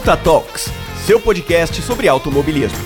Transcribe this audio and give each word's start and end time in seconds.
Ponta 0.00 0.16
Talks, 0.16 0.70
seu 1.04 1.20
podcast 1.20 1.82
sobre 1.82 2.08
automobilismo. 2.08 2.78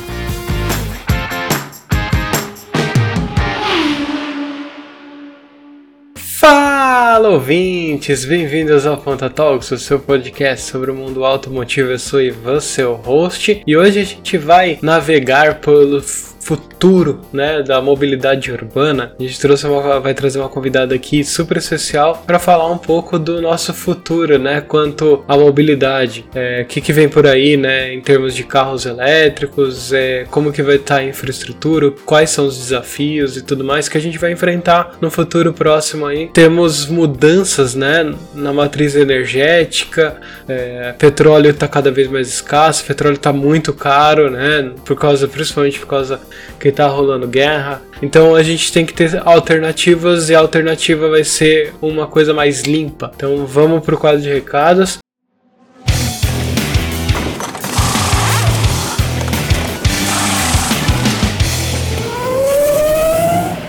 Fala 6.17 7.29
ouvintes, 7.29 8.25
bem-vindos 8.25 8.85
ao 8.85 8.97
Ponta 8.97 9.31
Talks, 9.31 9.71
o 9.71 9.79
seu 9.79 10.01
podcast 10.01 10.69
sobre 10.69 10.91
o 10.91 10.95
mundo 10.95 11.25
automotivo. 11.25 11.93
Eu 11.93 12.01
sou 12.01 12.21
Ivan, 12.21 12.59
seu 12.59 12.95
host, 12.95 13.63
e 13.65 13.77
hoje 13.77 14.01
a 14.01 14.05
gente 14.05 14.37
vai 14.37 14.81
navegar 14.83 15.61
pelo 15.61 16.03
futuro 16.45 17.23
né, 17.33 17.63
da 17.63 17.81
mobilidade 17.81 18.53
urbana. 18.53 19.15
A 19.19 19.23
gente 19.23 19.41
trouxe 19.41 19.67
uma, 19.67 19.99
vai 19.99 20.13
trazer 20.13 20.39
uma 20.39 20.49
convidada 20.49 20.95
aqui 20.95 21.25
super 21.25 21.57
especial 21.57 22.23
para 22.27 22.39
falar 22.39 22.71
um 22.71 22.77
pouco 22.77 23.19
do 23.19 23.41
nosso 23.41 23.73
futuro, 23.73 24.39
né, 24.39 24.61
quanto 24.61 25.25
à 25.27 25.39
mobilidade. 25.39 26.27
O 26.35 26.39
é, 26.39 26.65
que, 26.65 26.83
que 26.83 26.93
vem 26.93 27.09
por 27.09 27.27
aí, 27.27 27.57
né, 27.57 27.95
em 27.95 28.01
termos 28.01 28.35
de 28.35 28.45
carros 28.45 28.85
elétricos, 28.85 29.91
é, 29.95 30.27
como 30.31 30.53
que 30.53 30.63
vai 30.63 30.77
estar 30.77 30.97
tá 30.97 31.01
a 31.01 31.05
infraestrutura, 31.05 31.91
quais 32.05 32.29
são 32.29 32.47
os 32.47 32.59
desafios 32.59 33.39
e 33.39 33.43
tudo 33.43 33.65
mais 33.65 33.89
que 33.89 33.97
a 33.97 34.01
gente 34.01 34.19
vai 34.19 34.31
enfrentar 34.31 34.99
no 35.01 35.11
futuro 35.11 35.55
próximo 35.55 36.05
aí. 36.05 36.29
Temos 36.29 36.87
mudanças, 36.87 37.75
né, 37.75 38.15
na 38.35 38.53
matriz 38.53 38.95
energética, 38.95 40.21
é, 40.47 40.95
petróleo 40.99 41.51
está 41.51 41.67
cada 41.67 41.91
vez 41.91 42.07
mais 42.09 42.29
escasso, 42.29 42.85
petróleo 42.85 43.15
está 43.15 43.33
muito 43.33 43.73
caro, 43.73 44.31
né, 44.31 44.73
por 44.85 44.95
causa, 44.95 45.27
principalmente 45.27 45.81
por 45.81 45.87
causa 45.87 46.21
que 46.59 46.73
tá 46.73 46.87
rolando 46.87 47.27
guerra. 47.27 47.83
Então 48.03 48.35
a 48.35 48.43
gente 48.43 48.73
tem 48.73 48.85
que 48.85 48.93
ter 48.93 49.21
alternativas 49.25 50.29
e 50.29 50.35
a 50.35 50.39
alternativa 50.39 51.09
vai 51.09 51.25
ser 51.25 51.75
uma 51.81 52.07
coisa 52.07 52.35
mais 52.35 52.63
limpa. 52.63 53.13
Então 53.15 53.47
vamos 53.47 53.85
pro 53.85 53.99
quadro 53.99 54.21
de 54.21 54.29
recados. 54.29 54.99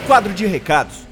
Quadro 0.08 0.34
de 0.34 0.46
recados. 0.46 1.05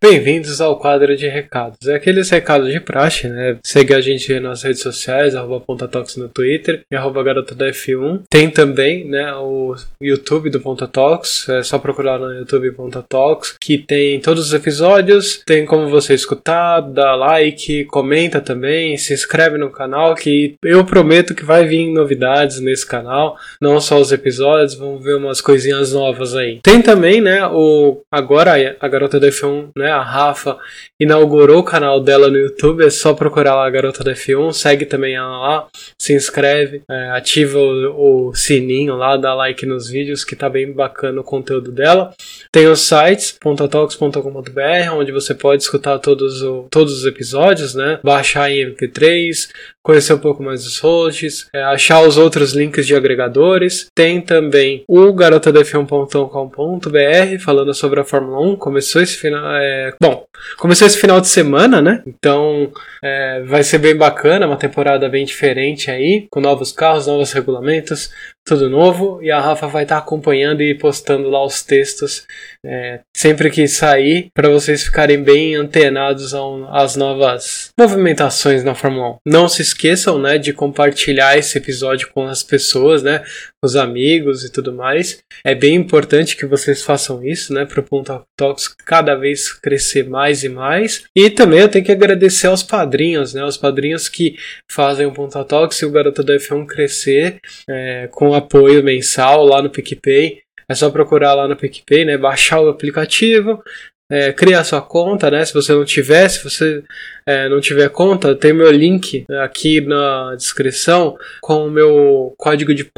Bem-vindos 0.00 0.60
ao 0.60 0.78
quadro 0.78 1.16
de 1.16 1.26
recados. 1.26 1.88
É 1.88 1.96
aqueles 1.96 2.30
recados 2.30 2.72
de 2.72 2.78
praxe, 2.78 3.26
né? 3.26 3.58
Segue 3.64 3.92
a 3.92 4.00
gente 4.00 4.38
nas 4.38 4.62
redes 4.62 4.80
sociais, 4.80 5.34
arroba 5.34 5.88
Tox 5.88 6.16
no 6.16 6.28
Twitter 6.28 6.82
e 6.88 6.94
arroba 6.94 7.20
Garota 7.24 7.52
da 7.52 7.66
F1. 7.66 8.22
Tem 8.30 8.48
também, 8.48 9.04
né, 9.04 9.34
o 9.34 9.74
YouTube 10.00 10.50
do 10.50 10.60
Ponta 10.60 10.86
Talks, 10.86 11.48
é 11.48 11.64
só 11.64 11.80
procurar 11.80 12.16
no 12.16 12.32
YouTube 12.32 12.70
Ponta 12.72 13.02
Talks, 13.02 13.56
que 13.60 13.76
tem 13.76 14.20
todos 14.20 14.46
os 14.46 14.54
episódios, 14.54 15.42
tem 15.44 15.66
como 15.66 15.88
você 15.88 16.14
escutar, 16.14 16.80
dá 16.80 17.16
like, 17.16 17.84
comenta 17.86 18.40
também, 18.40 18.96
se 18.96 19.12
inscreve 19.12 19.58
no 19.58 19.68
canal, 19.68 20.14
que 20.14 20.54
eu 20.62 20.84
prometo 20.84 21.34
que 21.34 21.44
vai 21.44 21.66
vir 21.66 21.92
novidades 21.92 22.60
nesse 22.60 22.86
canal, 22.86 23.36
não 23.60 23.80
só 23.80 23.98
os 23.98 24.12
episódios, 24.12 24.76
vamos 24.76 25.02
ver 25.02 25.16
umas 25.16 25.40
coisinhas 25.40 25.92
novas 25.92 26.36
aí. 26.36 26.60
Tem 26.62 26.80
também, 26.80 27.20
né, 27.20 27.44
o 27.48 28.00
agora 28.12 28.52
a 28.78 28.86
Garota 28.86 29.18
da 29.18 29.26
F1, 29.26 29.70
né, 29.76 29.87
né? 29.88 29.90
A 29.90 30.02
Rafa 30.02 30.58
inaugurou 31.00 31.60
o 31.60 31.64
canal 31.64 32.00
dela 32.00 32.28
no 32.28 32.36
YouTube, 32.36 32.84
é 32.84 32.90
só 32.90 33.14
procurar 33.14 33.54
lá 33.54 33.66
a 33.66 33.70
Garota 33.70 34.04
da 34.04 34.12
F1, 34.12 34.52
segue 34.52 34.84
também 34.84 35.14
ela 35.14 35.38
lá, 35.38 35.66
se 35.98 36.12
inscreve, 36.12 36.82
é, 36.90 37.10
ativa 37.10 37.58
o, 37.58 38.28
o, 38.28 38.34
sininho 38.34 38.96
lá, 38.96 39.16
dá 39.16 39.34
like 39.34 39.64
nos 39.64 39.88
vídeos, 39.88 40.24
que 40.24 40.36
tá 40.36 40.48
bem 40.48 40.72
bacana 40.72 41.20
o 41.20 41.24
conteúdo 41.24 41.70
dela. 41.70 42.12
Tem 42.52 42.66
os 42.66 42.80
sites, 42.80 43.32
pontatalks.com.br, 43.32 44.92
onde 44.92 45.12
você 45.12 45.34
pode 45.34 45.62
escutar 45.62 45.98
todos, 45.98 46.42
o, 46.42 46.66
todos 46.70 46.98
os 46.98 47.06
episódios, 47.06 47.74
né? 47.74 48.00
Baixar 48.02 48.50
em 48.50 48.74
MP3, 48.74 49.48
conhecer 49.88 50.12
um 50.12 50.18
pouco 50.18 50.42
mais 50.42 50.64
dos 50.64 50.78
hosts, 50.80 51.48
é, 51.54 51.62
achar 51.62 52.02
os 52.02 52.18
outros 52.18 52.52
links 52.52 52.86
de 52.86 52.94
agregadores. 52.94 53.86
Tem 53.94 54.20
também 54.20 54.84
o 54.88 55.14
garotadf1.com.br 55.14 57.42
falando 57.42 57.72
sobre 57.72 58.00
a 58.00 58.04
Fórmula 58.04 58.38
1. 58.52 58.56
Começou 58.56 59.00
esse 59.00 59.16
final. 59.16 59.56
É, 59.56 59.77
bom, 60.00 60.24
começou 60.58 60.86
esse 60.86 60.98
final 60.98 61.20
de 61.20 61.28
semana, 61.28 61.80
né? 61.80 62.02
Então 62.06 62.72
é, 63.02 63.42
vai 63.42 63.62
ser 63.62 63.78
bem 63.78 63.96
bacana, 63.96 64.46
uma 64.46 64.56
temporada 64.56 65.08
bem 65.08 65.24
diferente 65.24 65.90
aí, 65.90 66.26
com 66.30 66.40
novos 66.40 66.72
carros, 66.72 67.06
novos 67.06 67.32
regulamentos, 67.32 68.10
tudo 68.48 68.70
novo. 68.70 69.22
E 69.22 69.30
a 69.30 69.40
Rafa 69.40 69.66
vai 69.66 69.82
estar 69.82 69.96
tá 69.96 70.00
acompanhando 70.00 70.62
e 70.62 70.74
postando 70.74 71.28
lá 71.28 71.44
os 71.44 71.62
textos 71.62 72.26
é, 72.64 73.00
sempre 73.16 73.50
que 73.50 73.68
sair, 73.68 74.30
para 74.34 74.48
vocês 74.48 74.84
ficarem 74.84 75.22
bem 75.22 75.54
antenados 75.54 76.34
às 76.70 76.96
novas 76.96 77.70
movimentações 77.78 78.64
na 78.64 78.74
Fórmula 78.74 79.10
1. 79.10 79.16
Não 79.26 79.48
se 79.48 79.62
esqueçam, 79.62 80.18
né, 80.18 80.38
de 80.38 80.52
compartilhar 80.52 81.36
esse 81.36 81.56
episódio 81.58 82.08
com 82.12 82.26
as 82.26 82.42
pessoas, 82.42 83.02
né, 83.02 83.22
os 83.62 83.76
amigos 83.76 84.44
e 84.44 84.52
tudo 84.52 84.72
mais. 84.72 85.18
É 85.44 85.54
bem 85.54 85.74
importante 85.74 86.36
que 86.36 86.46
vocês 86.46 86.82
façam 86.82 87.24
isso, 87.24 87.52
né, 87.52 87.64
para 87.64 87.80
o 87.80 87.82
Ponto 87.82 88.22
Talks 88.36 88.68
cada 88.84 89.14
vez 89.14 89.52
crescer 89.52 90.08
mais 90.08 90.42
e 90.42 90.48
mais. 90.48 91.04
E 91.14 91.30
também 91.30 91.60
eu 91.60 91.68
tenho 91.68 91.84
que 91.84 91.92
agradecer 91.92 92.46
aos 92.46 92.62
padrinhos, 92.62 93.34
né, 93.34 93.44
os 93.44 93.56
padrinhos 93.56 94.08
que 94.08 94.36
fazem 94.70 95.06
o 95.06 95.12
Ponto 95.12 95.42
Talks 95.44 95.80
e 95.80 95.86
o 95.86 95.90
Garota 95.90 96.22
do 96.22 96.32
F1 96.32 96.66
crescer 96.66 97.38
é, 97.68 98.08
com 98.10 98.34
apoio 98.38 98.82
mensal 98.82 99.44
lá 99.44 99.60
no 99.60 99.70
PicPay. 99.70 100.40
É 100.70 100.74
só 100.74 100.90
procurar 100.90 101.34
lá 101.34 101.48
no 101.48 101.56
PicPay, 101.56 102.04
né? 102.04 102.18
Baixar 102.18 102.60
o 102.60 102.68
aplicativo, 102.68 103.62
é, 104.10 104.32
criar 104.32 104.64
sua 104.64 104.80
conta, 104.80 105.30
né? 105.30 105.44
Se 105.44 105.52
você 105.52 105.72
não 105.72 105.84
tiver, 105.84 106.28
se 106.28 106.42
você 106.42 106.82
é, 107.26 107.48
não 107.48 107.60
tiver 107.60 107.88
conta, 107.90 108.34
tem 108.34 108.52
meu 108.52 108.70
link 108.70 109.24
aqui 109.42 109.80
na 109.80 110.34
descrição 110.34 111.16
com 111.40 111.66
o 111.66 111.70
meu 111.70 112.34
código 112.38 112.74
de, 112.74 112.90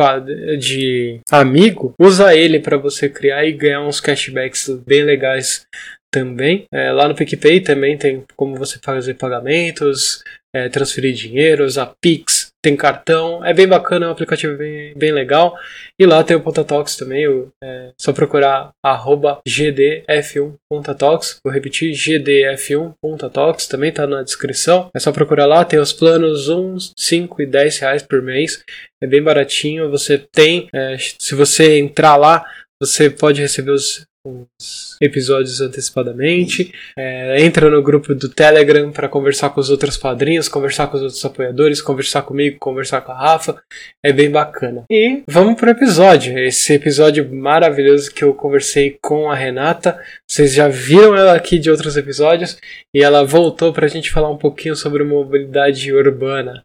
de 0.58 1.20
amigo. 1.30 1.94
Usa 1.98 2.34
ele 2.34 2.60
para 2.60 2.76
você 2.76 3.08
criar 3.08 3.44
e 3.44 3.52
ganhar 3.52 3.82
uns 3.82 4.00
cashbacks 4.00 4.68
bem 4.86 5.04
legais 5.04 5.66
também. 6.12 6.64
É, 6.72 6.92
lá 6.92 7.08
no 7.08 7.14
PicPay 7.14 7.60
também 7.60 7.96
tem 7.96 8.24
como 8.36 8.56
você 8.56 8.78
fazer 8.82 9.14
pagamentos, 9.14 10.22
é, 10.54 10.68
transferir 10.68 11.14
dinheiro, 11.14 11.64
usar 11.64 11.92
Pix, 12.00 12.39
tem 12.62 12.76
cartão, 12.76 13.44
é 13.44 13.54
bem 13.54 13.66
bacana, 13.66 14.06
é 14.06 14.08
um 14.08 14.12
aplicativo 14.12 14.56
bem, 14.56 14.92
bem 14.94 15.12
legal. 15.12 15.56
E 15.98 16.04
lá 16.04 16.22
tem 16.22 16.36
o 16.36 16.40
Pontatalks 16.40 16.96
também, 16.96 17.24
é 17.62 17.90
só 17.98 18.12
procurar 18.12 18.70
arroba 18.82 19.40
gdf1.talks, 19.46 21.40
vou 21.44 21.52
repetir, 21.52 21.92
gdf1.talks, 21.92 23.66
também 23.66 23.92
tá 23.92 24.06
na 24.06 24.22
descrição. 24.22 24.90
É 24.94 24.98
só 24.98 25.10
procurar 25.12 25.46
lá, 25.46 25.64
tem 25.64 25.78
os 25.78 25.92
planos 25.92 26.48
1, 26.48 26.76
5 26.96 27.42
e 27.42 27.46
10 27.46 27.78
reais 27.78 28.02
por 28.02 28.22
mês, 28.22 28.62
é 29.02 29.06
bem 29.06 29.22
baratinho, 29.22 29.90
você 29.90 30.18
tem, 30.18 30.68
é, 30.74 30.96
se 30.98 31.34
você 31.34 31.78
entrar 31.78 32.16
lá, 32.16 32.44
você 32.80 33.10
pode 33.10 33.40
receber 33.40 33.72
os 33.72 34.06
os 34.24 34.96
episódios 35.00 35.60
antecipadamente. 35.60 36.72
É, 36.96 37.42
entra 37.42 37.70
no 37.70 37.82
grupo 37.82 38.14
do 38.14 38.28
Telegram 38.28 38.90
para 38.92 39.08
conversar 39.08 39.50
com 39.50 39.60
os 39.60 39.70
outros 39.70 39.96
padrinhos, 39.96 40.48
conversar 40.48 40.88
com 40.88 40.96
os 40.96 41.02
outros 41.02 41.24
apoiadores, 41.24 41.80
conversar 41.80 42.22
comigo, 42.22 42.58
conversar 42.58 43.00
com 43.00 43.12
a 43.12 43.18
Rafa. 43.18 43.62
É 44.04 44.12
bem 44.12 44.30
bacana. 44.30 44.84
E 44.90 45.22
vamos 45.26 45.54
pro 45.54 45.70
episódio. 45.70 46.38
Esse 46.38 46.74
episódio 46.74 47.32
maravilhoso 47.34 48.12
que 48.12 48.22
eu 48.22 48.34
conversei 48.34 48.98
com 49.02 49.30
a 49.30 49.34
Renata. 49.34 49.98
Vocês 50.28 50.52
já 50.52 50.68
viram 50.68 51.16
ela 51.16 51.34
aqui 51.34 51.58
de 51.58 51.70
outros 51.70 51.96
episódios 51.96 52.58
e 52.94 53.02
ela 53.02 53.24
voltou 53.24 53.72
para 53.72 53.86
a 53.86 53.88
gente 53.88 54.10
falar 54.10 54.30
um 54.30 54.38
pouquinho 54.38 54.76
sobre 54.76 55.02
mobilidade 55.02 55.92
urbana. 55.92 56.62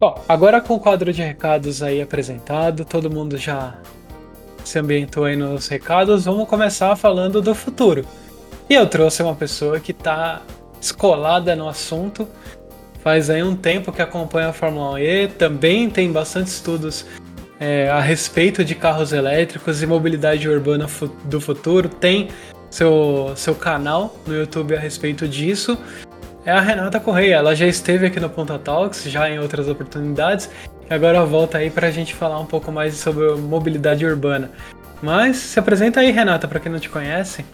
Bom, 0.00 0.22
agora 0.28 0.60
com 0.60 0.74
o 0.74 0.80
quadro 0.80 1.12
de 1.12 1.22
recados 1.22 1.82
aí 1.82 2.02
apresentado, 2.02 2.84
todo 2.84 3.10
mundo 3.10 3.38
já 3.38 3.80
se 4.68 4.78
ambientou 4.78 5.24
aí 5.24 5.36
nos 5.36 5.68
recados, 5.68 6.24
vamos 6.24 6.48
começar 6.48 6.94
falando 6.96 7.40
do 7.40 7.54
futuro. 7.54 8.04
E 8.68 8.74
eu 8.74 8.86
trouxe 8.86 9.22
uma 9.22 9.34
pessoa 9.34 9.78
que 9.78 9.92
está 9.92 10.42
escolada 10.80 11.54
no 11.54 11.68
assunto, 11.68 12.28
faz 13.02 13.28
aí 13.28 13.42
um 13.42 13.54
tempo 13.54 13.92
que 13.92 14.00
acompanha 14.00 14.48
a 14.48 14.52
Fórmula 14.52 14.92
1 14.92 14.98
e 14.98 15.28
também 15.28 15.90
tem 15.90 16.10
bastante 16.10 16.48
estudos 16.48 17.04
é, 17.60 17.88
a 17.90 18.00
respeito 18.00 18.64
de 18.64 18.74
carros 18.74 19.12
elétricos 19.12 19.82
e 19.82 19.86
mobilidade 19.86 20.48
urbana 20.48 20.86
do 21.24 21.40
futuro, 21.40 21.88
tem 21.88 22.28
seu, 22.70 23.32
seu 23.36 23.54
canal 23.54 24.16
no 24.26 24.34
YouTube 24.34 24.74
a 24.74 24.80
respeito 24.80 25.28
disso. 25.28 25.78
É 26.46 26.50
a 26.50 26.60
Renata 26.60 27.00
Correia, 27.00 27.36
ela 27.36 27.54
já 27.54 27.66
esteve 27.66 28.06
aqui 28.06 28.20
no 28.20 28.28
Ponta 28.28 28.58
Talks, 28.58 29.04
já 29.04 29.30
em 29.30 29.38
outras 29.38 29.68
oportunidades, 29.68 30.50
Agora 30.88 31.24
volta 31.24 31.58
aí 31.58 31.70
para 31.70 31.86
a 31.86 31.90
gente 31.90 32.14
falar 32.14 32.38
um 32.38 32.44
pouco 32.44 32.70
mais 32.70 32.94
sobre 32.96 33.34
mobilidade 33.36 34.04
urbana. 34.04 34.50
Mas 35.02 35.36
se 35.36 35.58
apresenta 35.58 36.00
aí, 36.00 36.10
Renata, 36.10 36.46
para 36.46 36.60
quem 36.60 36.70
não 36.70 36.78
te 36.78 36.90
conhece. 36.90 37.44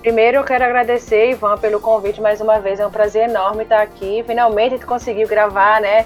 Primeiro 0.00 0.38
eu 0.38 0.44
quero 0.44 0.64
agradecer, 0.64 1.30
Ivan, 1.30 1.56
pelo 1.58 1.78
convite 1.78 2.20
mais 2.20 2.40
uma 2.40 2.58
vez. 2.58 2.80
É 2.80 2.86
um 2.86 2.90
prazer 2.90 3.28
enorme 3.28 3.62
estar 3.62 3.82
aqui. 3.82 4.24
Finalmente 4.26 4.78
tu 4.78 4.86
conseguiu 4.86 5.28
gravar, 5.28 5.80
né? 5.80 6.04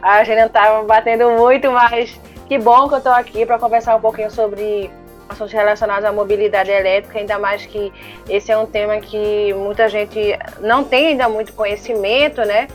A 0.00 0.24
gente 0.24 0.38
não 0.38 0.46
estava 0.46 0.84
batendo 0.84 1.30
muito, 1.32 1.70
mas 1.70 2.18
que 2.48 2.58
bom 2.58 2.88
que 2.88 2.94
eu 2.94 2.98
estou 2.98 3.12
aqui 3.12 3.44
para 3.44 3.58
conversar 3.58 3.96
um 3.96 4.00
pouquinho 4.00 4.30
sobre 4.30 4.90
assuntos 5.32 5.52
relacionados 5.52 6.04
à 6.04 6.12
mobilidade 6.12 6.70
elétrica, 6.70 7.18
ainda 7.18 7.38
mais 7.38 7.66
que 7.66 7.92
esse 8.28 8.52
é 8.52 8.56
um 8.56 8.66
tema 8.66 8.98
que 9.00 9.52
muita 9.54 9.88
gente 9.88 10.38
não 10.60 10.84
tem 10.84 11.08
ainda 11.08 11.28
muito 11.28 11.52
conhecimento, 11.52 12.42
né? 12.42 12.68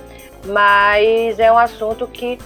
mas 0.47 1.39
é 1.39 1.51
um 1.51 1.57
assunto 1.57 2.07
que 2.07 2.37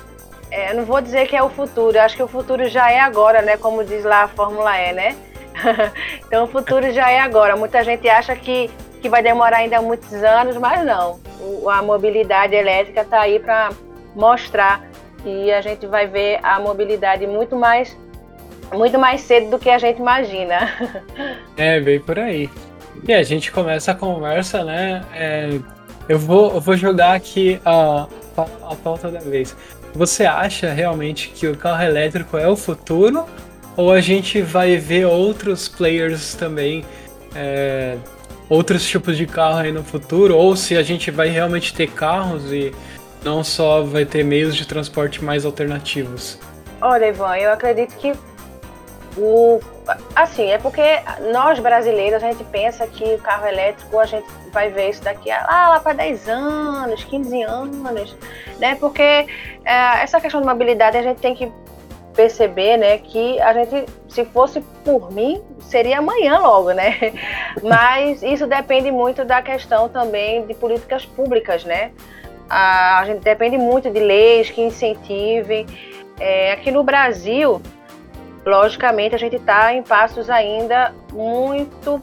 é, 0.50 0.74
não 0.74 0.84
vou 0.84 1.02
dizer 1.02 1.28
que 1.28 1.36
é 1.36 1.42
o 1.42 1.50
futuro, 1.50 1.98
acho 2.00 2.16
que 2.16 2.24
o 2.24 2.28
futuro 2.28 2.68
já 2.68 2.92
é 2.92 3.00
agora, 3.00 3.42
né? 3.42 3.56
Como 3.58 3.84
diz 3.84 4.04
lá 4.04 4.24
a 4.24 4.28
Fórmula 4.28 4.78
E, 4.78 4.92
né? 4.92 5.16
então 6.28 6.44
o 6.44 6.48
futuro 6.48 6.92
já 6.92 7.10
é 7.10 7.19
agora. 7.19 7.56
Muita 7.56 7.84
gente 7.84 8.10
acha 8.10 8.36
que, 8.36 8.69
que 9.02 9.08
vai 9.08 9.24
demorar 9.24 9.58
ainda 9.58 9.81
muitos 9.81 10.13
anos, 10.13 10.58
mas 10.58 10.86
não. 10.86 11.19
O, 11.40 11.69
a 11.69 11.81
mobilidade 11.81 12.54
elétrica 12.54 13.02
está 13.02 13.22
aí 13.22 13.40
para 13.40 13.69
mostrar 14.13 14.84
que 15.24 15.52
a 15.54 15.62
gente 15.62 15.88
vai 15.88 16.08
ver 16.08 16.40
a 16.44 16.60
mobilidade 16.60 17.25
muito 17.25 17.56
mais 17.56 17.98
muito 18.74 18.98
mais 18.98 19.22
cedo 19.22 19.52
do 19.52 19.60
que 19.60 19.70
a 19.70 19.78
gente 19.78 20.00
imagina. 20.00 20.72
É, 21.58 21.80
bem 21.80 22.00
por 22.00 22.18
aí. 22.18 22.50
E 23.08 23.14
a 23.14 23.24
gente 23.24 23.52
começa 23.52 23.92
a 23.92 23.96
conversa, 23.96 24.64
né? 24.64 25.04
É, 25.14 25.60
eu, 26.08 26.20
vou, 26.20 26.54
eu 26.54 26.62
vou 26.62 26.76
jogar 26.76 27.14
aqui 27.14 27.60
a, 27.66 28.08
a 28.38 28.76
pauta 28.76 29.10
da 29.10 29.20
vez. 29.20 29.56
Você 29.94 30.26
acha 30.26 30.72
realmente 30.72 31.30
que 31.30 31.48
o 31.48 31.56
carro 31.56 31.84
elétrico 31.84 32.38
é 32.38 32.48
o 32.48 32.56
futuro? 32.56 33.26
Ou 33.76 33.92
a 33.92 34.02
gente 34.02 34.42
vai 34.42 34.78
ver 34.78 35.06
outros 35.06 35.68
players 35.68 36.36
também, 36.36 36.84
é, 37.36 37.98
outros 38.50 38.86
tipos 38.88 39.18
de 39.18 39.26
carro 39.26 39.60
aí 39.60 39.72
no 39.72 39.84
futuro? 39.84 40.36
Ou 40.38 40.56
se 40.56 40.78
a 40.78 40.84
gente 40.84 41.10
vai 41.12 41.30
realmente 41.30 41.74
ter 41.74 41.90
carros 41.90 42.52
e 42.52 42.74
não 43.24 43.44
só 43.44 43.82
vai 43.82 44.06
ter 44.06 44.24
meios 44.24 44.56
de 44.56 44.68
transporte 44.68 45.24
mais 45.24 45.46
alternativos? 45.46 46.38
Olha, 46.82 47.08
Ivan, 47.08 47.38
eu 47.38 47.52
acredito 47.52 47.96
que 47.98 48.14
o, 49.18 49.60
assim, 50.16 50.52
é 50.52 50.58
porque 50.58 50.81
nós 51.34 51.60
brasileiros 51.60 52.24
a 52.24 52.28
gente 52.28 52.44
pensa 52.46 52.88
que 52.88 53.04
o 53.04 53.19
carro 53.19 53.48
elétrico 53.48 54.00
a 54.00 54.06
gente 54.06 54.28
vai 54.52 54.69
ver 54.69 54.90
isso 54.90 55.04
daqui 55.04 55.30
a 55.30 55.69
lá 55.69 55.80
para 55.80 55.94
10 55.94 56.30
anos, 56.30 57.04
15 57.04 57.42
anos, 57.44 58.16
né? 58.60 58.75
Porque 58.75 59.02
é, 59.04 59.25
essa 60.02 60.19
questão 60.22 60.42
de 60.42 60.48
mobilidade 60.48 60.98
a 60.98 61.02
gente 61.02 61.19
tem 61.19 61.36
que 61.36 61.52
perceber, 62.13 62.78
né, 62.78 62.98
que 62.98 63.40
a 63.40 63.54
gente, 63.54 63.86
se 64.10 64.25
fosse 64.25 64.60
por 64.84 65.12
mim, 65.12 65.42
seria 65.62 66.00
amanhã 66.00 66.40
logo, 66.40 66.72
né? 66.72 67.13
Mas 67.63 68.22
isso 68.22 68.46
depende 68.46 68.92
muito 68.92 69.24
da 69.24 69.42
questão 69.42 69.88
também 69.88 70.46
de 70.46 70.54
políticas 70.54 71.06
públicas, 71.06 71.63
né? 71.63 71.92
A, 72.50 73.04
gente 73.06 73.22
depende 73.22 73.58
muito 73.58 73.90
de 73.90 74.00
leis 74.00 74.50
que 74.50 74.62
incentivem. 74.62 75.66
É, 76.19 76.52
aqui 76.52 76.69
no 76.69 76.84
Brasil, 76.84 77.62
logicamente, 78.46 79.16
a 79.16 79.18
gente 79.18 79.36
está 79.36 79.74
em 79.74 79.84
passos 79.84 80.30
ainda 80.30 80.94
muito 81.12 82.02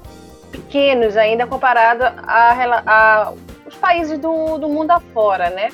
pequenos, 0.50 1.17
ainda 1.17 1.46
comparado 1.46 2.05
a, 2.05 2.82
a 2.87 3.32
os 3.67 3.76
países 3.76 4.19
do, 4.19 4.58
do 4.58 4.69
mundo 4.69 4.90
afora, 4.90 5.50
né? 5.50 5.69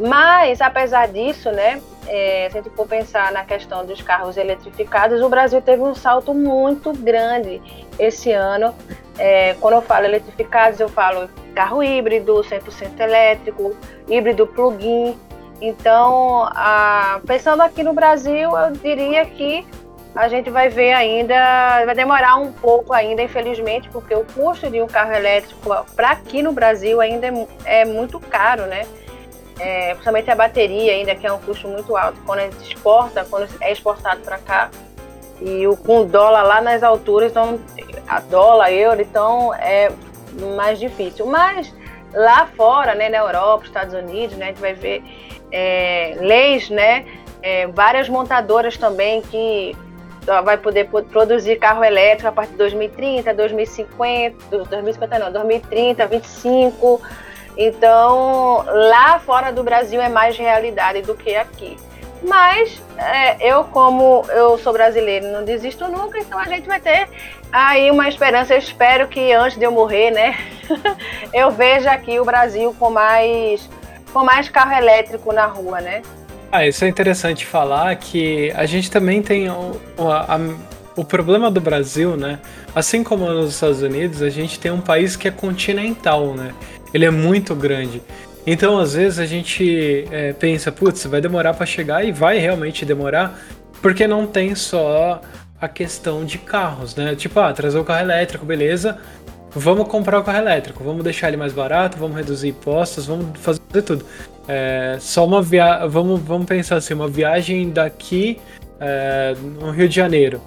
Mas, 0.00 0.60
apesar 0.60 1.08
disso, 1.08 1.50
né, 1.52 1.80
é, 2.08 2.48
se 2.50 2.58
a 2.58 2.62
gente 2.62 2.74
for 2.74 2.86
pensar 2.86 3.30
na 3.32 3.44
questão 3.44 3.84
dos 3.84 4.00
carros 4.02 4.36
eletrificados, 4.36 5.20
o 5.20 5.28
Brasil 5.28 5.60
teve 5.62 5.82
um 5.82 5.94
salto 5.94 6.34
muito 6.34 6.92
grande 6.92 7.62
esse 7.98 8.32
ano. 8.32 8.74
É, 9.18 9.54
quando 9.60 9.74
eu 9.74 9.82
falo 9.82 10.06
eletrificados, 10.06 10.80
eu 10.80 10.88
falo 10.88 11.28
carro 11.54 11.82
híbrido, 11.82 12.34
100% 12.42 12.98
elétrico, 12.98 13.76
híbrido 14.08 14.46
plug-in. 14.46 15.16
Então, 15.60 16.44
a, 16.46 17.20
pensando 17.26 17.60
aqui 17.60 17.82
no 17.82 17.92
Brasil, 17.92 18.56
eu 18.56 18.72
diria 18.72 19.26
que 19.26 19.66
a 20.14 20.28
gente 20.28 20.50
vai 20.50 20.68
ver 20.68 20.92
ainda, 20.92 21.84
vai 21.84 21.94
demorar 21.94 22.36
um 22.36 22.52
pouco 22.52 22.92
ainda, 22.92 23.22
infelizmente, 23.22 23.88
porque 23.90 24.14
o 24.14 24.24
custo 24.24 24.68
de 24.68 24.82
um 24.82 24.86
carro 24.86 25.12
elétrico 25.12 25.86
para 25.94 26.10
aqui 26.10 26.42
no 26.42 26.52
Brasil 26.52 27.00
ainda 27.00 27.28
é, 27.28 27.80
é 27.82 27.84
muito 27.84 28.18
caro, 28.18 28.62
né? 28.66 28.86
É, 29.58 29.90
principalmente 29.90 30.30
a 30.30 30.34
bateria 30.34 30.92
ainda, 30.92 31.14
que 31.14 31.26
é 31.26 31.32
um 31.32 31.38
custo 31.38 31.68
muito 31.68 31.96
alto. 31.96 32.18
Quando 32.24 32.40
a 32.40 32.42
gente 32.42 32.62
exporta, 32.62 33.24
quando 33.28 33.48
é 33.60 33.70
exportado 33.70 34.20
para 34.22 34.38
cá, 34.38 34.70
e 35.40 35.66
o, 35.66 35.76
com 35.76 36.00
o 36.00 36.04
dólar 36.04 36.42
lá 36.42 36.60
nas 36.60 36.82
alturas, 36.82 37.30
então, 37.30 37.58
a 38.08 38.20
dólar, 38.20 38.72
euro, 38.72 39.00
então 39.00 39.54
é 39.54 39.90
mais 40.56 40.78
difícil. 40.78 41.26
Mas 41.26 41.72
lá 42.12 42.46
fora, 42.56 42.94
né, 42.94 43.08
na 43.08 43.18
Europa, 43.18 43.64
Estados 43.64 43.94
Unidos, 43.94 44.36
né, 44.36 44.46
a 44.46 44.48
gente 44.48 44.60
vai 44.60 44.74
ver 44.74 45.02
é, 45.52 46.16
leis, 46.18 46.68
né, 46.68 47.06
é, 47.42 47.66
várias 47.68 48.08
montadoras 48.08 48.76
também 48.76 49.22
que 49.22 49.76
vai 50.44 50.56
poder 50.56 50.88
produzir 51.10 51.56
carro 51.56 51.82
elétrico 51.82 52.28
a 52.28 52.32
partir 52.32 52.52
de 52.52 52.58
2030, 52.58 53.34
2050, 53.34 54.64
2050 54.64 55.18
não, 55.18 55.32
2030, 55.32 56.06
25. 56.06 57.00
Então, 57.56 58.64
lá 58.66 59.18
fora 59.18 59.52
do 59.52 59.62
Brasil 59.62 60.00
é 60.00 60.08
mais 60.08 60.36
realidade 60.36 61.02
do 61.02 61.14
que 61.14 61.34
aqui. 61.34 61.76
Mas 62.22 62.80
é, 62.98 63.50
eu, 63.50 63.64
como 63.64 64.24
eu 64.28 64.58
sou 64.58 64.72
brasileiro, 64.72 65.28
não 65.28 65.42
desisto 65.42 65.88
nunca, 65.88 66.18
então 66.18 66.38
a 66.38 66.44
gente 66.44 66.68
vai 66.68 66.78
ter 66.78 67.08
aí 67.50 67.90
uma 67.90 68.08
esperança. 68.08 68.54
Eu 68.54 68.58
espero 68.58 69.08
que 69.08 69.32
antes 69.32 69.58
de 69.58 69.64
eu 69.64 69.72
morrer, 69.72 70.10
né, 70.10 70.36
eu 71.32 71.50
veja 71.50 71.90
aqui 71.90 72.20
o 72.20 72.24
Brasil 72.24 72.74
com 72.78 72.90
mais, 72.90 73.68
com 74.12 74.22
mais 74.22 74.48
carro 74.48 74.72
elétrico 74.72 75.32
na 75.32 75.46
rua, 75.46 75.80
né? 75.80 76.02
Ah, 76.52 76.66
isso 76.66 76.84
é 76.84 76.88
interessante 76.88 77.46
falar 77.46 77.94
que 77.94 78.50
a 78.56 78.66
gente 78.66 78.90
também 78.90 79.22
tem 79.22 79.48
o, 79.48 79.80
a, 79.98 80.34
a, 80.34 80.40
o 80.96 81.04
problema 81.04 81.48
do 81.48 81.60
Brasil, 81.60 82.16
né? 82.16 82.40
Assim 82.74 83.04
como 83.04 83.24
nos 83.32 83.54
Estados 83.54 83.82
Unidos, 83.82 84.20
a 84.20 84.28
gente 84.30 84.58
tem 84.58 84.72
um 84.72 84.80
país 84.80 85.14
que 85.14 85.28
é 85.28 85.30
continental, 85.30 86.34
né? 86.34 86.52
Ele 86.92 87.04
é 87.04 87.10
muito 87.10 87.54
grande. 87.54 88.02
Então, 88.44 88.80
às 88.80 88.94
vezes, 88.94 89.20
a 89.20 89.26
gente 89.26 90.08
é, 90.10 90.32
pensa, 90.32 90.72
putz, 90.72 91.06
vai 91.06 91.20
demorar 91.20 91.54
para 91.54 91.64
chegar 91.64 92.04
e 92.04 92.10
vai 92.10 92.38
realmente 92.38 92.84
demorar, 92.84 93.38
porque 93.80 94.08
não 94.08 94.26
tem 94.26 94.56
só 94.56 95.20
a 95.60 95.68
questão 95.68 96.24
de 96.24 96.38
carros, 96.38 96.96
né? 96.96 97.14
Tipo, 97.14 97.38
ah, 97.38 97.52
trazer 97.52 97.78
o 97.78 97.84
carro 97.84 98.00
elétrico, 98.00 98.44
beleza. 98.44 98.98
Vamos 99.52 99.86
comprar 99.88 100.18
o 100.18 100.24
carro 100.24 100.38
elétrico, 100.38 100.82
vamos 100.82 101.04
deixar 101.04 101.28
ele 101.28 101.36
mais 101.36 101.52
barato, 101.52 101.96
vamos 101.96 102.16
reduzir 102.16 102.48
impostos, 102.48 103.06
vamos 103.06 103.38
fazer 103.38 103.60
tudo. 103.84 104.04
É, 104.52 104.96
só 104.98 105.24
uma 105.24 105.40
viagem. 105.40 105.88
Vamos, 105.88 106.20
vamos 106.20 106.44
pensar 106.44 106.74
assim, 106.74 106.92
uma 106.92 107.06
viagem 107.06 107.70
daqui 107.70 108.40
é, 108.80 109.32
no 109.60 109.70
Rio 109.70 109.88
de 109.88 109.94
Janeiro. 109.94 110.40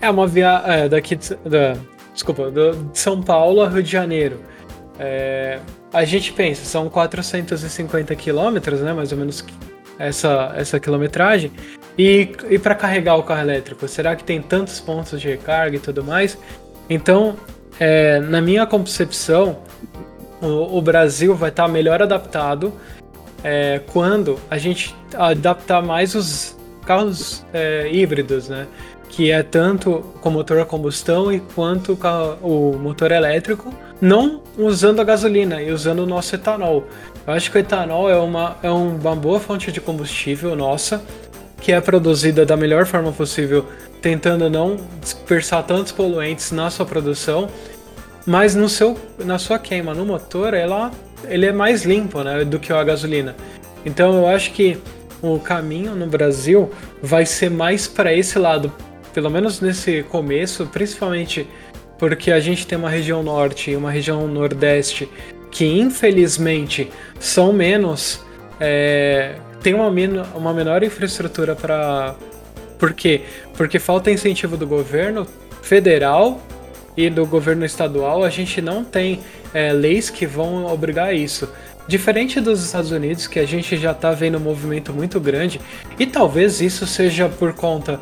É 0.00 0.08
uma 0.08 0.26
viagem. 0.26 0.70
É, 0.70 0.88
daqui. 0.88 1.16
Da, 1.16 1.76
desculpa, 2.14 2.50
do, 2.50 2.72
de 2.72 2.98
São 2.98 3.22
Paulo 3.22 3.60
a 3.60 3.68
Rio 3.68 3.82
de 3.82 3.92
Janeiro. 3.92 4.40
É, 4.98 5.58
a 5.92 6.02
gente 6.02 6.32
pensa, 6.32 6.64
são 6.64 6.88
450 6.88 8.14
quilômetros, 8.14 8.80
né? 8.80 8.94
Mais 8.94 9.12
ou 9.12 9.18
menos 9.18 9.44
essa, 9.98 10.54
essa 10.56 10.80
quilometragem. 10.80 11.52
E, 11.98 12.30
e 12.48 12.58
para 12.58 12.74
carregar 12.74 13.16
o 13.16 13.22
carro 13.22 13.42
elétrico, 13.42 13.86
será 13.86 14.16
que 14.16 14.24
tem 14.24 14.40
tantos 14.40 14.80
pontos 14.80 15.20
de 15.20 15.28
recarga 15.28 15.76
e 15.76 15.80
tudo 15.80 16.02
mais? 16.02 16.38
Então, 16.88 17.36
é, 17.78 18.18
na 18.18 18.40
minha 18.40 18.64
concepção, 18.64 19.58
o, 20.40 20.78
o 20.78 20.80
Brasil 20.80 21.34
vai 21.34 21.50
estar 21.50 21.68
melhor 21.68 22.00
adaptado 22.00 22.72
é, 23.42 23.80
quando 23.92 24.38
a 24.50 24.58
gente 24.58 24.94
adaptar 25.14 25.82
mais 25.82 26.14
os 26.14 26.56
carros 26.84 27.44
é, 27.52 27.88
híbridos, 27.92 28.48
né? 28.48 28.66
Que 29.08 29.30
é 29.30 29.42
tanto 29.42 30.04
com 30.20 30.30
motor 30.30 30.60
a 30.60 30.64
combustão 30.64 31.32
e 31.32 31.40
quanto 31.40 31.98
o 32.42 32.76
motor 32.78 33.10
elétrico, 33.10 33.74
não 34.00 34.40
usando 34.56 35.00
a 35.00 35.04
gasolina 35.04 35.60
e 35.60 35.72
usando 35.72 36.00
o 36.00 36.06
nosso 36.06 36.34
etanol. 36.34 36.86
Eu 37.26 37.34
acho 37.34 37.50
que 37.50 37.58
o 37.58 37.60
etanol 37.60 38.08
é 38.08 38.16
uma, 38.16 38.56
é 38.62 38.70
uma 38.70 39.16
boa 39.16 39.40
fonte 39.40 39.72
de 39.72 39.80
combustível 39.80 40.54
nossa, 40.54 41.02
que 41.60 41.72
é 41.72 41.80
produzida 41.80 42.46
da 42.46 42.56
melhor 42.56 42.86
forma 42.86 43.12
possível, 43.12 43.66
tentando 44.00 44.48
não 44.48 44.76
dispersar 45.00 45.62
tantos 45.64 45.92
poluentes 45.92 46.52
na 46.52 46.70
sua 46.70 46.86
produção, 46.86 47.48
mas 48.24 48.54
no 48.54 48.68
seu, 48.68 48.98
na 49.18 49.38
sua 49.38 49.58
queima 49.58 49.92
no 49.92 50.06
motor, 50.06 50.54
ela 50.54 50.90
ele 51.28 51.46
é 51.46 51.52
mais 51.52 51.84
limpo 51.84 52.22
né, 52.22 52.44
do 52.44 52.58
que 52.58 52.72
a 52.72 52.82
gasolina. 52.82 53.34
Então 53.84 54.14
eu 54.14 54.26
acho 54.26 54.52
que 54.52 54.78
o 55.22 55.38
caminho 55.38 55.94
no 55.94 56.06
Brasil 56.06 56.70
vai 57.02 57.26
ser 57.26 57.50
mais 57.50 57.86
para 57.86 58.12
esse 58.12 58.38
lado, 58.38 58.72
pelo 59.12 59.30
menos 59.30 59.60
nesse 59.60 60.02
começo, 60.04 60.66
principalmente 60.66 61.46
porque 61.98 62.30
a 62.30 62.40
gente 62.40 62.66
tem 62.66 62.78
uma 62.78 62.88
região 62.88 63.22
norte 63.22 63.70
e 63.70 63.76
uma 63.76 63.90
região 63.90 64.26
nordeste 64.26 65.08
que 65.50 65.66
infelizmente 65.66 66.90
são 67.18 67.52
menos. 67.52 68.24
É, 68.58 69.34
tem 69.62 69.74
uma, 69.74 69.88
uma 70.34 70.54
menor 70.54 70.82
infraestrutura 70.82 71.54
para. 71.54 72.14
Por 72.78 72.94
quê? 72.94 73.22
Porque 73.54 73.78
falta 73.78 74.10
incentivo 74.10 74.56
do 74.56 74.66
governo 74.66 75.26
federal 75.60 76.40
e 76.96 77.10
do 77.10 77.26
governo 77.26 77.64
estadual. 77.64 78.24
A 78.24 78.30
gente 78.30 78.62
não 78.62 78.82
tem 78.82 79.20
é, 79.52 79.72
leis 79.72 80.10
que 80.10 80.26
vão 80.26 80.66
obrigar 80.66 81.14
isso. 81.14 81.48
Diferente 81.86 82.40
dos 82.40 82.64
Estados 82.64 82.90
Unidos, 82.90 83.26
que 83.26 83.38
a 83.38 83.46
gente 83.46 83.76
já 83.76 83.92
está 83.92 84.12
vendo 84.12 84.38
um 84.38 84.40
movimento 84.40 84.92
muito 84.92 85.18
grande, 85.18 85.60
e 85.98 86.06
talvez 86.06 86.60
isso 86.60 86.86
seja 86.86 87.28
por 87.28 87.52
conta, 87.52 87.98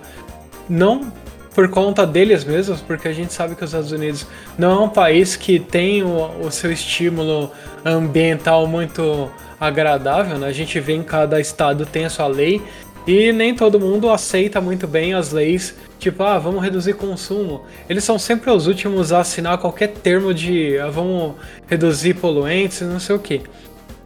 não 0.68 1.10
por 1.54 1.68
conta 1.70 2.06
deles 2.06 2.44
mesmos, 2.44 2.80
porque 2.80 3.08
a 3.08 3.12
gente 3.12 3.32
sabe 3.32 3.54
que 3.54 3.64
os 3.64 3.70
Estados 3.70 3.90
Unidos 3.90 4.26
não 4.56 4.82
é 4.82 4.84
um 4.84 4.88
país 4.88 5.36
que 5.36 5.58
tem 5.58 6.02
o, 6.02 6.46
o 6.46 6.50
seu 6.52 6.70
estímulo 6.70 7.50
ambiental 7.84 8.66
muito 8.66 9.30
agradável, 9.58 10.38
né? 10.38 10.46
A 10.46 10.52
gente 10.52 10.78
vê 10.78 10.92
em 10.92 11.02
cada 11.02 11.40
estado 11.40 11.84
tem 11.84 12.04
a 12.04 12.10
sua 12.10 12.28
lei 12.28 12.62
e 13.08 13.32
nem 13.32 13.54
todo 13.54 13.80
mundo 13.80 14.10
aceita 14.10 14.60
muito 14.60 14.86
bem 14.86 15.14
as 15.14 15.32
leis, 15.32 15.74
tipo, 15.98 16.22
ah, 16.22 16.38
vamos 16.38 16.62
reduzir 16.62 16.92
consumo. 16.92 17.64
Eles 17.88 18.04
são 18.04 18.18
sempre 18.18 18.50
os 18.50 18.66
últimos 18.66 19.14
a 19.14 19.20
assinar 19.20 19.56
qualquer 19.56 19.94
termo 19.94 20.34
de 20.34 20.78
ah, 20.78 20.90
vamos 20.90 21.36
reduzir 21.66 22.12
poluentes, 22.12 22.82
não 22.82 23.00
sei 23.00 23.16
o 23.16 23.18
que. 23.18 23.40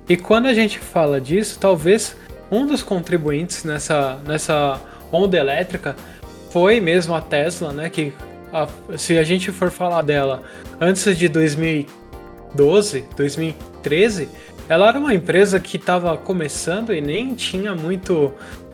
E 0.09 0.17
quando 0.17 0.47
a 0.47 0.55
gente 0.55 0.79
fala 0.79 1.21
disso, 1.21 1.59
talvez 1.59 2.15
um 2.49 2.65
dos 2.65 2.85
contribuintes 2.85 3.65
nessa, 3.65 4.21
nessa 4.25 4.81
onda 5.11 5.37
elétrica 5.37 5.97
foi 6.51 6.79
mesmo 6.79 7.13
a 7.13 7.21
Tesla, 7.21 7.73
né? 7.73 7.91
Que 7.91 8.13
a, 8.53 8.69
se 8.97 9.19
a 9.19 9.25
gente 9.25 9.51
for 9.51 9.73
falar 9.73 10.03
dela 10.03 10.45
antes 10.81 11.19
de 11.19 11.29
2012, 11.29 13.05
2013, 13.17 14.29
ela 14.69 14.89
era 14.89 14.99
uma 14.99 15.13
empresa 15.13 15.59
que 15.59 15.77
estava 15.77 16.17
começando 16.17 16.95
e 16.95 17.01
nem 17.01 17.35
tinha 17.35 17.75
muito 17.75 18.33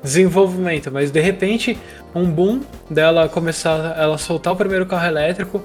desenvolvimento, 0.08 0.90
mas 0.90 1.10
de 1.10 1.20
repente 1.20 1.78
um 2.14 2.24
boom 2.24 2.60
dela 2.90 3.28
começar, 3.28 3.94
ela 3.98 4.16
soltar 4.16 4.52
o 4.54 4.56
primeiro 4.56 4.86
carro 4.86 5.06
elétrico, 5.06 5.62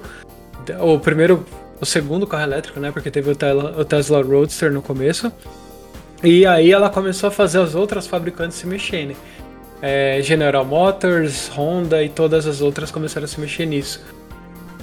o 0.80 0.98
primeiro, 0.98 1.44
o 1.80 1.86
segundo 1.86 2.26
carro 2.26 2.44
elétrico, 2.44 2.78
né? 2.78 2.90
Porque 2.92 3.10
teve 3.10 3.30
o 3.30 3.34
Tesla, 3.34 3.74
o 3.78 3.84
Tesla 3.84 4.22
Roadster 4.22 4.70
no 4.70 4.82
começo. 4.82 5.32
E 6.22 6.46
aí 6.46 6.72
ela 6.72 6.88
começou 6.88 7.28
a 7.28 7.30
fazer 7.30 7.60
as 7.60 7.74
outras 7.74 8.06
fabricantes 8.06 8.56
se 8.58 8.66
mexerem. 8.66 9.16
É, 9.82 10.20
General 10.22 10.64
Motors, 10.64 11.50
Honda 11.54 12.02
e 12.02 12.08
todas 12.08 12.46
as 12.46 12.60
outras 12.60 12.90
começaram 12.90 13.24
a 13.24 13.28
se 13.28 13.40
mexer 13.40 13.66
nisso. 13.66 14.02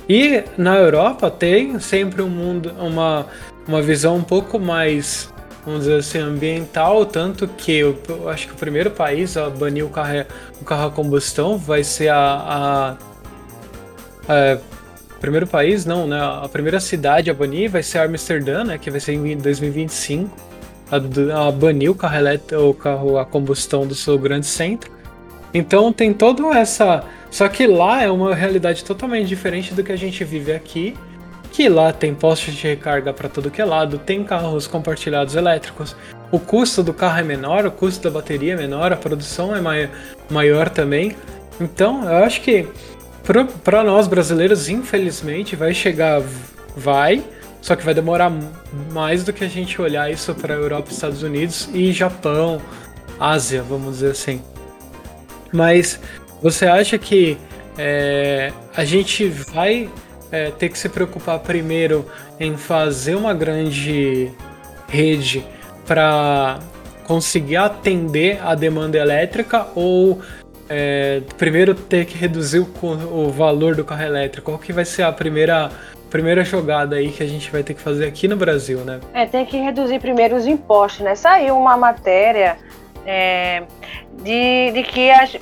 E 0.08 0.44
na 0.58 0.78
Europa 0.78 1.32
tem 1.32 1.80
sempre 1.80 2.22
um 2.22 2.30
mundo, 2.30 2.74
uma, 2.80 3.26
uma 3.68 3.82
visão 3.82 4.18
um 4.18 4.24
pouco 4.24 4.60
mais, 4.60 5.34
vamos 5.66 5.82
dizer 5.82 6.00
assim, 6.00 6.18
ambiental, 6.20 7.06
tanto 7.06 7.48
que 7.48 7.72
eu, 7.72 7.98
eu 8.08 8.30
acho 8.30 8.48
que 8.48 8.54
o 8.54 8.58
primeiro 8.58 8.90
país 8.92 9.38
a 9.38 9.50
banir 9.50 9.86
o 9.86 9.90
carro, 9.90 10.26
o 10.60 10.66
carro 10.66 10.88
a 10.88 10.92
combustão 10.92 11.58
vai 11.58 11.84
ser 11.84 12.10
a, 12.10 12.98
a, 14.28 14.54
a 14.54 14.58
primeiro 15.20 15.46
país, 15.46 15.86
não, 15.86 16.08
né? 16.08 16.20
A 16.20 16.50
primeira 16.50 16.80
cidade 16.80 17.30
a 17.30 17.34
banir 17.34 17.70
vai 17.70 17.84
ser 17.84 18.00
Amsterdã, 18.00 18.64
né? 18.64 18.78
Que 18.78 18.90
vai 18.90 19.00
ser 19.00 19.14
em 19.14 19.38
2025. 19.38 20.30
A, 20.92 21.48
a 21.48 21.52
banir 21.52 21.92
o 21.92 21.96
carro 21.96 22.16
elétrico, 22.16 22.64
o 22.64 22.74
carro 22.74 23.18
a 23.18 23.26
combustão 23.26 23.86
do 23.86 23.94
seu 23.94 24.18
grande 24.18 24.48
centro. 24.48 24.92
Então 25.54 25.94
tem 25.94 26.12
toda 26.12 26.44
essa. 26.58 27.04
Só 27.30 27.48
que 27.48 27.68
lá 27.68 28.02
é 28.02 28.10
uma 28.10 28.34
realidade 28.34 28.84
totalmente 28.84 29.28
diferente 29.28 29.74
do 29.74 29.84
que 29.84 29.92
a 29.92 29.96
gente 29.96 30.24
vive 30.24 30.52
aqui 30.52 30.98
que 31.52 31.68
lá 31.68 31.92
tem 31.92 32.16
postos 32.16 32.56
de 32.56 32.68
recarga 32.68 33.14
para 33.14 33.28
todo 33.28 33.52
que 33.52 33.62
é 33.62 33.66
lado, 33.66 34.00
tem 34.00 34.24
carros 34.24 34.68
compartilhados 34.68 35.36
elétricos, 35.36 35.96
o 36.32 36.40
custo 36.40 36.82
do 36.82 36.94
carro 36.94 37.20
é 37.20 37.24
menor, 37.24 37.66
o 37.66 37.72
custo 37.72 38.04
da 38.04 38.10
bateria 38.10 38.54
é 38.54 38.56
menor, 38.56 38.94
a 38.94 38.96
produção 38.96 39.54
é 39.56 39.60
mai 39.60 39.90
maior 40.30 40.70
também. 40.70 41.16
Então, 41.60 42.04
eu 42.10 42.24
acho 42.24 42.42
que 42.42 42.66
para 43.64 43.84
nós 43.84 44.08
brasileiros, 44.08 44.70
infelizmente, 44.70 45.56
vai 45.56 45.74
chegar, 45.74 46.24
vai, 46.76 47.22
só 47.62 47.76
que 47.76 47.84
vai 47.84 47.94
demorar 47.94 48.32
mais 48.92 49.24
do 49.24 49.34
que 49.34 49.44
a 49.44 49.50
gente 49.50 49.80
olhar 49.82 50.10
isso 50.10 50.34
para 50.34 50.56
Europa, 50.56 50.90
Estados 50.90 51.22
Unidos 51.22 51.70
e 51.74 51.92
Japão, 51.92 52.62
Ásia, 53.20 53.62
vamos 53.62 53.96
dizer 53.96 54.12
assim. 54.12 54.42
Mas 55.52 56.00
você 56.42 56.66
acha 56.66 56.98
que 56.98 57.38
é, 57.78 58.52
a 58.76 58.86
gente 58.86 59.28
vai 59.28 59.90
é, 60.32 60.52
ter 60.52 60.70
que 60.70 60.78
se 60.78 60.90
preocupar 60.90 61.40
primeiro 61.40 62.06
em 62.40 62.58
fazer 62.58 63.16
uma 63.16 63.34
grande 63.34 64.32
rede 64.88 65.46
para 65.86 66.60
conseguir 67.06 67.58
atender 67.58 68.40
a 68.42 68.56
demanda 68.56 68.98
elétrica 68.98 69.68
ou 69.76 70.22
é, 70.70 71.22
primeiro 71.38 71.76
ter 71.76 72.06
que 72.06 72.18
reduzir 72.18 72.60
o, 72.60 72.70
o, 72.82 73.30
valor 73.30 73.76
do 73.76 73.84
carro 73.84 74.04
elétrico? 74.04 74.52
Qual 74.52 74.58
que 74.58 74.72
vai 74.72 74.86
ser 74.86 75.04
a 75.04 75.12
primeira, 75.12 75.70
primeira 76.10 76.46
jogada 76.46 76.96
aí 76.96 77.12
que 77.12 77.22
a 77.22 77.28
gente 77.28 77.52
vai 77.52 77.62
ter 77.62 77.74
que 77.74 77.82
fazer 77.82 78.06
aqui 78.06 78.26
no 78.26 78.38
Brasil, 78.38 78.80
né? 78.80 79.02
É, 79.14 79.26
tem 79.26 79.46
que 79.46 79.58
reduzir 79.58 80.00
primeiro 80.00 80.36
os 80.36 80.48
impostos, 80.48 81.02
né? 81.02 81.14
Saiu 81.16 81.58
uma 81.58 81.76
matéria 81.76 82.58
é, 83.06 83.64
de, 84.24 84.72
de 84.72 84.84
que 84.84 85.12
as, 85.12 85.36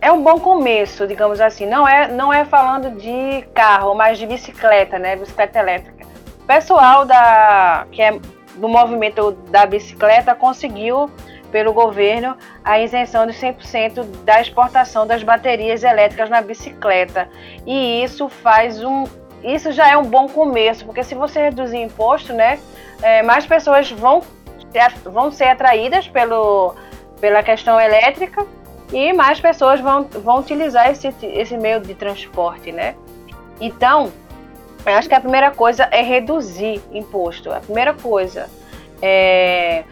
é 0.00 0.12
um 0.12 0.22
bom 0.22 0.38
começo, 0.38 1.06
digamos 1.06 1.40
assim. 1.40 1.66
Não 1.66 1.86
é, 1.86 2.08
não 2.08 2.32
é 2.32 2.44
falando 2.44 2.90
de 2.96 3.42
carro, 3.54 3.94
mas 3.94 4.18
de 4.18 4.26
bicicleta, 4.26 4.98
né? 4.98 5.16
Bicicleta 5.16 5.58
elétrica. 5.58 6.06
O 6.40 6.44
pessoal 6.46 7.04
da, 7.04 7.86
que 7.90 8.00
é 8.00 8.18
do 8.56 8.68
movimento 8.68 9.32
da 9.50 9.66
bicicleta 9.66 10.34
conseguiu, 10.34 11.10
pelo 11.50 11.72
governo, 11.72 12.36
a 12.64 12.78
isenção 12.80 13.26
de 13.26 13.32
100% 13.32 14.04
da 14.24 14.40
exportação 14.40 15.06
das 15.06 15.22
baterias 15.22 15.82
elétricas 15.82 16.30
na 16.30 16.40
bicicleta. 16.42 17.28
E 17.66 18.02
isso 18.02 18.28
faz 18.28 18.82
um. 18.82 19.04
Isso 19.42 19.70
já 19.72 19.88
é 19.88 19.96
um 19.96 20.04
bom 20.04 20.28
começo, 20.28 20.84
porque 20.84 21.02
se 21.02 21.14
você 21.14 21.42
reduzir 21.42 21.78
imposto, 21.78 22.32
né? 22.32 22.58
É, 23.02 23.22
mais 23.22 23.46
pessoas 23.46 23.90
vão, 23.90 24.22
vão 25.04 25.30
ser 25.30 25.44
atraídas 25.44 26.08
pelo, 26.08 26.74
pela 27.20 27.42
questão 27.42 27.80
elétrica 27.80 28.44
e 28.92 29.12
mais 29.12 29.40
pessoas 29.40 29.80
vão, 29.80 30.04
vão 30.04 30.38
utilizar 30.38 30.90
esse, 30.90 31.12
esse 31.22 31.56
meio 31.56 31.80
de 31.80 31.94
transporte, 31.94 32.72
né? 32.72 32.94
Então, 33.60 34.10
eu 34.86 34.92
acho 34.94 35.08
que 35.08 35.14
a 35.14 35.20
primeira 35.20 35.50
coisa 35.50 35.88
é 35.90 36.02
reduzir 36.02 36.80
imposto. 36.92 37.52
A 37.52 37.60
primeira 37.60 37.92
coisa 37.92 38.48
é. 39.02 39.84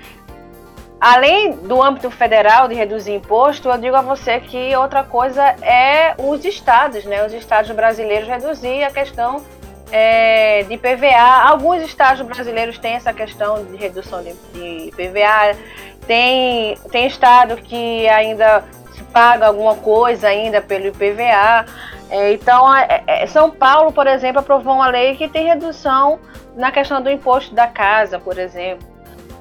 Além 0.98 1.52
do 1.52 1.82
âmbito 1.82 2.10
federal 2.10 2.68
de 2.68 2.74
reduzir 2.74 3.12
imposto, 3.12 3.68
eu 3.68 3.76
digo 3.76 3.94
a 3.94 4.00
você 4.00 4.40
que 4.40 4.74
outra 4.74 5.04
coisa 5.04 5.42
é 5.62 6.14
os 6.16 6.42
estados, 6.44 7.04
né? 7.04 7.24
Os 7.26 7.34
estados 7.34 7.70
brasileiros 7.72 8.26
reduzir 8.26 8.82
a 8.82 8.90
questão 8.90 9.44
é, 9.92 10.62
de 10.62 10.78
PVA. 10.78 11.48
Alguns 11.48 11.82
estados 11.82 12.24
brasileiros 12.26 12.78
têm 12.78 12.94
essa 12.94 13.12
questão 13.12 13.62
de 13.62 13.76
redução 13.76 14.22
de, 14.22 14.32
de 14.54 14.90
PVA. 14.92 15.54
Tem, 16.06 16.76
tem 16.90 17.06
estado 17.06 17.56
que 17.56 18.08
ainda 18.08 18.64
paga 19.04 19.46
alguma 19.46 19.74
coisa 19.76 20.28
ainda 20.28 20.60
pelo 20.60 20.86
IPVA. 20.86 21.66
É, 22.10 22.32
então, 22.32 22.74
é, 22.74 23.02
é, 23.06 23.26
São 23.26 23.50
Paulo, 23.50 23.92
por 23.92 24.06
exemplo, 24.06 24.40
aprovou 24.40 24.74
uma 24.74 24.88
lei 24.88 25.16
que 25.16 25.28
tem 25.28 25.46
redução 25.46 26.20
na 26.56 26.70
questão 26.70 27.02
do 27.02 27.10
imposto 27.10 27.54
da 27.54 27.66
casa, 27.66 28.18
por 28.18 28.38
exemplo. 28.38 28.86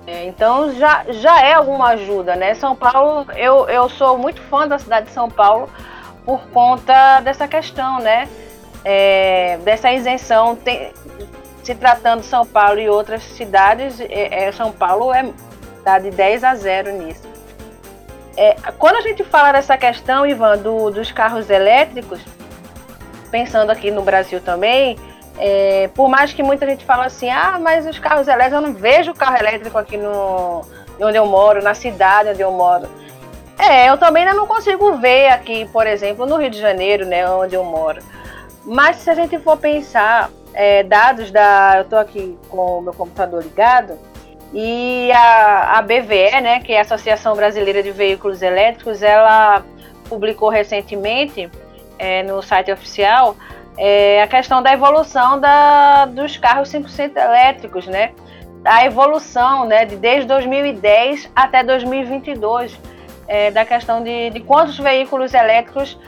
É, 0.08 0.26
então, 0.26 0.74
já, 0.74 1.04
já 1.10 1.42
é 1.42 1.54
alguma 1.54 1.90
ajuda, 1.90 2.36
né? 2.36 2.54
São 2.54 2.76
Paulo, 2.76 3.26
eu, 3.36 3.68
eu 3.70 3.90
sou 3.90 4.18
muito 4.18 4.42
fã 4.44 4.68
da 4.68 4.78
cidade 4.78 5.08
de 5.08 5.12
São 5.12 5.30
Paulo 5.30 5.70
por 6.26 6.42
conta 6.50 7.20
dessa 7.22 7.48
questão, 7.48 8.00
né? 8.00 8.28
É, 8.84 9.58
dessa 9.64 9.92
isenção. 9.92 10.56
Tem, 10.56 10.92
se 11.64 11.74
tratando 11.74 12.22
de 12.22 12.28
São 12.28 12.46
Paulo 12.46 12.80
e 12.80 12.88
outras 12.88 13.24
cidades, 13.24 13.98
São 14.54 14.72
Paulo 14.72 15.12
é 15.12 15.28
tá 15.84 16.00
de 16.00 16.12
10 16.12 16.44
a 16.44 16.56
0 16.56 16.92
nisso. 16.94 17.35
É, 18.38 18.56
quando 18.78 18.98
a 18.98 19.02
gente 19.02 19.24
fala 19.24 19.52
dessa 19.52 19.78
questão, 19.78 20.26
Ivan, 20.26 20.58
do, 20.58 20.90
dos 20.92 21.12
carros 21.12 21.50
elétricos, 21.50 22.20
pensando 23.32 23.72
aqui 23.72 23.92
no 23.92 24.02
Brasil 24.02 24.42
também, 24.42 24.98
é, 25.38 25.90
por 25.94 26.10
mais 26.10 26.34
que 26.34 26.44
muita 26.44 26.66
gente 26.66 26.86
fala 26.86 27.06
assim, 27.06 27.30
ah, 27.30 27.58
mas 27.62 27.86
os 27.86 28.00
carros 28.00 28.28
elétricos, 28.28 28.54
eu 28.54 28.62
não 28.62 28.74
vejo 28.74 29.14
carro 29.14 29.38
elétrico 29.38 29.78
aqui 29.78 29.98
no, 29.98 30.66
onde 31.00 31.18
eu 31.18 31.26
moro, 31.26 31.64
na 31.64 31.74
cidade 31.74 32.30
onde 32.30 32.42
eu 32.42 32.52
moro. 32.52 32.88
É, 33.58 33.90
eu 33.90 33.98
também 33.98 34.24
ainda 34.24 34.36
não 34.36 34.46
consigo 34.46 34.98
ver 34.98 35.28
aqui, 35.30 35.66
por 35.72 35.88
exemplo, 35.88 36.26
no 36.26 36.36
Rio 36.38 36.50
de 36.50 36.60
Janeiro, 36.60 37.06
né, 37.06 37.30
onde 37.30 37.56
eu 37.56 37.64
moro. 37.64 38.02
Mas 38.66 38.98
se 38.98 39.10
a 39.10 39.14
gente 39.14 39.38
for 39.40 39.58
pensar, 39.58 40.30
é, 40.54 40.84
dados 40.84 41.32
da. 41.32 41.74
Eu 41.78 41.82
estou 41.84 42.00
aqui 42.00 42.38
com 42.50 42.80
o 42.80 42.82
meu 42.82 42.94
computador 42.94 43.44
ligado, 43.44 44.00
e 44.58 45.12
a, 45.12 45.80
a 45.80 45.82
BVE, 45.82 46.40
né, 46.42 46.62
que 46.62 46.72
é 46.72 46.80
a 46.80 46.82
Associação 46.82 47.36
Brasileira 47.36 47.84
de 47.84 47.92
Veículos 47.92 48.42
Elétricos, 48.42 49.04
ela 49.04 49.66
publicou 50.08 50.48
recentemente 50.48 51.50
é, 52.00 52.24
no 52.24 52.42
site 52.42 52.72
oficial 52.72 53.36
é, 53.78 54.22
a 54.22 54.28
questão 54.28 54.64
da 54.64 54.72
evolução 54.72 55.42
da, 55.42 56.06
dos 56.06 56.38
carros 56.38 56.70
100% 56.70 57.18
elétricos, 57.18 57.86
né? 57.86 58.14
A 58.64 58.86
evolução, 58.86 59.66
né, 59.66 59.84
de 59.84 59.98
desde 59.98 60.26
2010 60.28 61.30
até 61.36 61.62
2022, 61.62 62.80
é, 63.28 63.52
da 63.52 63.66
questão 63.66 64.02
de, 64.02 64.30
de 64.30 64.40
quantos 64.40 64.80
veículos 64.80 65.34
elétricos 65.34 66.00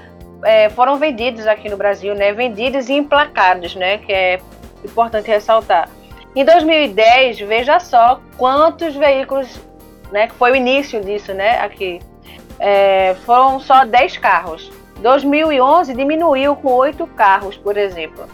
é, 0.46 0.70
foram 0.70 0.96
vendidos 0.96 1.46
aqui 1.46 1.68
no 1.68 1.76
Brasil, 1.76 2.16
né? 2.16 2.32
Vendidos 2.32 2.88
e 2.88 2.94
emplacados, 2.94 3.76
né? 3.76 3.98
Que 3.98 4.14
é 4.14 4.40
importante 4.86 5.28
ressaltar. 5.28 5.90
Em 6.38 6.46
2010, 6.46 7.40
veja 7.40 7.80
só 7.80 8.22
quantos 8.38 8.96
veículos, 8.96 9.60
né, 10.12 10.28
que 10.28 10.36
foi 10.36 10.52
o 10.52 10.56
início 10.56 11.02
disso, 11.02 11.34
né, 11.34 11.60
aqui. 11.62 12.00
É, 12.60 13.16
foram 13.26 13.60
só 13.60 13.84
10 13.84 14.20
carros. 14.20 14.72
2011 15.02 15.96
diminuiu 15.96 16.56
com 16.56 16.72
oito 16.74 17.08
carros, 17.08 17.58
por 17.58 17.76
exemplo. 17.76 18.28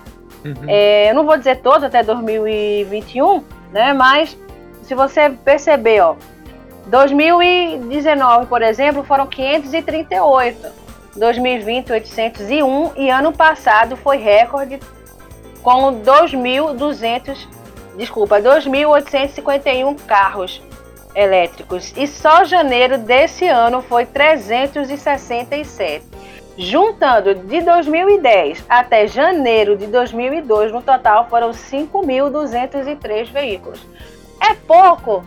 Uhum. 0.44 0.66
É, 0.68 1.12
eu 1.12 1.16
não 1.16 1.26
vou 1.26 1.38
dizer 1.38 1.62
todos 1.62 1.82
até 1.82 2.04
2021, 2.04 3.42
né? 3.72 3.94
Mas 3.94 4.38
se 4.82 4.94
você 4.94 5.30
perceber, 5.30 6.02
ó, 6.02 6.18
2019, 6.88 8.48
por 8.48 8.62
exemplo, 8.62 9.06
foram 9.06 9.28
538. 9.28 10.84
2020, 11.16 11.90
801 11.94 12.92
e 12.98 13.10
ano 13.10 13.32
passado 13.32 13.96
foi 13.96 14.18
recorde 14.18 14.78
com 15.62 16.02
2.200, 16.02 17.48
desculpa, 17.96 18.40
2.851 18.40 19.96
carros 20.06 20.62
elétricos 21.16 21.94
e 21.96 22.08
só 22.08 22.44
janeiro 22.44 22.98
desse 22.98 23.48
ano 23.48 23.82
foi 23.82 24.06
367. 24.06 26.06
Juntando 26.56 27.34
de 27.34 27.62
2010 27.62 28.66
até 28.70 29.08
janeiro 29.08 29.76
de 29.76 29.88
2002, 29.88 30.72
no 30.72 30.82
total 30.82 31.28
foram 31.28 31.52
5.203 31.52 33.32
veículos. 33.32 33.86
É 34.40 34.54
pouco 34.54 35.24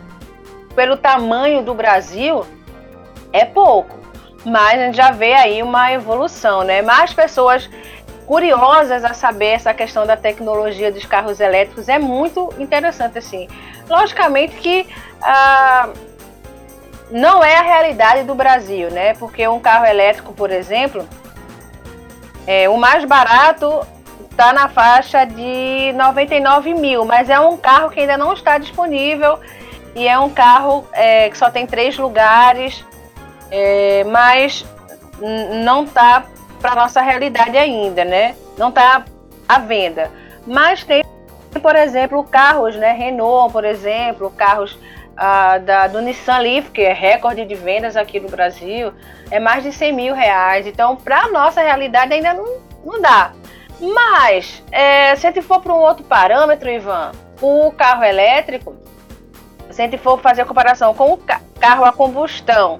pelo 0.73 0.95
tamanho 0.95 1.63
do 1.63 1.73
Brasil, 1.73 2.45
é 3.33 3.43
pouco, 3.43 3.97
mas 4.45 4.79
a 4.79 4.85
gente 4.85 4.95
já 4.95 5.11
vê 5.11 5.33
aí 5.33 5.61
uma 5.61 5.91
evolução, 5.91 6.63
né? 6.63 6.81
Mais 6.81 7.13
pessoas 7.13 7.69
curiosas 8.27 9.05
a 9.05 9.13
saber 9.13 9.47
essa 9.47 9.73
questão 9.73 10.05
da 10.05 10.17
tecnologia 10.17 10.91
dos 10.91 11.05
carros 11.05 11.39
elétricos 11.39 11.87
é 11.87 11.97
muito 11.97 12.53
interessante 12.59 13.17
assim. 13.17 13.47
Logicamente 13.89 14.57
que 14.57 14.85
ah, 15.21 15.89
não 17.09 17.41
é 17.41 17.55
a 17.55 17.61
realidade 17.61 18.23
do 18.23 18.35
Brasil, 18.35 18.91
né? 18.91 19.13
Porque 19.13 19.47
um 19.47 19.61
carro 19.61 19.85
elétrico, 19.85 20.33
por 20.33 20.51
exemplo, 20.51 21.07
é, 22.45 22.67
o 22.67 22.77
mais 22.77 23.05
barato 23.05 23.87
está 24.29 24.51
na 24.51 24.67
faixa 24.67 25.25
de 25.25 25.93
99 25.93 26.73
mil, 26.73 27.05
mas 27.05 27.29
é 27.29 27.39
um 27.39 27.55
carro 27.55 27.89
que 27.89 28.01
ainda 28.01 28.17
não 28.17 28.33
está 28.33 28.57
disponível 28.57 29.39
e 29.95 30.05
é 30.05 30.19
um 30.19 30.29
carro 30.29 30.85
é, 30.91 31.29
que 31.29 31.37
só 31.37 31.49
tem 31.49 31.65
três 31.65 31.97
lugares, 31.97 32.85
é, 33.49 34.03
mas 34.03 34.65
não 35.63 35.85
está 35.85 36.25
para 36.59 36.75
nossa 36.75 37.01
realidade 37.01 37.57
ainda, 37.57 38.03
né? 38.03 38.35
Não 38.57 38.69
está 38.69 39.05
à 39.47 39.59
venda. 39.59 40.11
Mas 40.45 40.83
tem, 40.83 41.03
por 41.61 41.75
exemplo, 41.75 42.23
carros, 42.23 42.75
né? 42.75 42.93
Renault, 42.93 43.51
por 43.51 43.65
exemplo, 43.65 44.31
carros 44.31 44.77
ah, 45.15 45.57
da, 45.57 45.87
do 45.87 46.01
Nissan 46.01 46.37
Leaf, 46.39 46.69
que 46.69 46.81
é 46.81 46.93
recorde 46.93 47.45
de 47.45 47.55
vendas 47.55 47.97
aqui 47.97 48.19
no 48.19 48.29
Brasil, 48.29 48.93
é 49.31 49.39
mais 49.39 49.63
de 49.63 49.71
100 49.71 49.93
mil 49.93 50.13
reais. 50.13 50.67
Então, 50.67 50.95
para 50.95 51.27
nossa 51.29 51.61
realidade 51.61 52.13
ainda 52.13 52.33
não, 52.33 52.57
não 52.85 53.01
dá. 53.01 53.31
Mas, 53.79 54.63
é, 54.71 55.15
se 55.15 55.27
a 55.27 55.31
gente 55.31 55.43
for 55.43 55.61
para 55.61 55.73
um 55.73 55.77
outro 55.77 56.03
parâmetro, 56.03 56.69
Ivan, 56.69 57.11
o 57.41 57.71
carro 57.71 58.03
elétrico, 58.03 58.75
se 59.69 59.81
a 59.81 59.85
gente 59.85 59.97
for 59.97 60.19
fazer 60.19 60.41
a 60.41 60.45
comparação 60.45 60.93
com 60.93 61.13
o 61.13 61.19
carro 61.59 61.85
a 61.85 61.91
combustão, 61.91 62.79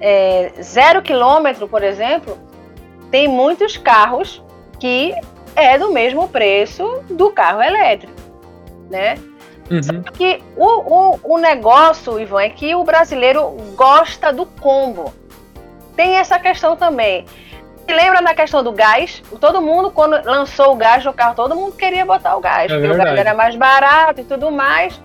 é, 0.00 0.52
zero 0.60 1.02
quilômetro, 1.02 1.66
por 1.66 1.82
exemplo, 1.82 2.38
tem 3.16 3.28
muitos 3.28 3.78
carros 3.78 4.42
que 4.78 5.14
é 5.54 5.78
do 5.78 5.90
mesmo 5.90 6.28
preço 6.28 7.02
do 7.08 7.30
carro 7.30 7.62
elétrico, 7.62 8.12
né? 8.90 9.14
Uhum. 9.70 10.02
que 10.12 10.42
o, 10.54 10.66
o, 10.66 11.20
o 11.24 11.38
negócio, 11.38 12.20
Ivan, 12.20 12.42
é 12.42 12.50
que 12.50 12.74
o 12.74 12.84
brasileiro 12.84 13.56
gosta 13.74 14.34
do 14.34 14.44
combo. 14.44 15.14
Tem 15.96 16.16
essa 16.16 16.38
questão 16.38 16.76
também. 16.76 17.24
Se 17.88 17.94
lembra 17.94 18.20
da 18.20 18.34
questão 18.34 18.62
do 18.62 18.70
gás? 18.70 19.22
Todo 19.40 19.62
mundo, 19.62 19.90
quando 19.90 20.22
lançou 20.22 20.74
o 20.74 20.76
gás 20.76 21.02
no 21.02 21.14
carro, 21.14 21.34
todo 21.34 21.56
mundo 21.56 21.74
queria 21.74 22.04
botar 22.04 22.36
o 22.36 22.40
gás, 22.40 22.70
é 22.70 22.74
porque 22.74 22.86
verdade. 22.86 23.00
o 23.00 23.14
gás 23.14 23.18
era 23.18 23.34
mais 23.34 23.56
barato 23.56 24.20
e 24.20 24.24
tudo 24.24 24.50
mais. 24.50 25.00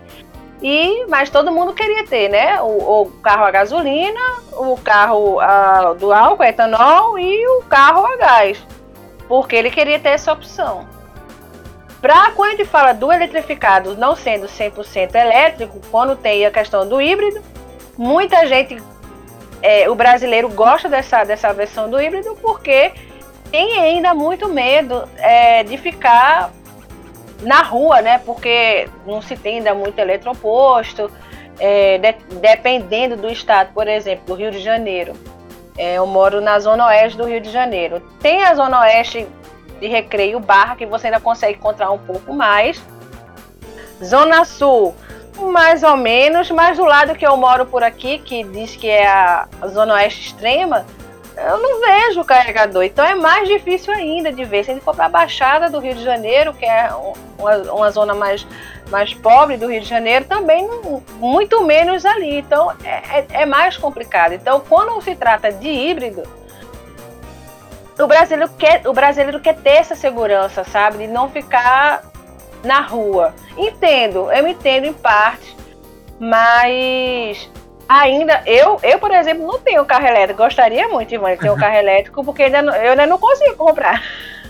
E, 0.61 1.05
mas 1.07 1.29
todo 1.29 1.51
mundo 1.51 1.73
queria 1.73 2.05
ter, 2.05 2.29
né? 2.29 2.61
O, 2.61 3.01
o 3.01 3.11
carro 3.23 3.45
a 3.45 3.51
gasolina, 3.51 4.19
o 4.53 4.77
carro 4.77 5.39
a, 5.39 5.93
do 5.93 6.13
álcool, 6.13 6.43
etanol 6.43 7.17
e 7.17 7.47
o 7.47 7.63
carro 7.63 8.05
a 8.05 8.15
gás. 8.15 8.63
Porque 9.27 9.55
ele 9.55 9.71
queria 9.71 9.99
ter 9.99 10.09
essa 10.09 10.31
opção. 10.31 10.87
Para 11.99 12.31
quando 12.31 12.49
a 12.49 12.55
gente 12.57 12.65
fala 12.65 12.93
do 12.93 13.11
eletrificado 13.11 13.95
não 13.95 14.15
sendo 14.15 14.47
100% 14.47 15.15
elétrico, 15.15 15.79
quando 15.89 16.15
tem 16.15 16.45
a 16.45 16.51
questão 16.51 16.87
do 16.87 17.01
híbrido, 17.01 17.41
muita 17.97 18.45
gente, 18.47 18.81
é, 19.61 19.89
o 19.89 19.95
brasileiro 19.95 20.49
gosta 20.49 20.89
dessa, 20.89 21.23
dessa 21.23 21.53
versão 21.53 21.89
do 21.89 21.99
híbrido 21.99 22.35
porque 22.41 22.91
tem 23.51 23.79
ainda 23.79 24.13
muito 24.13 24.47
medo 24.47 25.07
é, 25.17 25.63
de 25.63 25.77
ficar 25.77 26.51
na 27.41 27.61
rua, 27.61 28.01
né? 28.01 28.19
Porque 28.25 28.87
não 29.05 29.21
se 29.21 29.35
tem 29.35 29.57
ainda 29.57 29.73
muito 29.73 29.97
eletroposto. 29.99 31.11
É, 31.59 31.97
de, 31.99 32.13
dependendo 32.39 33.15
do 33.15 33.29
estado, 33.29 33.71
por 33.73 33.87
exemplo, 33.87 34.25
do 34.25 34.33
Rio 34.35 34.51
de 34.51 34.59
Janeiro. 34.59 35.13
É, 35.77 35.95
eu 35.95 36.07
moro 36.07 36.41
na 36.41 36.59
zona 36.59 36.87
oeste 36.87 37.17
do 37.17 37.25
Rio 37.25 37.39
de 37.39 37.51
Janeiro. 37.51 38.01
Tem 38.19 38.43
a 38.43 38.53
zona 38.55 38.81
oeste 38.81 39.27
de 39.79 39.87
recreio 39.87 40.39
barra, 40.39 40.75
que 40.75 40.85
você 40.85 41.07
ainda 41.07 41.19
consegue 41.19 41.57
encontrar 41.57 41.91
um 41.91 41.97
pouco 41.97 42.33
mais. 42.33 42.81
Zona 44.03 44.43
sul, 44.45 44.95
mais 45.37 45.83
ou 45.83 45.97
menos, 45.97 46.49
mas 46.51 46.77
do 46.77 46.85
lado 46.85 47.15
que 47.15 47.25
eu 47.25 47.35
moro 47.37 47.65
por 47.65 47.83
aqui, 47.83 48.19
que 48.19 48.43
diz 48.43 48.75
que 48.75 48.87
é 48.87 49.07
a, 49.07 49.47
a 49.61 49.67
zona 49.67 49.93
oeste 49.95 50.27
extrema, 50.27 50.85
eu 51.47 51.59
não 51.59 51.79
vejo 51.79 52.23
carregador. 52.23 52.83
Então 52.83 53.05
é 53.05 53.15
mais 53.15 53.47
difícil 53.47 53.93
ainda 53.93 54.31
de 54.31 54.43
ver. 54.45 54.63
Se 54.63 54.71
gente 54.71 54.83
for 54.83 54.95
para 54.95 55.05
a 55.05 55.09
Baixada 55.09 55.69
do 55.69 55.79
Rio 55.79 55.95
de 55.95 56.03
Janeiro, 56.03 56.53
que 56.53 56.65
é 56.65 56.89
uma, 57.37 57.55
uma, 57.73 57.91
zona 57.91 58.13
mais, 58.13 58.45
mais 58.89 59.13
pobre 59.13 59.57
do 59.57 59.67
Rio 59.67 59.81
de 59.81 59.87
Janeiro, 59.87 60.25
também 60.25 60.67
muito 61.17 61.63
menos 61.63 62.05
ali. 62.05 62.39
Então 62.39 62.71
é, 62.83 63.19
é, 63.19 63.25
é 63.41 63.45
mais 63.45 63.77
complicado. 63.77 64.33
Então, 64.33 64.61
quando 64.67 65.01
se 65.01 65.15
trata 65.15 65.51
de 65.51 65.67
híbrido, 65.67 66.23
o 67.99 68.07
brasileiro 68.07 68.51
quer, 68.57 68.87
o 68.87 68.93
brasileiro 68.93 69.39
quer 69.39 69.55
ter 69.55 69.77
essa 69.77 69.95
segurança, 69.95 70.63
sabe? 70.63 70.99
De 70.99 71.07
não 71.07 71.29
ficar 71.29 72.03
na 72.63 72.81
rua. 72.81 73.33
Entendo, 73.57 74.31
eu 74.31 74.47
entendo 74.47 74.85
em 74.85 74.93
parte, 74.93 75.55
mas 76.19 77.49
ainda, 77.91 78.41
eu, 78.45 78.79
eu, 78.83 78.99
por 78.99 79.11
exemplo, 79.11 79.45
não 79.45 79.59
tenho 79.59 79.85
carro 79.85 80.07
elétrico. 80.07 80.43
Gostaria 80.43 80.87
muito, 80.87 81.13
Ivan, 81.13 81.31
de 81.31 81.39
ter 81.39 81.51
um 81.51 81.57
carro 81.59 81.75
elétrico, 81.75 82.23
porque 82.23 82.43
ainda 82.43 82.61
não, 82.61 82.73
eu 82.75 82.91
ainda 82.91 83.05
não 83.05 83.17
consigo 83.17 83.55
comprar. 83.55 84.01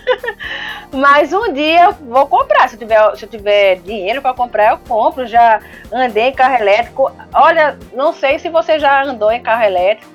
Mas 0.93 1.33
um 1.33 1.51
dia 1.51 1.85
eu 1.85 1.93
vou 1.93 2.27
comprar. 2.27 2.69
Se 2.69 2.75
eu 2.75 2.79
tiver, 2.79 3.15
se 3.15 3.25
eu 3.25 3.29
tiver 3.29 3.75
dinheiro 3.77 4.21
para 4.21 4.33
comprar, 4.33 4.71
eu 4.71 4.77
compro. 4.87 5.25
Já 5.25 5.59
andei 5.91 6.25
em 6.25 6.33
carro 6.33 6.55
elétrico. 6.55 7.11
Olha, 7.33 7.77
não 7.93 8.13
sei 8.13 8.37
se 8.37 8.49
você 8.49 8.77
já 8.77 9.03
andou 9.03 9.31
em 9.31 9.41
carro 9.41 9.63
elétrico, 9.63 10.11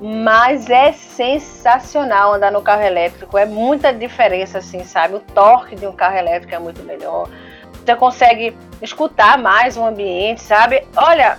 mas 0.00 0.68
é 0.68 0.92
sensacional 0.92 2.34
andar 2.34 2.50
no 2.50 2.60
carro 2.60 2.82
elétrico. 2.82 3.38
É 3.38 3.46
muita 3.46 3.92
diferença, 3.92 4.58
assim, 4.58 4.84
sabe? 4.84 5.14
O 5.14 5.20
torque 5.20 5.74
de 5.74 5.86
um 5.86 5.92
carro 5.92 6.16
elétrico 6.16 6.54
é 6.54 6.58
muito 6.58 6.82
melhor. 6.82 7.28
Você 7.72 7.96
consegue 7.96 8.56
escutar 8.80 9.38
mais 9.38 9.76
o 9.76 9.84
ambiente, 9.84 10.40
sabe? 10.40 10.84
Olha, 10.96 11.38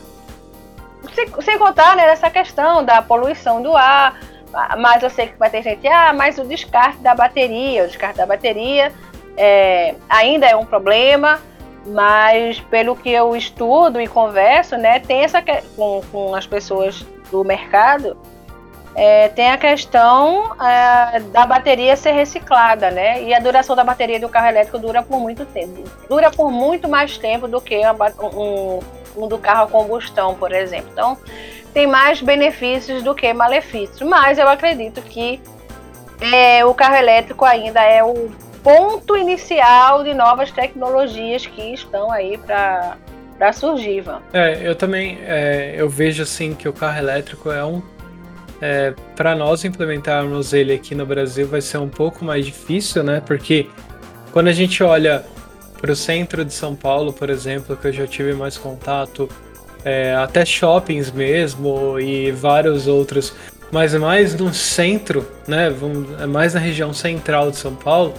sem, 1.13 1.27
sem 1.41 1.57
contar 1.57 1.95
né, 1.95 2.07
nessa 2.07 2.29
questão 2.29 2.83
da 2.83 3.01
poluição 3.01 3.61
do 3.61 3.75
ar, 3.75 4.19
mas 4.77 5.01
eu 5.01 5.09
sei 5.09 5.27
que 5.27 5.37
vai 5.37 5.49
ter 5.49 5.63
gente, 5.63 5.87
ah, 5.87 6.13
mas 6.13 6.37
o 6.37 6.45
descarte 6.45 6.99
da 6.99 7.15
bateria, 7.15 7.83
o 7.83 7.87
descarte 7.87 8.17
da 8.17 8.25
bateria 8.25 8.91
é, 9.35 9.95
ainda 10.07 10.45
é 10.45 10.55
um 10.55 10.65
problema, 10.65 11.41
mas 11.85 12.59
pelo 12.59 12.95
que 12.95 13.09
eu 13.09 13.35
estudo 13.35 13.99
e 13.99 14.07
converso, 14.07 14.77
né, 14.77 14.99
tem 14.99 15.23
essa 15.23 15.43
com, 15.75 16.01
com 16.11 16.35
as 16.35 16.45
pessoas 16.45 17.05
do 17.31 17.43
mercado, 17.43 18.15
é, 18.95 19.29
tem 19.29 19.49
a 19.49 19.57
questão 19.57 20.55
é, 20.61 21.19
da 21.19 21.45
bateria 21.45 21.95
ser 21.95 22.11
reciclada, 22.11 22.91
né? 22.91 23.23
E 23.23 23.33
a 23.33 23.39
duração 23.39 23.75
da 23.75 23.83
bateria 23.83 24.19
do 24.19 24.29
carro 24.29 24.47
elétrico 24.47 24.77
dura 24.77 25.01
por 25.01 25.19
muito 25.19 25.45
tempo. 25.45 25.83
Dura 26.07 26.29
por 26.29 26.51
muito 26.51 26.87
mais 26.87 27.17
tempo 27.17 27.47
do 27.47 27.59
que 27.59 27.81
um, 28.35 28.79
do 29.15 29.37
carro 29.37 29.63
a 29.63 29.67
combustão, 29.67 30.35
por 30.35 30.51
exemplo. 30.51 30.89
Então, 30.91 31.17
tem 31.73 31.87
mais 31.87 32.21
benefícios 32.21 33.03
do 33.03 33.15
que 33.15 33.33
malefícios. 33.33 34.01
Mas 34.01 34.37
eu 34.37 34.47
acredito 34.47 35.01
que 35.01 35.41
é, 36.21 36.63
o 36.65 36.73
carro 36.73 36.95
elétrico 36.95 37.43
ainda 37.45 37.81
é 37.81 38.03
o 38.03 38.31
ponto 38.63 39.17
inicial 39.17 40.03
de 40.03 40.13
novas 40.13 40.51
tecnologias 40.51 41.45
que 41.45 41.73
estão 41.73 42.11
aí 42.11 42.37
para 42.37 42.97
para 43.37 43.51
surgir, 43.51 43.97
Ivan. 43.97 44.21
É, 44.31 44.59
eu 44.61 44.75
também 44.75 45.17
é, 45.23 45.73
eu 45.75 45.89
vejo 45.89 46.21
assim 46.21 46.53
que 46.53 46.69
o 46.69 46.71
carro 46.71 46.99
elétrico 46.99 47.51
é 47.51 47.65
um 47.65 47.81
é, 48.61 48.93
para 49.15 49.35
nós 49.35 49.65
implementarmos 49.65 50.53
ele 50.53 50.71
aqui 50.71 50.95
no 50.95 51.05
Brasil 51.05 51.47
vai 51.47 51.59
ser 51.59 51.79
um 51.79 51.89
pouco 51.89 52.23
mais 52.23 52.45
difícil, 52.45 53.03
né? 53.03 53.21
Porque 53.25 53.67
quando 54.31 54.47
a 54.47 54.53
gente 54.53 54.81
olha 54.81 55.25
para 55.83 55.91
o 55.91 55.95
centro 55.97 56.45
de 56.45 56.53
São 56.53 56.77
Paulo, 56.77 57.11
por 57.11 57.29
exemplo, 57.29 57.75
que 57.75 57.89
eu 57.89 57.91
já 57.91 58.07
tive 58.07 58.31
mais 58.31 58.57
contato, 58.57 59.27
é, 59.83 60.15
até 60.15 60.45
shoppings 60.45 61.11
mesmo 61.11 61.99
e 61.99 62.31
vários 62.31 62.87
outros 62.87 63.33
mas 63.69 63.93
mais 63.95 64.35
no 64.35 64.53
centro, 64.53 65.27
né, 65.47 65.73
é 66.21 66.25
mais 66.27 66.53
na 66.53 66.59
região 66.59 66.93
central 66.93 67.49
de 67.49 67.57
São 67.57 67.75
Paulo, 67.75 68.13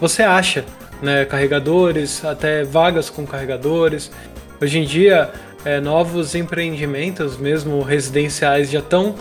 você 0.00 0.22
acha 0.22 0.64
né, 1.02 1.24
carregadores, 1.24 2.24
até 2.24 2.62
vagas 2.62 3.10
com 3.10 3.26
carregadores. 3.26 4.12
Hoje 4.60 4.78
em 4.78 4.84
dia, 4.84 5.32
é, 5.64 5.80
novos 5.80 6.36
empreendimentos, 6.36 7.36
mesmo 7.36 7.82
residenciais, 7.82 8.70
já 8.70 8.78
estão 8.78 9.16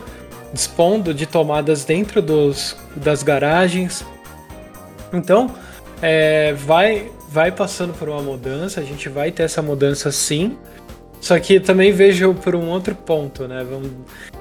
dispondo 0.54 1.16
de 1.16 1.26
tomadas 1.26 1.84
dentro 1.84 2.22
dos, 2.22 2.78
das 2.96 3.24
garagens. 3.24 4.06
Então, 5.12 5.50
é, 6.00 6.54
vai, 6.54 7.12
vai 7.32 7.50
passando 7.50 7.94
por 7.94 8.10
uma 8.10 8.22
mudança, 8.22 8.82
a 8.82 8.84
gente 8.84 9.08
vai 9.08 9.32
ter 9.32 9.44
essa 9.44 9.62
mudança 9.62 10.12
sim. 10.12 10.58
Só 11.22 11.40
que 11.40 11.60
também 11.62 11.94
vejo 11.94 12.34
por 12.34 12.56
um 12.56 12.68
outro 12.68 12.94
ponto, 12.94 13.48
né? 13.48 13.66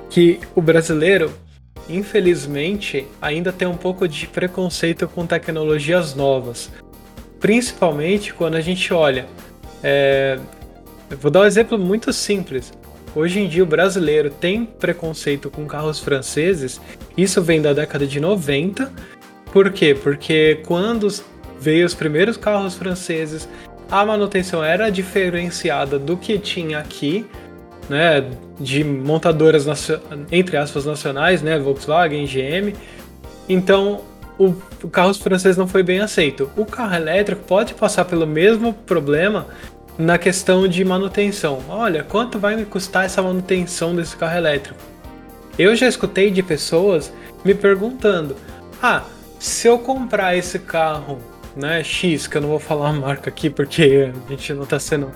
Que 0.09 0.41
o 0.57 0.61
brasileiro, 0.61 1.33
infelizmente, 1.89 3.07
ainda 3.23 3.53
tem 3.53 3.69
um 3.69 3.77
pouco 3.77 4.09
de 4.09 4.27
preconceito 4.27 5.07
com 5.07 5.25
tecnologias 5.25 6.17
novas. 6.17 6.69
Principalmente 7.39 8.35
quando 8.35 8.57
a 8.57 8.61
gente 8.61 8.93
olha. 8.93 9.27
É, 9.83 10.39
vou 11.21 11.31
dar 11.31 11.43
um 11.43 11.45
exemplo 11.45 11.79
muito 11.79 12.13
simples. 12.13 12.73
Hoje 13.15 13.41
em 13.41 13.49
dia 13.49 13.63
o 13.63 13.67
brasileiro 13.67 14.31
tem 14.31 14.65
preconceito 14.65 15.49
com 15.49 15.65
carros 15.65 16.01
franceses. 16.01 16.81
Isso 17.17 17.41
vem 17.41 17.63
da 17.63 17.73
década 17.73 18.07
de 18.07 18.19
90. 18.19 18.91
Por 19.53 19.71
quê? 19.71 19.95
Porque 19.95 20.61
quando 20.67 21.09
veio 21.61 21.87
os 21.87 21.95
primeiros 21.95 22.37
carros 22.37 22.75
franceses, 22.75 23.49
a 23.91 24.05
manutenção 24.05 24.65
era 24.65 24.91
diferenciada 24.91 25.99
do 25.99 26.17
que 26.17 26.39
tinha 26.39 26.79
aqui, 26.79 27.27
né? 27.89 28.25
De 28.59 28.85
montadoras 28.85 29.67
entre 30.31 30.57
aspas 30.57 30.87
nacionais, 30.87 31.43
né? 31.43 31.59
Volkswagen, 31.59 32.25
GM. 32.25 32.75
Então 33.49 34.03
o, 34.39 34.55
o 34.83 34.89
carro 34.89 35.13
francês 35.13 35.57
não 35.57 35.67
foi 35.67 35.83
bem 35.83 36.01
aceito. 36.01 36.51
O 36.57 36.65
carro 36.65 36.95
elétrico 36.95 37.43
pode 37.45 37.75
passar 37.75 38.05
pelo 38.05 38.27
mesmo 38.27 38.73
problema 38.73 39.47
na 39.99 40.17
questão 40.17 40.67
de 40.67 40.85
manutenção. 40.85 41.63
Olha, 41.69 42.05
quanto 42.05 42.39
vai 42.39 42.57
me 42.57 42.65
custar 42.65 43.05
essa 43.05 43.21
manutenção 43.21 43.95
desse 43.95 44.17
carro 44.17 44.37
elétrico? 44.37 44.79
Eu 45.59 45.75
já 45.75 45.87
escutei 45.87 46.31
de 46.31 46.43
pessoas 46.43 47.13
me 47.45 47.55
perguntando: 47.55 48.37
"Ah, 48.81 49.03
se 49.39 49.67
eu 49.67 49.79
comprar 49.79 50.37
esse 50.37 50.61
carro, 50.61 51.19
né, 51.57 51.83
X, 51.83 52.27
que 52.27 52.37
eu 52.37 52.41
não 52.41 52.49
vou 52.49 52.61
falar 52.61 52.91
a 52.91 52.93
marca 52.93 53.31
aqui 53.31 53.51
porque 53.51 54.13
a 54.27 54.31
gente 54.31 54.53
não 54.55 54.67
tá 54.67 54.79
sendo 54.79 55.11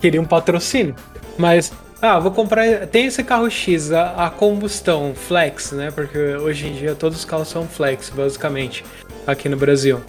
queria 0.00 0.20
um 0.20 0.24
patrocínio, 0.24 0.94
mas 1.36 1.72
ah, 2.00 2.18
vou 2.18 2.30
comprar. 2.30 2.86
Tem 2.86 3.06
esse 3.06 3.24
carro 3.24 3.50
X, 3.50 3.90
a, 3.90 4.26
a, 4.26 4.30
combustão 4.30 5.14
flex, 5.14 5.72
né? 5.72 5.90
Porque 5.90 6.16
hoje 6.16 6.68
em 6.68 6.72
dia 6.72 6.94
todos 6.94 7.18
os 7.18 7.24
carros 7.24 7.48
são 7.48 7.66
flex, 7.66 8.08
basicamente, 8.08 8.84
aqui 9.26 9.48
no 9.48 9.56
Brasil. 9.56 10.00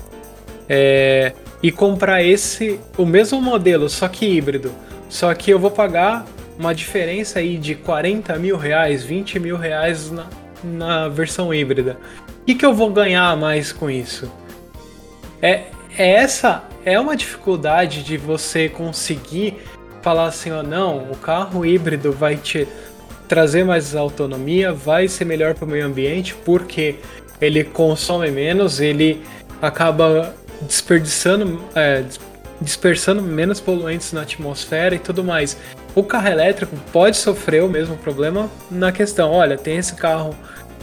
É, 0.67 1.33
e 1.63 1.71
comprar 1.71 2.21
esse, 2.23 2.79
o 2.95 3.05
mesmo 3.05 3.41
modelo, 3.41 3.89
só 3.89 4.07
que 4.07 4.25
híbrido. 4.25 4.71
Só 5.09 5.33
que 5.33 5.49
eu 5.49 5.57
vou 5.57 5.71
pagar 5.71 6.27
uma 6.59 6.75
diferença 6.75 7.39
aí 7.39 7.57
de 7.57 7.73
40 7.73 8.37
mil 8.37 8.55
reais, 8.55 9.03
20 9.03 9.39
mil 9.39 9.57
reais 9.57 10.11
na, 10.11 10.27
na 10.63 11.07
versão 11.07 11.51
híbrida. 11.51 11.97
O 12.41 12.45
que, 12.45 12.53
que 12.53 12.65
eu 12.65 12.73
vou 12.73 12.91
ganhar 12.91 13.35
mais 13.35 13.71
com 13.71 13.89
isso? 13.89 14.31
É, 15.41 15.63
é 15.97 16.11
essa 16.13 16.63
é 16.85 16.99
uma 16.99 17.15
dificuldade 17.15 18.03
de 18.03 18.17
você 18.17 18.69
conseguir 18.69 19.57
falar 20.01 20.25
assim, 20.25 20.51
ó, 20.51 20.63
não, 20.63 21.11
o 21.11 21.15
carro 21.17 21.65
híbrido 21.65 22.11
vai 22.11 22.37
te 22.37 22.67
trazer 23.27 23.63
mais 23.63 23.95
autonomia, 23.95 24.73
vai 24.73 25.07
ser 25.07 25.25
melhor 25.25 25.53
para 25.53 25.65
o 25.65 25.67
meio 25.67 25.85
ambiente 25.85 26.35
porque 26.45 26.95
ele 27.39 27.63
consome 27.63 28.31
menos, 28.31 28.79
ele 28.79 29.21
acaba 29.61 30.33
desperdiçando, 30.61 31.61
é, 31.75 32.03
dispersando 32.59 33.21
menos 33.21 33.59
poluentes 33.59 34.11
na 34.11 34.21
atmosfera 34.21 34.95
e 34.95 34.99
tudo 34.99 35.23
mais. 35.23 35.57
O 35.95 36.03
carro 36.03 36.27
elétrico 36.27 36.75
pode 36.91 37.17
sofrer 37.17 37.63
o 37.63 37.69
mesmo 37.69 37.95
problema 37.97 38.49
na 38.69 38.91
questão, 38.91 39.31
olha, 39.31 39.57
tem 39.57 39.77
esse 39.77 39.95
carro 39.95 40.35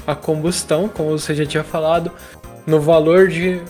a 0.07 0.14
combustão, 0.14 0.88
como 0.88 1.11
você 1.19 1.35
já 1.35 1.45
tinha 1.45 1.64
falado, 1.64 2.12
no 2.66 2.81
valor 2.81 3.29
de 3.29 3.61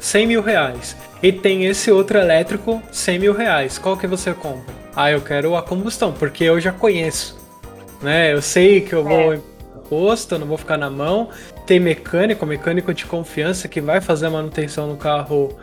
100 0.00 0.26
mil 0.26 0.42
reais. 0.42 0.96
E 1.22 1.30
tem 1.30 1.66
esse 1.66 1.90
outro 1.90 2.18
elétrico 2.18 2.82
100 2.90 3.18
mil 3.18 3.32
reais. 3.32 3.78
Qual 3.78 3.96
que 3.96 4.06
você 4.06 4.32
compra? 4.32 4.74
Ah, 4.94 5.10
eu 5.10 5.20
quero 5.20 5.56
a 5.56 5.62
combustão, 5.62 6.12
porque 6.12 6.44
eu 6.44 6.60
já 6.60 6.72
conheço. 6.72 7.38
Né? 8.02 8.32
Eu 8.32 8.42
sei 8.42 8.80
que 8.80 8.94
eu 8.94 9.04
vou 9.04 9.34
é. 9.34 9.40
posto, 9.88 10.34
eu 10.34 10.38
não 10.38 10.46
vou 10.46 10.58
ficar 10.58 10.76
na 10.76 10.90
mão. 10.90 11.28
Tem 11.66 11.78
mecânico, 11.78 12.44
mecânico 12.44 12.92
de 12.92 13.06
confiança 13.06 13.68
que 13.68 13.80
vai 13.80 14.00
fazer 14.00 14.26
a 14.26 14.30
manutenção 14.30 14.88
no 14.88 14.96
carro 14.96 15.56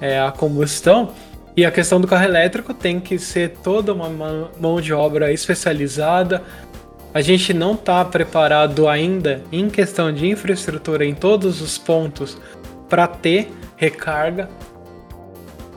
é, 0.00 0.20
a 0.20 0.30
combustão. 0.30 1.12
E 1.56 1.64
a 1.64 1.72
questão 1.72 2.00
do 2.00 2.06
carro 2.06 2.24
elétrico 2.24 2.72
tem 2.72 3.00
que 3.00 3.18
ser 3.18 3.54
toda 3.64 3.92
uma 3.92 4.08
mão 4.60 4.80
de 4.80 4.92
obra 4.92 5.32
especializada. 5.32 6.42
A 7.12 7.20
gente 7.20 7.52
não 7.52 7.72
está 7.72 8.04
preparado 8.04 8.86
ainda 8.86 9.42
em 9.50 9.68
questão 9.68 10.12
de 10.12 10.28
infraestrutura 10.28 11.04
em 11.04 11.14
todos 11.14 11.60
os 11.60 11.76
pontos 11.76 12.38
para 12.88 13.06
ter 13.06 13.50
recarga. 13.76 14.48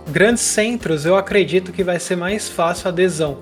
Grandes 0.08 0.43
centros, 0.43 1.06
eu 1.06 1.15
acredito 1.15 1.71
que 1.71 1.84
vai 1.84 2.00
ser 2.00 2.15
mais 2.15 2.50
fácil 2.50 2.88
a 2.88 2.91
adesão. 2.91 3.38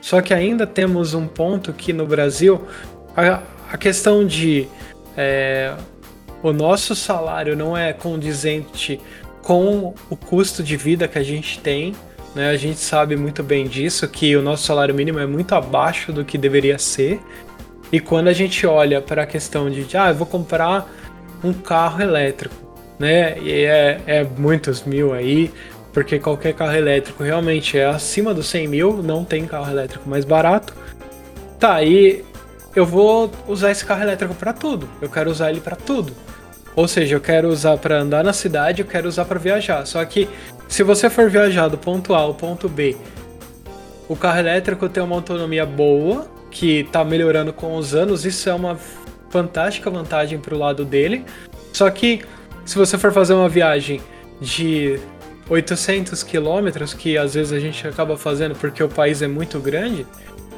Só 0.00 0.20
que 0.20 0.32
ainda 0.32 0.66
temos 0.66 1.14
um 1.14 1.26
ponto 1.26 1.72
que 1.72 1.92
no 1.92 2.06
Brasil 2.06 2.62
a, 3.16 3.40
a 3.72 3.76
questão 3.76 4.24
de 4.26 4.68
é, 5.16 5.74
o 6.42 6.52
nosso 6.52 6.94
salário 6.94 7.56
não 7.56 7.76
é 7.76 7.92
condizente 7.92 9.00
com 9.42 9.94
o 10.08 10.16
custo 10.16 10.62
de 10.62 10.76
vida 10.76 11.08
que 11.08 11.18
a 11.18 11.22
gente 11.22 11.58
tem. 11.60 11.94
Né? 12.34 12.50
A 12.50 12.56
gente 12.56 12.78
sabe 12.78 13.16
muito 13.16 13.42
bem 13.42 13.66
disso, 13.66 14.06
que 14.08 14.34
o 14.36 14.42
nosso 14.42 14.64
salário 14.64 14.94
mínimo 14.94 15.18
é 15.18 15.26
muito 15.26 15.54
abaixo 15.54 16.12
do 16.12 16.24
que 16.24 16.38
deveria 16.38 16.78
ser. 16.78 17.20
E 17.92 18.00
quando 18.00 18.28
a 18.28 18.32
gente 18.32 18.66
olha 18.66 19.00
para 19.00 19.22
a 19.22 19.26
questão 19.26 19.70
de, 19.70 19.86
ah, 19.96 20.08
eu 20.08 20.14
vou 20.14 20.26
comprar 20.26 20.90
um 21.42 21.52
carro 21.52 22.02
elétrico 22.02 22.63
né? 22.98 23.38
E 23.38 23.64
é, 23.64 24.00
é 24.06 24.24
muitos 24.24 24.84
mil 24.84 25.12
aí, 25.12 25.50
porque 25.92 26.18
qualquer 26.18 26.54
carro 26.54 26.74
elétrico 26.74 27.22
realmente 27.22 27.78
é 27.78 27.86
acima 27.86 28.34
dos 28.34 28.46
100 28.46 28.68
mil, 28.68 29.02
não 29.02 29.24
tem 29.24 29.46
carro 29.46 29.70
elétrico 29.70 30.08
mais 30.08 30.24
barato. 30.24 30.74
Tá, 31.58 31.82
e 31.82 32.24
eu 32.74 32.84
vou 32.84 33.30
usar 33.46 33.70
esse 33.70 33.84
carro 33.84 34.02
elétrico 34.02 34.34
para 34.34 34.52
tudo. 34.52 34.88
Eu 35.00 35.08
quero 35.08 35.30
usar 35.30 35.50
ele 35.50 35.60
para 35.60 35.76
tudo. 35.76 36.12
Ou 36.76 36.88
seja, 36.88 37.14
eu 37.14 37.20
quero 37.20 37.48
usar 37.48 37.78
para 37.78 38.00
andar 38.00 38.24
na 38.24 38.32
cidade, 38.32 38.82
eu 38.82 38.86
quero 38.86 39.08
usar 39.08 39.24
para 39.24 39.38
viajar. 39.38 39.86
Só 39.86 40.04
que 40.04 40.28
se 40.68 40.82
você 40.82 41.08
for 41.08 41.30
viajar 41.30 41.68
do 41.68 41.78
ponto 41.78 42.12
A 42.14 42.18
ao 42.18 42.34
ponto 42.34 42.68
B, 42.68 42.96
o 44.08 44.16
carro 44.16 44.40
elétrico 44.40 44.88
tem 44.88 45.02
uma 45.02 45.14
autonomia 45.14 45.64
boa, 45.64 46.28
que 46.50 46.80
está 46.80 47.04
melhorando 47.04 47.52
com 47.52 47.76
os 47.76 47.94
anos, 47.94 48.24
isso 48.24 48.48
é 48.48 48.54
uma 48.54 48.78
fantástica 49.30 49.90
vantagem 49.90 50.38
para 50.38 50.54
o 50.54 50.58
lado 50.58 50.84
dele. 50.84 51.24
Só 51.72 51.88
que 51.90 52.22
se 52.64 52.76
você 52.76 52.96
for 52.96 53.12
fazer 53.12 53.34
uma 53.34 53.48
viagem 53.48 54.00
de 54.40 54.98
800 55.48 56.22
quilômetros, 56.22 56.94
que 56.94 57.18
às 57.18 57.34
vezes 57.34 57.52
a 57.52 57.60
gente 57.60 57.86
acaba 57.86 58.16
fazendo 58.16 58.54
porque 58.54 58.82
o 58.82 58.88
país 58.88 59.22
é 59.22 59.28
muito 59.28 59.58
grande, 59.60 60.06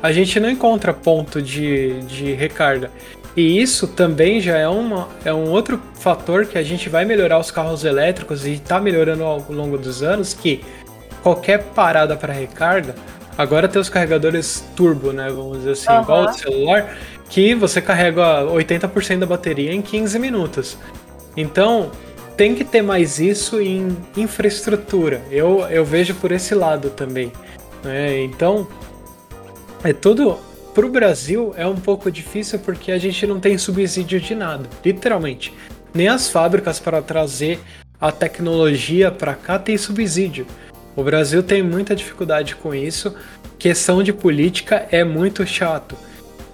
a 0.03 0.13
gente 0.13 0.39
não 0.39 0.51
encontra 0.51 0.93
ponto 0.93 1.43
de, 1.43 2.01
de 2.03 2.33
recarga. 2.33 2.91
E 3.37 3.61
isso 3.61 3.87
também 3.87 4.41
já 4.41 4.57
é, 4.57 4.69
uma, 4.69 5.09
é 5.25 5.33
um 5.33 5.51
outro 5.51 5.81
fator 5.95 6.47
que 6.47 6.57
a 6.57 6.63
gente 6.63 6.89
vai 6.89 7.05
melhorar 7.05 7.39
os 7.39 7.51
carros 7.51 7.85
elétricos 7.85 8.47
e 8.47 8.53
está 8.53 8.81
melhorando 8.81 9.25
ao 9.25 9.45
longo 9.51 9.77
dos 9.77 10.03
anos, 10.03 10.33
que 10.33 10.65
qualquer 11.23 11.63
parada 11.75 12.17
para 12.17 12.33
recarga, 12.33 12.95
agora 13.37 13.69
tem 13.69 13.81
os 13.81 13.91
carregadores 13.91 14.65
turbo, 14.75 15.13
né? 15.13 15.29
Vamos 15.29 15.59
dizer 15.59 15.73
assim, 15.73 15.91
uhum. 15.91 16.03
igual 16.03 16.25
o 16.25 16.33
celular, 16.33 16.97
que 17.29 17.55
você 17.55 17.83
carrega 17.83 18.43
80% 18.45 19.19
da 19.19 19.27
bateria 19.27 19.73
em 19.73 19.83
15 19.83 20.19
minutos. 20.19 20.79
Então, 21.37 21.91
tem 22.37 22.55
que 22.55 22.65
ter 22.65 22.83
mais 22.83 23.19
isso 23.19 23.61
em 23.61 23.97
infraestrutura. 24.17 25.23
Eu, 25.31 25.61
eu 25.71 25.85
vejo 25.85 26.15
por 26.15 26.33
esse 26.33 26.55
lado 26.55 26.91
também. 26.91 27.33
Né? 27.83 28.23
Então, 28.23 28.67
é 29.83 29.93
tudo. 29.93 30.39
Para 30.75 30.85
o 30.85 30.91
Brasil 30.91 31.55
é 31.57 31.67
um 31.67 31.77
pouco 31.77 32.11
difícil 32.11 32.59
porque 32.59 32.93
a 32.93 32.99
gente 32.99 33.27
não 33.27 33.41
tem 33.41 33.57
subsídio 33.57 34.21
de 34.21 34.35
nada, 34.35 34.69
literalmente. 34.85 35.55
Nem 35.95 36.09
as 36.09 36.29
fábricas 36.29 36.79
para 36.79 37.01
trazer 37.01 37.59
a 37.99 38.13
tecnologia 38.13 39.11
para 39.11 39.35
cá 39.35 39.59
tem 39.59 39.79
subsídio. 39.79 40.47
O 40.95 41.03
Brasil 41.03 41.43
tem 41.43 41.63
muita 41.63 41.97
dificuldade 41.97 42.57
com 42.57 42.75
isso. 42.75 43.15
Questão 43.59 44.03
de 44.03 44.13
política 44.13 44.87
é 44.91 45.03
muito 45.03 45.47
chato. 45.47 45.97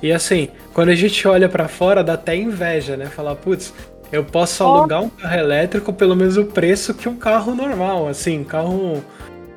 E 0.00 0.12
assim, 0.12 0.48
quando 0.72 0.90
a 0.90 0.94
gente 0.94 1.26
olha 1.26 1.48
para 1.48 1.66
fora, 1.66 2.04
dá 2.04 2.14
até 2.14 2.36
inveja, 2.36 2.96
né? 2.96 3.06
Falar, 3.06 3.34
putz, 3.36 3.72
eu 4.12 4.22
posso 4.22 4.62
alugar 4.62 5.02
um 5.02 5.08
carro 5.08 5.38
elétrico 5.38 5.92
pelo 5.92 6.14
mesmo 6.14 6.44
preço 6.44 6.92
que 6.92 7.08
um 7.08 7.16
carro 7.16 7.54
normal, 7.54 8.06
assim, 8.06 8.44
carro. 8.44 9.02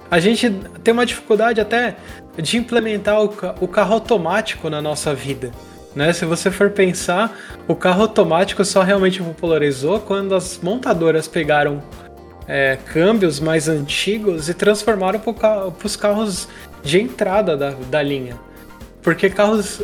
A 0.10 0.20
gente 0.20 0.50
tem 0.82 0.94
uma 0.94 1.06
dificuldade 1.06 1.60
até 1.60 1.98
de 2.38 2.58
implementar 2.58 3.22
o, 3.22 3.68
carro 3.68 3.94
automático 3.94 4.70
na 4.70 4.82
nossa 4.82 5.13
vida. 5.13 5.52
Né? 5.94 6.13
Se 6.13 6.26
você 6.26 6.50
for 6.50 6.70
pensar, 6.70 7.38
o 7.68 7.76
carro 7.76 8.04
automático 8.04 8.63
só 8.63 8.82
realmente 8.82 9.22
popularizou 9.22 10.00
quando 10.00 10.34
as 10.36 10.60
montadoras 10.62 11.28
pegaram 11.28 11.82
é, 12.48 12.78
câmbios 12.94 13.39
mais 13.39 13.68
antigos 13.68 14.48
e 14.48 14.54
transformaram 14.54 15.20
para 15.20 15.74
os 15.84 15.96
carros 15.96 16.48
de 16.84 17.02
entrada 17.02 17.58
da, 17.58 17.72
da 17.89 18.02
linha. 18.02 18.38
Porque 19.02 19.30
carros. 19.30 19.82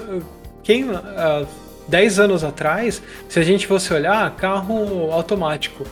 Quem. 0.64 0.90
Uh, 0.90 1.48
10 1.92 2.20
anos 2.20 2.44
atrás, 2.44 3.04
se 3.28 3.38
a 3.38 3.44
gente 3.44 3.68
fosse 3.68 3.94
olhar, 3.94 4.34
carro 4.38 5.12
automático 5.12 5.86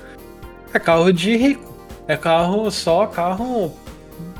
é 0.74 0.80
carro 0.80 1.12
de 1.12 1.36
rico. 1.36 1.78
É 2.08 2.16
carro 2.16 2.72
só 2.72 3.06
carro. 3.06 3.76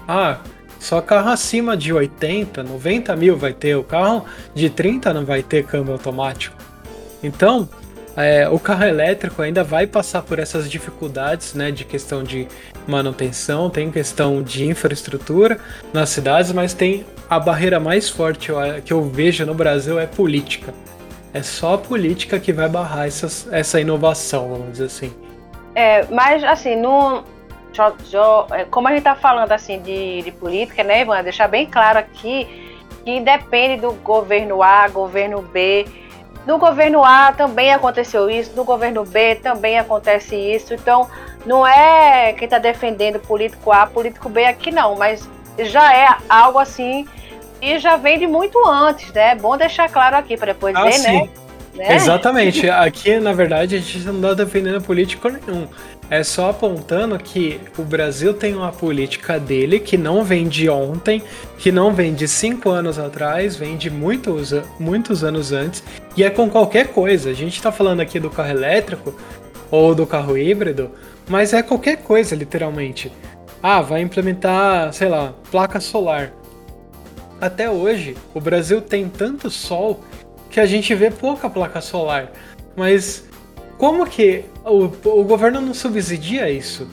Ah, 0.08 0.38
só 0.80 1.02
carro 1.02 1.30
acima 1.30 1.76
de 1.76 1.92
80, 1.92 2.64
90 2.64 3.16
mil 3.16 3.38
vai 3.38 3.52
ter. 3.52 3.76
O 3.76 3.84
carro 3.84 4.26
de 4.56 4.70
30 4.70 5.14
não 5.14 5.26
vai 5.26 5.44
ter 5.44 5.66
câmbio 5.66 5.94
automático. 5.94 6.56
Então, 7.22 7.68
é, 8.16 8.48
o 8.48 8.58
carro 8.58 8.86
elétrico 8.86 9.42
ainda 9.42 9.64
vai 9.64 9.86
passar 9.86 10.22
por 10.22 10.40
essas 10.40 10.70
dificuldades, 10.70 11.54
né, 11.54 11.72
de 11.72 11.84
questão 11.84 12.24
de 12.24 12.48
manutenção, 12.88 13.70
tem 13.70 13.92
questão 13.92 14.42
de 14.42 14.66
infraestrutura 14.66 15.60
nas 15.94 16.10
cidades, 16.10 16.52
mas 16.52 16.74
tem 16.74 17.06
a 17.30 17.40
barreira 17.40 17.80
mais 17.80 18.10
forte 18.10 18.52
que 18.86 18.94
eu 18.94 19.04
vejo 19.04 19.46
no 19.46 19.54
Brasil 19.54 20.00
é 20.00 20.08
política. 20.08 20.74
É 21.34 21.44
só 21.44 21.76
a 21.76 21.78
política 21.78 22.40
que 22.40 22.52
vai 22.52 22.68
barrar 22.68 23.08
essas, 23.08 23.48
essa 23.52 23.80
inovação, 23.80 24.50
vamos 24.50 24.72
dizer 24.72 24.86
assim. 24.86 25.14
É, 25.76 26.04
mas 26.06 26.44
assim, 26.44 26.76
no, 26.76 27.24
é, 28.52 28.66
como 28.66 28.88
a 28.88 28.92
gente 28.92 29.00
está 29.00 29.16
falando 29.16 29.52
assim 29.52 29.80
de, 29.82 30.24
de, 30.24 30.32
política, 30.32 30.84
né, 30.84 31.02
Ivan? 31.02 31.24
Deixar 31.24 31.48
bem 31.48 31.66
claro 31.66 32.00
aqui 32.00 32.48
que 33.06 33.20
depende 33.22 33.82
do 33.82 33.94
governo 33.94 34.64
A, 34.64 34.88
governo 34.88 35.42
B. 35.42 35.86
No 36.46 36.58
governo 36.58 37.04
A 37.04 37.32
também 37.32 37.72
aconteceu 37.72 38.30
isso, 38.30 38.56
no 38.56 38.64
governo 38.64 39.06
B 39.06 39.36
também 39.36 39.78
acontece 39.78 40.36
isso. 40.36 40.74
Então, 40.74 41.08
não 41.46 41.66
é 41.66 42.34
quem 42.34 42.46
está 42.46 42.58
defendendo 42.58 43.20
político 43.20 43.72
A, 43.72 43.86
político 43.86 44.30
B 44.30 44.46
aqui 44.46 44.72
não, 44.72 44.96
mas 44.96 45.30
já 45.60 45.96
é 45.96 46.08
algo 46.28 46.58
assim 46.58 47.08
e 47.62 47.80
já 47.80 47.98
vem 47.98 48.20
de 48.20 48.28
muito 48.28 48.58
antes, 48.68 49.12
né? 49.14 49.32
É 49.32 49.36
bom 49.36 49.58
deixar 49.58 49.90
claro 49.90 50.16
aqui 50.16 50.38
para 50.38 50.54
depois 50.54 50.76
ah, 50.76 50.84
ver, 50.84 50.94
sim. 50.94 51.22
né? 51.22 51.30
né? 51.76 51.96
Exatamente. 51.96 52.70
Aqui, 52.70 53.20
na 53.20 53.34
verdade, 53.34 53.76
a 53.76 53.80
gente 53.80 54.00
não 54.00 54.16
está 54.16 54.34
defendendo 54.34 54.82
político 54.82 55.30
nenhum. 55.30 55.68
É 56.10 56.24
só 56.24 56.50
apontando 56.50 57.18
que 57.20 57.62
o 57.78 57.84
Brasil 57.84 58.34
tem 58.34 58.56
uma 58.56 58.72
política 58.72 59.40
dele 59.40 59.80
que 59.80 59.96
não 59.96 60.24
vem 60.24 60.48
de 60.48 60.68
ontem, 60.68 61.22
que 61.60 61.72
não 61.72 61.94
vem 61.94 62.16
de 62.16 62.28
cinco 62.28 62.70
anos 62.70 62.98
atrás, 62.98 63.56
vem 63.56 63.78
de 63.78 63.92
muitos, 63.92 64.52
muitos 64.80 65.24
anos 65.24 65.52
antes, 65.52 65.84
e 66.18 66.24
é 66.24 66.30
com 66.32 66.50
qualquer 66.50 66.88
coisa. 66.88 67.30
A 67.30 67.34
gente 67.34 67.56
está 67.56 67.72
falando 67.72 68.00
aqui 68.00 68.20
do 68.20 68.30
carro 68.30 68.50
elétrico 68.50 69.14
ou 69.70 69.94
do 69.94 70.08
carro 70.08 70.36
híbrido, 70.36 70.90
mas 71.28 71.54
é 71.54 71.62
qualquer 71.62 71.98
coisa, 71.98 72.36
literalmente. 72.36 73.12
Ah, 73.62 73.82
vai 73.82 74.02
implementar, 74.02 74.92
sei 74.94 75.10
lá, 75.10 75.34
placa 75.52 75.80
solar. 75.80 76.34
Até 77.42 77.70
hoje, 77.70 78.18
o 78.34 78.42
Brasil 78.42 78.82
tem 78.82 79.08
tanto 79.08 79.50
sol 79.50 80.04
que 80.50 80.60
a 80.60 80.66
gente 80.66 80.94
vê 80.94 81.10
pouca 81.10 81.50
placa 81.50 81.80
solar. 81.80 82.32
Mas 82.76 83.24
como 83.78 84.06
que 84.06 84.44
o, 84.66 84.86
o 84.86 85.24
governo 85.24 85.62
não 85.62 85.74
subsidia 85.74 86.50
isso? 86.50 86.88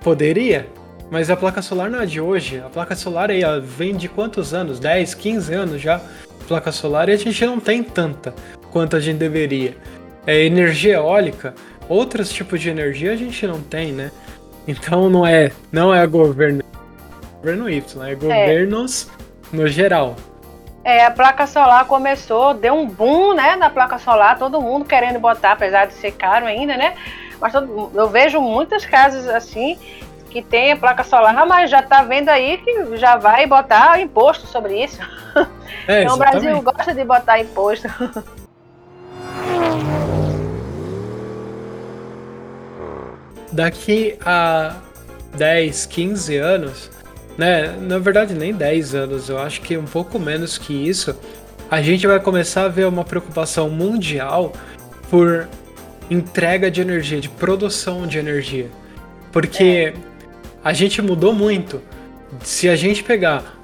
Poderia, 0.00 0.66
mas 1.10 1.28
a 1.28 1.36
placa 1.36 1.60
solar 1.60 1.90
não 1.90 2.00
é 2.00 2.06
de 2.06 2.20
hoje. 2.20 2.60
A 2.60 2.68
placa 2.68 2.94
solar 2.94 3.30
aí 3.30 3.42
vem 3.62 3.96
de 3.96 4.08
quantos 4.08 4.54
anos? 4.54 4.78
10, 4.78 5.14
15 5.14 5.54
anos 5.54 5.80
já. 5.80 6.00
Placa 6.46 6.70
solar 6.70 7.08
e 7.08 7.12
a 7.12 7.16
gente 7.16 7.44
não 7.44 7.58
tem 7.58 7.82
tanta 7.82 8.32
quanto 8.70 8.96
a 8.96 9.00
gente 9.00 9.18
deveria. 9.18 9.76
É 10.26 10.44
energia 10.44 10.94
eólica, 10.94 11.54
outros 11.88 12.30
tipos 12.30 12.60
de 12.60 12.68
energia 12.68 13.12
a 13.12 13.16
gente 13.16 13.46
não 13.46 13.60
tem, 13.60 13.92
né? 13.92 14.12
Então 14.66 15.10
não 15.10 15.26
é, 15.26 15.50
não 15.72 15.92
é 15.92 16.06
governo, 16.06 16.62
governo 17.38 17.68
Y, 17.68 18.04
é, 18.04 18.12
é. 18.12 18.14
governos 18.14 19.08
é. 19.08 19.29
No 19.52 19.66
geral. 19.68 20.16
É, 20.82 21.04
a 21.04 21.10
placa 21.10 21.46
solar 21.46 21.84
começou, 21.84 22.54
deu 22.54 22.74
um 22.74 22.86
boom, 22.86 23.34
né, 23.34 23.54
na 23.56 23.68
placa 23.68 23.98
solar, 23.98 24.38
todo 24.38 24.60
mundo 24.60 24.86
querendo 24.86 25.18
botar, 25.18 25.52
apesar 25.52 25.86
de 25.86 25.92
ser 25.94 26.12
caro 26.12 26.46
ainda, 26.46 26.76
né? 26.76 26.94
Mas 27.38 27.52
todo, 27.52 27.90
eu 27.94 28.08
vejo 28.08 28.40
muitas 28.40 28.84
casas 28.86 29.28
assim 29.28 29.78
que 30.30 30.40
tem 30.40 30.72
a 30.72 30.76
placa 30.76 31.04
solar, 31.04 31.34
mas 31.46 31.70
já 31.70 31.82
tá 31.82 32.02
vendo 32.02 32.28
aí 32.28 32.58
que 32.58 32.96
já 32.96 33.16
vai 33.16 33.46
botar 33.46 34.00
imposto 34.00 34.46
sobre 34.46 34.82
isso. 34.82 35.00
É, 35.86 36.02
então 36.02 36.14
o 36.14 36.18
Brasil 36.18 36.60
gosta 36.62 36.92
de 36.92 37.04
botar 37.04 37.40
imposto. 37.40 37.88
Daqui 43.50 44.18
a 44.24 44.76
10, 45.36 45.86
15 45.86 46.36
anos, 46.36 46.90
né? 47.40 47.74
Na 47.80 47.98
verdade, 47.98 48.34
nem 48.34 48.52
10 48.52 48.94
anos, 48.94 49.30
eu 49.30 49.38
acho 49.38 49.62
que 49.62 49.74
um 49.74 49.86
pouco 49.86 50.18
menos 50.18 50.58
que 50.58 50.74
isso, 50.74 51.18
a 51.70 51.80
gente 51.80 52.06
vai 52.06 52.20
começar 52.20 52.66
a 52.66 52.68
ver 52.68 52.86
uma 52.86 53.02
preocupação 53.02 53.70
mundial 53.70 54.52
por 55.08 55.48
entrega 56.10 56.70
de 56.70 56.82
energia, 56.82 57.18
de 57.18 57.30
produção 57.30 58.06
de 58.06 58.18
energia. 58.18 58.68
Porque 59.32 59.94
a 60.62 60.74
gente 60.74 61.00
mudou 61.00 61.32
muito. 61.32 61.80
Se 62.42 62.68
a 62.68 62.76
gente 62.76 63.02
pegar 63.02 63.58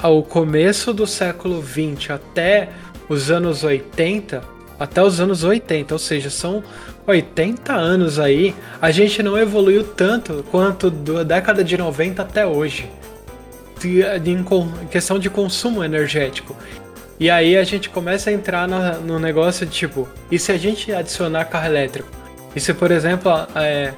ao 0.00 0.22
começo 0.22 0.94
do 0.94 1.04
século 1.04 1.60
20 1.60 2.12
até 2.12 2.68
os 3.08 3.32
anos 3.32 3.64
80, 3.64 4.44
até 4.78 5.02
os 5.02 5.18
anos 5.18 5.42
80, 5.42 5.92
ou 5.92 5.98
seja, 5.98 6.30
são 6.30 6.62
80 7.06 7.72
anos 7.72 8.18
aí, 8.18 8.54
a 8.80 8.90
gente 8.90 9.22
não 9.22 9.36
evoluiu 9.36 9.84
tanto 9.84 10.44
quanto 10.50 10.90
da 10.90 11.22
década 11.22 11.64
de 11.64 11.76
90 11.76 12.22
até 12.22 12.46
hoje. 12.46 12.88
Em 13.84 14.86
questão 14.86 15.18
de 15.18 15.28
consumo 15.28 15.82
energético. 15.82 16.56
E 17.18 17.28
aí 17.28 17.56
a 17.56 17.64
gente 17.64 17.88
começa 17.88 18.30
a 18.30 18.32
entrar 18.32 18.68
no 18.68 19.18
negócio 19.18 19.66
de 19.66 19.72
tipo, 19.72 20.08
e 20.30 20.38
se 20.38 20.52
a 20.52 20.58
gente 20.58 20.92
adicionar 20.92 21.44
carro 21.46 21.66
elétrico? 21.66 22.08
E 22.54 22.60
se, 22.60 22.72
por 22.74 22.90
exemplo, 22.90 23.30
é, 23.56 23.92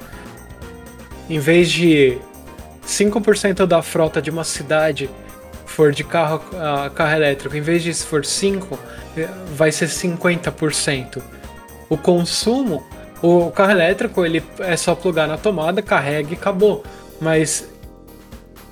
em 1.29 1.39
vez 1.39 1.71
de 1.71 2.17
5% 2.87 3.65
da 3.65 3.81
frota 3.81 4.21
de 4.21 4.29
uma 4.29 4.43
cidade 4.43 5.09
for 5.65 5.91
de 5.91 6.03
carro, 6.03 6.41
uh, 6.53 6.89
carro 6.91 7.15
elétrico, 7.15 7.55
em 7.55 7.61
vez 7.61 7.83
de 7.83 7.93
for 7.93 8.23
5, 8.23 8.79
vai 9.55 9.71
ser 9.71 9.87
50%. 9.87 11.21
O 11.89 11.97
consumo, 11.97 12.83
o 13.21 13.51
carro 13.51 13.71
elétrico, 13.71 14.25
ele 14.25 14.43
é 14.59 14.75
só 14.75 14.95
plugar 14.95 15.27
na 15.27 15.37
tomada, 15.37 15.81
carrega 15.81 16.31
e 16.31 16.33
acabou. 16.33 16.83
Mas 17.19 17.69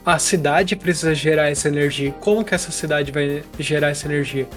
a 0.05 0.19
cidade 0.19 0.75
precisa 0.75 1.13
gerar 1.13 1.49
essa 1.49 1.67
energia. 1.67 2.11
Como 2.19 2.43
que 2.43 2.53
essa 2.53 2.71
cidade 2.71 3.11
vai 3.11 3.43
gerar 3.59 3.89
essa 3.89 4.07
energia? 4.07 4.47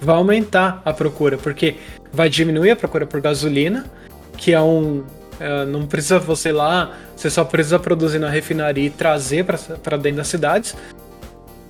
Vai 0.00 0.16
aumentar 0.16 0.82
a 0.84 0.92
procura, 0.92 1.38
porque 1.38 1.76
vai 2.12 2.28
diminuir 2.28 2.70
a 2.70 2.76
procura 2.76 3.06
por 3.06 3.20
gasolina, 3.20 3.86
que 4.36 4.52
é 4.52 4.60
um. 4.60 5.04
É, 5.38 5.66
não 5.66 5.86
precisa 5.86 6.18
você 6.18 6.48
ir 6.48 6.52
lá, 6.52 6.96
você 7.14 7.28
só 7.28 7.44
precisa 7.44 7.78
produzir 7.78 8.18
na 8.18 8.30
refinaria 8.30 8.86
e 8.86 8.90
trazer 8.90 9.44
para 9.44 9.96
dentro 9.98 10.18
das 10.18 10.28
cidades 10.28 10.74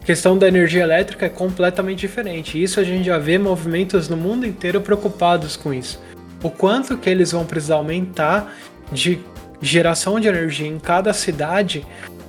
questão 0.06 0.38
da 0.38 0.46
energia 0.46 0.85
elétrica 0.85 1.26
é 1.26 1.28
completamente 1.28 1.98
diferente. 1.98 2.62
Isso 2.62 2.78
a 2.78 2.85
gente 2.85 3.04
já 3.04 3.18
vê 3.18 3.37
movimentos 3.38 4.09
no 4.09 4.16
mundo 4.16 4.46
inteiro 4.46 4.80
preocupados 4.80 5.56
com 5.56 5.74
isso. 5.74 6.00
O 6.42 6.51
quanto 6.51 6.96
que 6.96 7.09
eles 7.09 7.33
vão 7.33 7.44
precisar 7.44 7.77
aumentar 7.77 8.55
de 8.92 9.20
geração 9.61 10.20
de 10.20 10.29
energia 10.29 10.66
em 10.66 10.79
cada 10.79 11.12
cidade 11.12 11.85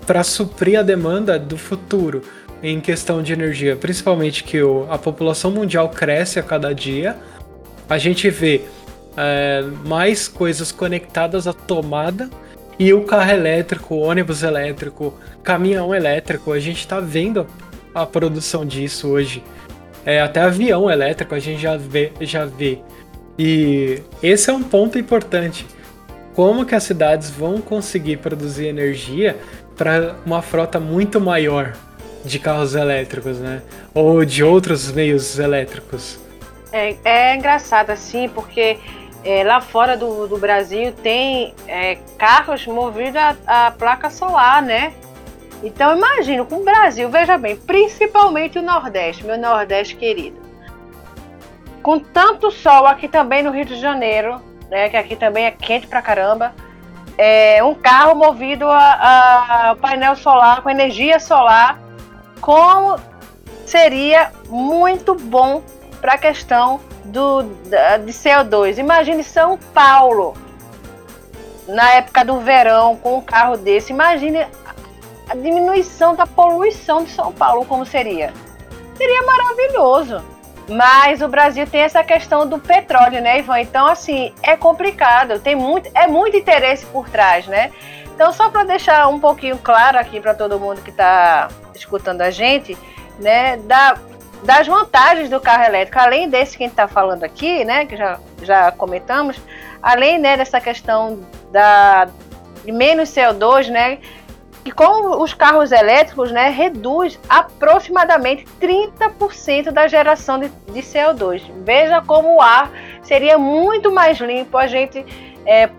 para 0.05 0.23
suprir 0.23 0.79
a 0.79 0.81
demanda 0.81 1.37
do 1.37 1.57
futuro 1.57 2.21
em 2.63 2.79
questão 2.79 3.21
de 3.21 3.33
energia, 3.33 3.75
principalmente 3.75 4.43
que 4.43 4.61
o, 4.61 4.87
a 4.89 4.97
população 4.97 5.51
mundial 5.51 5.89
cresce 5.89 6.39
a 6.39 6.43
cada 6.43 6.73
dia. 6.73 7.17
A 7.89 7.97
gente 7.97 8.29
vê 8.29 8.61
é, 9.15 9.63
mais 9.85 10.27
coisas 10.27 10.71
conectadas 10.71 11.47
à 11.47 11.53
tomada 11.53 12.29
e 12.79 12.93
o 12.93 13.03
carro 13.03 13.31
elétrico, 13.31 13.95
o 13.95 13.99
ônibus 13.99 14.43
elétrico, 14.43 15.13
caminhão 15.43 15.93
elétrico. 15.93 16.51
A 16.51 16.59
gente 16.59 16.79
está 16.79 16.99
vendo 16.99 17.45
a 17.93 18.05
produção 18.05 18.65
disso 18.65 19.07
hoje. 19.07 19.43
É, 20.05 20.21
até 20.21 20.41
avião 20.41 20.89
elétrico 20.89 21.35
a 21.35 21.39
gente 21.39 21.61
já 21.61 21.75
vê, 21.75 22.11
já 22.21 22.45
vê. 22.45 22.79
E 23.37 24.01
esse 24.21 24.49
é 24.49 24.53
um 24.53 24.63
ponto 24.63 24.97
importante. 24.97 25.65
Como 26.33 26.65
que 26.65 26.75
as 26.75 26.83
cidades 26.83 27.29
vão 27.29 27.61
conseguir 27.61 28.17
produzir 28.17 28.67
energia 28.67 29.37
para 29.75 30.15
uma 30.25 30.41
frota 30.41 30.79
muito 30.79 31.19
maior 31.19 31.73
de 32.23 32.39
carros 32.39 32.75
elétricos, 32.75 33.39
né? 33.39 33.61
Ou 33.93 34.25
de 34.25 34.43
outros 34.43 34.91
meios 34.91 35.37
elétricos? 35.39 36.19
É, 36.71 36.95
é 37.03 37.35
engraçado 37.35 37.91
assim, 37.91 38.27
porque 38.29 38.77
é, 39.23 39.43
lá 39.43 39.61
fora 39.61 39.95
do, 39.95 40.27
do 40.27 40.37
Brasil 40.37 40.91
tem 40.91 41.53
é, 41.67 41.97
carros 42.17 42.65
movidos 42.67 43.15
a, 43.15 43.67
a 43.67 43.71
placa 43.71 44.09
solar, 44.09 44.61
né? 44.61 44.93
Então 45.63 45.95
imagino 45.95 46.45
com 46.45 46.57
o 46.57 46.63
Brasil, 46.63 47.09
veja 47.09 47.37
bem, 47.37 47.55
principalmente 47.55 48.59
o 48.59 48.61
Nordeste, 48.61 49.25
meu 49.25 49.37
Nordeste 49.37 49.95
querido. 49.95 50.46
Com 51.87 51.99
tanto 51.99 52.51
sol 52.51 52.85
aqui 52.85 53.07
também 53.07 53.41
no 53.41 53.49
Rio 53.49 53.63
de 53.63 53.79
Janeiro, 53.79 54.41
né, 54.69 54.89
que 54.89 54.97
aqui 54.97 55.15
também 55.15 55.45
é 55.45 55.51
quente 55.51 55.87
pra 55.87 56.01
caramba, 56.01 56.53
é, 57.17 57.63
um 57.63 57.73
carro 57.73 58.13
movido 58.13 58.65
a, 58.69 59.69
a 59.69 59.75
painel 59.77 60.13
solar, 60.17 60.61
com 60.61 60.69
energia 60.69 61.17
solar, 61.17 61.79
como 62.41 62.99
seria 63.65 64.33
muito 64.49 65.15
bom 65.15 65.63
para 66.01 66.15
a 66.15 66.17
questão 66.17 66.81
do, 67.05 67.43
de 67.43 68.11
CO2. 68.11 68.79
Imagine 68.79 69.23
São 69.23 69.57
Paulo, 69.73 70.33
na 71.69 71.89
época 71.93 72.25
do 72.25 72.37
verão, 72.41 72.97
com 72.97 73.19
um 73.19 73.21
carro 73.21 73.55
desse. 73.55 73.93
Imagine 73.93 74.45
a 75.29 75.35
diminuição 75.35 76.15
da 76.15 76.27
poluição 76.27 77.05
de 77.05 77.11
São 77.11 77.31
Paulo, 77.31 77.63
como 77.63 77.85
seria. 77.85 78.33
Seria 78.97 79.23
maravilhoso. 79.23 80.36
Mas 80.69 81.21
o 81.21 81.27
Brasil 81.27 81.65
tem 81.65 81.81
essa 81.81 82.03
questão 82.03 82.47
do 82.47 82.59
petróleo, 82.59 83.21
né, 83.21 83.39
Ivan? 83.39 83.61
Então, 83.61 83.87
assim, 83.87 84.33
é 84.43 84.57
complicado. 84.57 85.39
Tem 85.39 85.55
muito, 85.55 85.89
é 85.95 86.07
muito 86.07 86.35
interesse 86.35 86.85
por 86.87 87.09
trás, 87.09 87.47
né? 87.47 87.71
Então, 88.13 88.33
só 88.33 88.49
para 88.49 88.63
deixar 88.63 89.07
um 89.07 89.19
pouquinho 89.19 89.57
claro 89.59 89.97
aqui 89.97 90.19
para 90.19 90.33
todo 90.33 90.59
mundo 90.59 90.81
que 90.81 90.89
está 90.89 91.47
escutando 91.73 92.21
a 92.21 92.31
gente, 92.31 92.77
né, 93.19 93.57
da, 93.57 93.97
das 94.43 94.67
vantagens 94.67 95.29
do 95.29 95.39
carro 95.39 95.63
elétrico, 95.63 95.99
além 95.99 96.27
desse 96.27 96.57
que 96.57 96.63
a 96.63 96.65
gente 96.65 96.73
está 96.73 96.87
falando 96.87 97.23
aqui, 97.23 97.63
né, 97.63 97.85
que 97.85 97.95
já, 97.95 98.19
já 98.41 98.71
comentamos, 98.71 99.39
além 99.81 100.17
né, 100.17 100.35
dessa 100.35 100.59
questão 100.59 101.19
da, 101.51 102.07
de 102.65 102.71
menos 102.71 103.09
CO2, 103.09 103.69
né, 103.69 103.99
que 104.67 104.71
com 104.71 105.21
os 105.21 105.33
carros 105.33 105.71
elétricos, 105.71 106.29
né, 106.29 106.49
reduz 106.49 107.17
aproximadamente 107.29 108.45
30% 108.59 109.71
da 109.71 109.87
geração 109.87 110.37
de, 110.37 110.49
de, 110.49 110.81
CO2. 110.81 111.41
Veja 111.63 112.01
como 112.01 112.35
o 112.35 112.41
ar 112.41 112.69
seria 113.01 113.37
muito 113.37 113.89
mais 113.93 114.17
limpo, 114.19 114.57
a 114.57 114.67
gente, 114.67 115.05
é, 115.45 115.69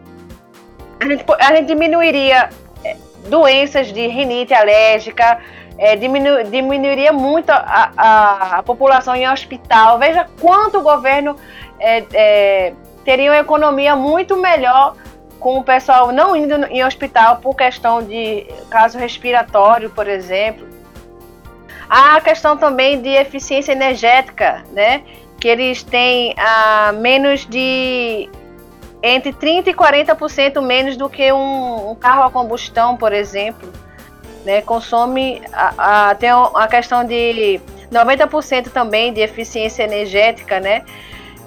a 1.00 1.04
gente, 1.04 1.24
a 1.38 1.54
gente 1.54 1.66
diminuiria 1.66 2.48
é, 2.82 2.96
doenças 3.28 3.92
de 3.92 4.06
rinite 4.06 4.54
alérgica, 4.54 5.38
é, 5.76 5.94
diminu, 5.94 6.44
diminuiria 6.44 7.12
muito 7.12 7.50
a, 7.50 7.92
a, 7.94 8.58
a, 8.58 8.62
população 8.62 9.14
em 9.14 9.28
hospital. 9.28 9.98
Veja 9.98 10.26
quanto 10.40 10.78
o 10.78 10.82
governo 10.82 11.36
é, 11.78 12.04
é, 12.14 12.72
teria 13.04 13.32
uma 13.32 13.38
economia 13.38 13.94
muito 13.94 14.34
melhor 14.34 14.94
com 15.40 15.58
o 15.58 15.64
pessoal 15.64 16.12
não 16.12 16.34
indo 16.34 16.54
em 16.66 16.84
hospital 16.84 17.36
por 17.36 17.54
questão 17.54 18.02
de 18.02 18.46
caso 18.70 18.98
respiratório, 18.98 19.90
por 19.90 20.08
exemplo. 20.08 20.66
A 21.88 22.20
questão 22.20 22.56
também 22.56 23.00
de 23.00 23.08
eficiência 23.08 23.72
energética, 23.72 24.64
né? 24.72 25.02
Que 25.40 25.48
eles 25.48 25.82
têm 25.82 26.34
a 26.36 26.88
ah, 26.88 26.92
menos 26.92 27.46
de 27.46 28.28
entre 29.02 29.32
30 29.32 29.70
e 29.70 29.74
40% 29.74 30.60
menos 30.60 30.96
do 30.96 31.08
que 31.08 31.32
um, 31.32 31.90
um, 31.90 31.94
carro 31.94 32.24
a 32.24 32.30
combustão, 32.30 32.96
por 32.96 33.12
exemplo. 33.12 33.72
Né? 34.44 34.60
Consome 34.62 35.40
a, 35.52 36.10
a, 36.10 36.14
tem 36.14 36.30
a 36.30 36.68
questão 36.68 37.04
de 37.04 37.60
90% 37.92 38.70
também 38.70 39.12
de 39.12 39.20
eficiência 39.20 39.82
energética, 39.82 40.60
né? 40.60 40.84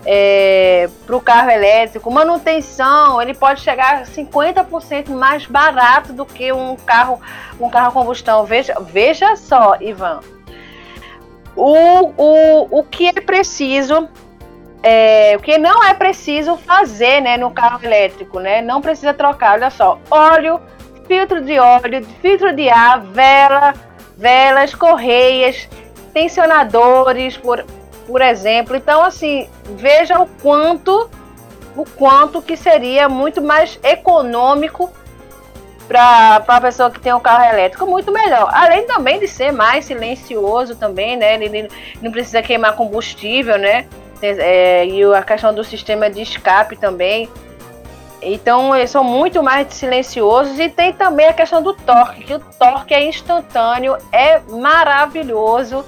É, 0.05 0.89
para 1.05 1.15
o 1.15 1.21
carro 1.21 1.49
elétrico, 1.49 2.09
manutenção, 2.11 3.21
ele 3.21 3.33
pode 3.33 3.61
chegar 3.61 4.01
a 4.01 4.03
50% 4.03 5.09
mais 5.09 5.45
barato 5.45 6.13
do 6.13 6.25
que 6.25 6.51
um 6.51 6.75
carro, 6.75 7.19
um 7.59 7.69
carro 7.69 7.89
a 7.89 7.91
combustão. 7.91 8.45
Veja, 8.45 8.75
veja 8.81 9.35
só, 9.35 9.77
Ivan. 9.79 10.21
O, 11.55 12.13
o, 12.17 12.79
o 12.79 12.83
que 12.83 13.07
é 13.07 13.21
preciso, 13.21 14.09
é, 14.81 15.35
o 15.37 15.39
que 15.41 15.57
não 15.57 15.83
é 15.83 15.93
preciso 15.93 16.57
fazer 16.57 17.21
né, 17.21 17.37
no 17.37 17.51
carro 17.51 17.83
elétrico, 17.83 18.39
né? 18.39 18.61
Não 18.61 18.81
precisa 18.81 19.13
trocar, 19.13 19.53
olha 19.53 19.69
só, 19.69 19.99
óleo, 20.09 20.59
filtro 21.07 21.41
de 21.41 21.59
óleo, 21.59 22.05
filtro 22.21 22.55
de 22.55 22.69
ar, 22.69 23.01
vela, 23.01 23.73
velas, 24.17 24.73
correias, 24.73 25.67
tensionadores, 26.13 27.37
por, 27.37 27.65
por 28.11 28.21
exemplo. 28.21 28.75
Então, 28.75 29.01
assim, 29.01 29.47
veja 29.77 30.19
o 30.19 30.27
quanto, 30.41 31.09
o 31.75 31.85
quanto 31.95 32.41
que 32.41 32.57
seria 32.57 33.07
muito 33.07 33.41
mais 33.41 33.79
econômico 33.81 34.91
para 35.87 36.43
a 36.47 36.61
pessoa 36.61 36.91
que 36.91 36.99
tem 36.99 37.13
um 37.13 37.19
carro 37.19 37.43
elétrico, 37.45 37.85
muito 37.85 38.11
melhor. 38.11 38.49
Além 38.53 38.85
também 38.85 39.19
de 39.19 39.27
ser 39.27 39.51
mais 39.51 39.85
silencioso 39.85 40.75
também, 40.75 41.17
né? 41.17 41.35
Ele, 41.35 41.45
ele 41.45 41.69
não 42.01 42.11
precisa 42.11 42.41
queimar 42.41 42.75
combustível, 42.75 43.57
né? 43.57 43.87
É, 44.21 44.85
e 44.85 45.03
a 45.03 45.23
questão 45.23 45.53
do 45.53 45.63
sistema 45.63 46.09
de 46.09 46.21
escape 46.21 46.77
também. 46.77 47.29
Então, 48.21 48.75
eles 48.75 48.91
são 48.91 49.03
muito 49.03 49.41
mais 49.41 49.73
silenciosos 49.73 50.59
e 50.59 50.69
tem 50.69 50.93
também 50.93 51.27
a 51.27 51.33
questão 51.33 51.61
do 51.61 51.73
torque, 51.73 52.23
que 52.23 52.33
o 52.35 52.39
torque 52.39 52.93
é 52.93 53.03
instantâneo, 53.03 53.97
é 54.11 54.39
maravilhoso, 54.39 55.83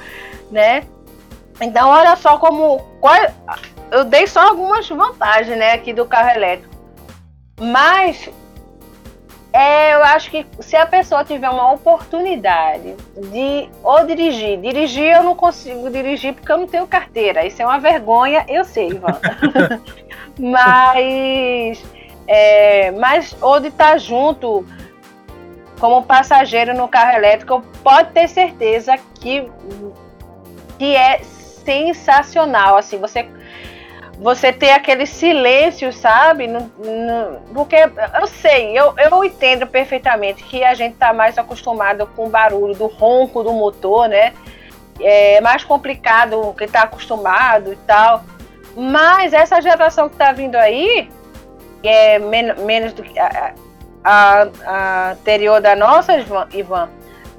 né? 0.50 0.84
Então, 1.62 1.90
olha 1.90 2.16
só 2.16 2.38
como. 2.38 2.80
Qual, 3.00 3.16
eu 3.92 4.06
dei 4.06 4.26
só 4.28 4.50
algumas 4.50 4.88
vantagens 4.90 5.58
né, 5.58 5.74
aqui 5.74 5.94
do 5.94 6.06
carro 6.06 6.30
elétrico. 6.30 6.74
Mas 7.60 8.30
é, 9.54 9.94
eu 9.94 10.04
acho 10.04 10.32
que 10.32 10.48
se 10.62 10.76
a 10.76 10.84
pessoa 10.84 11.24
tiver 11.24 11.48
uma 11.48 11.74
oportunidade 11.74 12.96
de 13.32 13.70
ou 13.84 14.04
dirigir, 14.04 14.60
dirigir 14.60 15.16
eu 15.16 15.22
não 15.22 15.36
consigo 15.36 15.92
dirigir 15.92 16.34
porque 16.34 16.52
eu 16.52 16.58
não 16.58 16.68
tenho 16.68 16.88
carteira. 16.88 17.46
Isso 17.46 17.62
é 17.62 17.66
uma 17.66 17.80
vergonha, 17.80 18.44
eu 18.50 18.66
sei, 18.66 18.88
Ivan. 18.88 19.20
mas, 20.40 21.86
é, 22.28 22.90
mas 22.92 23.38
ou 23.40 23.60
de 23.60 23.68
estar 23.68 24.00
junto 24.00 24.66
como 25.80 26.02
passageiro 26.02 26.74
no 26.76 26.88
carro 26.88 27.16
elétrico, 27.18 27.62
pode 27.84 28.10
ter 28.12 28.28
certeza 28.28 28.98
que, 29.20 29.48
que 30.80 30.96
é 30.96 31.22
sensacional. 31.64 32.78
Assim, 32.78 32.98
você 32.98 33.28
você 34.18 34.54
ter 34.54 34.72
aquele 34.72 35.06
silêncio, 35.06 35.92
sabe? 35.92 36.48
No, 36.48 36.60
no, 36.78 37.42
porque 37.54 37.76
eu 37.76 38.28
sei, 38.28 38.78
eu, 38.78 38.94
eu 38.98 39.24
entendo 39.24 39.66
perfeitamente 39.68 40.44
que 40.44 40.64
a 40.64 40.74
gente 40.74 40.94
está 40.94 41.12
mais 41.12 41.38
acostumado 41.38 42.08
com 42.16 42.28
o 42.28 42.30
barulho 42.30 42.76
do 42.76 42.88
ronco 42.88 43.44
do 43.44 43.52
motor, 43.52 44.08
né? 44.08 44.34
É 45.02 45.42
mais 45.42 45.64
complicado 45.64 46.54
que 46.58 46.64
está 46.64 46.84
acostumado 46.84 47.74
e 47.74 47.76
tal. 47.88 48.24
Mas 48.76 49.34
essa 49.34 49.62
geração 49.62 50.08
que 50.08 50.16
está 50.16 50.32
vindo 50.32 50.56
aí, 50.56 51.10
é 51.84 52.18
men 52.20 52.54
menos 52.60 52.94
do 52.94 53.04
que 53.04 53.18
a, 53.20 53.54
a, 54.04 54.48
a, 54.66 55.12
anterior 55.12 55.60
da 55.60 55.76
nossa, 55.76 56.14
Ivan, 56.54 56.90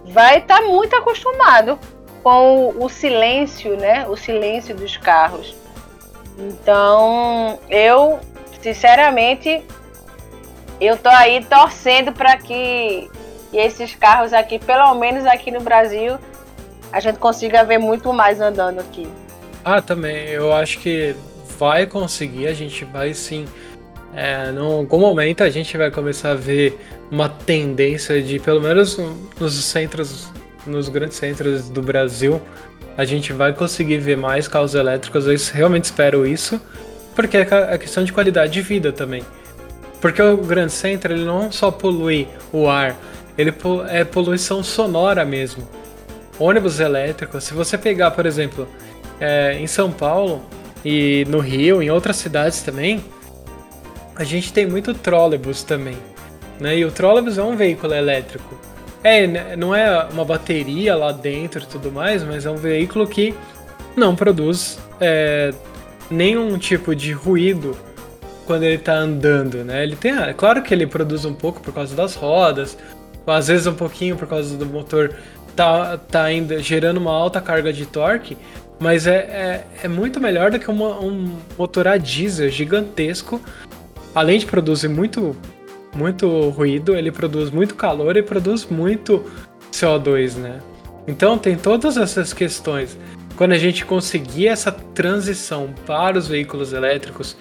vai 0.05 0.39
estar 0.39 0.59
tá 0.59 0.63
muito 0.63 0.95
acostumado 0.97 1.79
com 2.25 2.75
o 2.83 2.89
silêncio, 2.89 3.77
né? 3.77 4.09
O 4.09 4.17
silêncio 4.17 4.75
dos 4.75 4.97
carros. 4.97 5.55
Então, 6.39 7.61
eu, 7.69 8.19
sinceramente, 8.63 9.63
eu 10.81 10.97
tô 10.97 11.11
aí 11.11 11.45
torcendo 11.45 12.13
para 12.13 12.39
que 12.39 13.11
esses 13.53 13.95
carros 13.95 14.33
aqui, 14.33 14.59
pelo 14.59 14.95
menos 14.95 15.27
aqui 15.27 15.51
no 15.51 15.61
Brasil, 15.61 16.19
a 16.91 16.99
gente 16.99 17.19
consiga 17.19 17.63
ver 17.63 17.79
muito 17.79 18.11
mais 18.11 18.41
andando 18.41 18.81
aqui. 18.81 19.07
Ah, 19.63 19.83
também. 19.83 20.29
Eu 20.29 20.51
acho 20.53 20.79
que 20.79 21.15
vai 21.59 21.87
conseguir, 21.87 22.47
a 22.47 22.55
gente 22.55 22.87
vai 22.87 23.13
sim. 23.13 23.45
É, 24.17 24.51
em 24.51 24.59
algum 24.59 25.01
momento 25.01 25.43
a 25.43 25.51
gente 25.51 25.77
vai 25.77 25.91
começar 25.91 26.31
a 26.31 26.35
ver 26.35 26.79
uma 27.11 27.29
tendência 27.29 28.23
de, 28.23 28.39
pelo 28.39 28.61
menos 28.61 28.97
nos 29.39 29.65
centros 29.65 30.33
nos 30.67 30.89
grandes 30.89 31.17
centros 31.17 31.69
do 31.69 31.83
Brasil, 31.83 32.41
a 32.97 33.05
gente 33.05 33.33
vai 33.33 33.53
conseguir 33.53 33.99
ver 33.99 34.17
mais 34.17 34.47
carros 34.49 34.75
elétricos. 34.75 35.27
Eu 35.27 35.37
realmente 35.55 35.85
espero 35.85 36.27
isso, 36.27 36.61
porque 37.15 37.37
é 37.37 37.79
questão 37.79 38.05
de 38.05 38.13
qualidade 38.13 38.53
de 38.53 38.63
vida 38.63 38.93
também. 38.93 39.23
Porque 40.01 40.21
o 40.21 40.37
grande 40.39 40.73
centro 40.73 41.13
ele 41.13 41.25
não 41.25 41.51
só 41.51 41.71
polui 41.71 42.29
o 42.53 42.69
ar, 42.69 42.97
ele 43.37 43.53
é 43.89 44.05
poluição 44.05 44.63
sonora 44.63 45.25
mesmo. 45.25 45.67
Ônibus 46.39 46.81
elétricos, 46.81 47.45
se 47.45 47.55
você 47.55 47.79
pegar, 47.79 48.11
por 48.11 48.27
exemplo, 48.27 48.69
é, 49.21 49.57
em 49.59 49.67
São 49.67 49.91
Paulo 49.91 50.43
e 50.85 51.25
no 51.29 51.39
Rio, 51.39 51.83
em 51.83 51.91
outras 51.91 52.17
cidades 52.17 52.63
também, 52.63 53.05
a 54.17 54.25
gente 54.25 54.53
tem 54.53 54.67
muito 54.67 54.95
trólebus 54.95 55.63
também. 55.63 55.97
Né? 56.61 56.79
E 56.79 56.85
o 56.85 56.91
trólebus 56.91 57.39
é 57.39 57.43
um 57.43 57.57
veículo 57.57 57.95
elétrico. 57.95 58.59
É, 59.05 59.27
né, 59.27 59.55
não 59.55 59.75
é 59.75 60.05
uma 60.07 60.25
bateria 60.25 60.97
lá 60.97 61.13
dentro 61.13 61.63
e 61.63 61.67
tudo 61.67 61.93
mais, 61.93 62.25
mas 62.25 62.47
é 62.47 62.51
um 62.51 62.57
veículo 62.57 63.07
que 63.07 63.35
não 63.95 64.17
produz 64.17 64.79
é, 64.99 65.53
nenhum 66.11 66.57
tipo 66.59 66.97
de 66.97 67.13
ruído 67.13 67.77
quando 68.47 68.63
ele 68.63 68.77
está 68.77 68.95
andando, 68.95 69.63
né? 69.65 69.83
Ele 69.83 69.95
tem, 69.95 70.13
é 70.13 70.33
claro 70.33 70.63
que 70.63 70.73
ele 70.73 70.87
produz 70.87 71.25
um 71.27 71.35
pouco 71.35 71.61
por 71.61 71.73
causa 71.73 71.95
das 71.95 72.15
rodas, 72.15 72.79
às 73.27 73.49
vezes 73.49 73.67
um 73.67 73.75
pouquinho 73.75 74.17
por 74.17 74.27
causa 74.27 74.57
do 74.57 74.67
motor 74.67 75.15
tá, 75.55 75.99
tá 75.99 76.23
ainda 76.23 76.63
gerando 76.63 76.99
uma 76.99 77.13
alta 77.13 77.41
carga 77.41 77.73
de 77.73 77.87
torque, 77.87 78.37
mas 78.79 79.07
é, 79.07 79.17
é, 79.17 79.65
é 79.85 79.89
muito 79.89 80.21
melhor 80.21 80.51
do 80.51 80.59
que 80.59 80.71
uma, 80.71 80.99
um 81.01 81.39
motor 81.57 81.87
a 81.89 81.97
diesel 81.97 82.49
gigantesco. 82.49 83.41
Além 84.15 84.39
de 84.39 84.47
produzir 84.47 84.89
muito, 84.89 85.37
muito 85.95 86.49
ruído, 86.51 86.95
ele 86.95 87.11
produz 87.11 87.51
muito 87.51 87.75
calor 87.75 88.17
e 88.17 88.23
produz 88.23 88.67
muito 88.67 89.25
CO2, 89.73 90.37
né? 90.37 90.61
Então 91.07 91.39
tem 91.39 91.57
todas 91.57 91.97
essas 91.97 92.33
questões. 92.33 92.99
Quando 93.37 93.53
a 93.53 93.59
gente 93.59 93.85
conseguir 93.85 94.49
essa 94.49 94.71
transição 94.71 95.75
para 95.87 96.19
os 96.19 96.29
veículos 96.29 96.73
elétricos, 96.73 97.37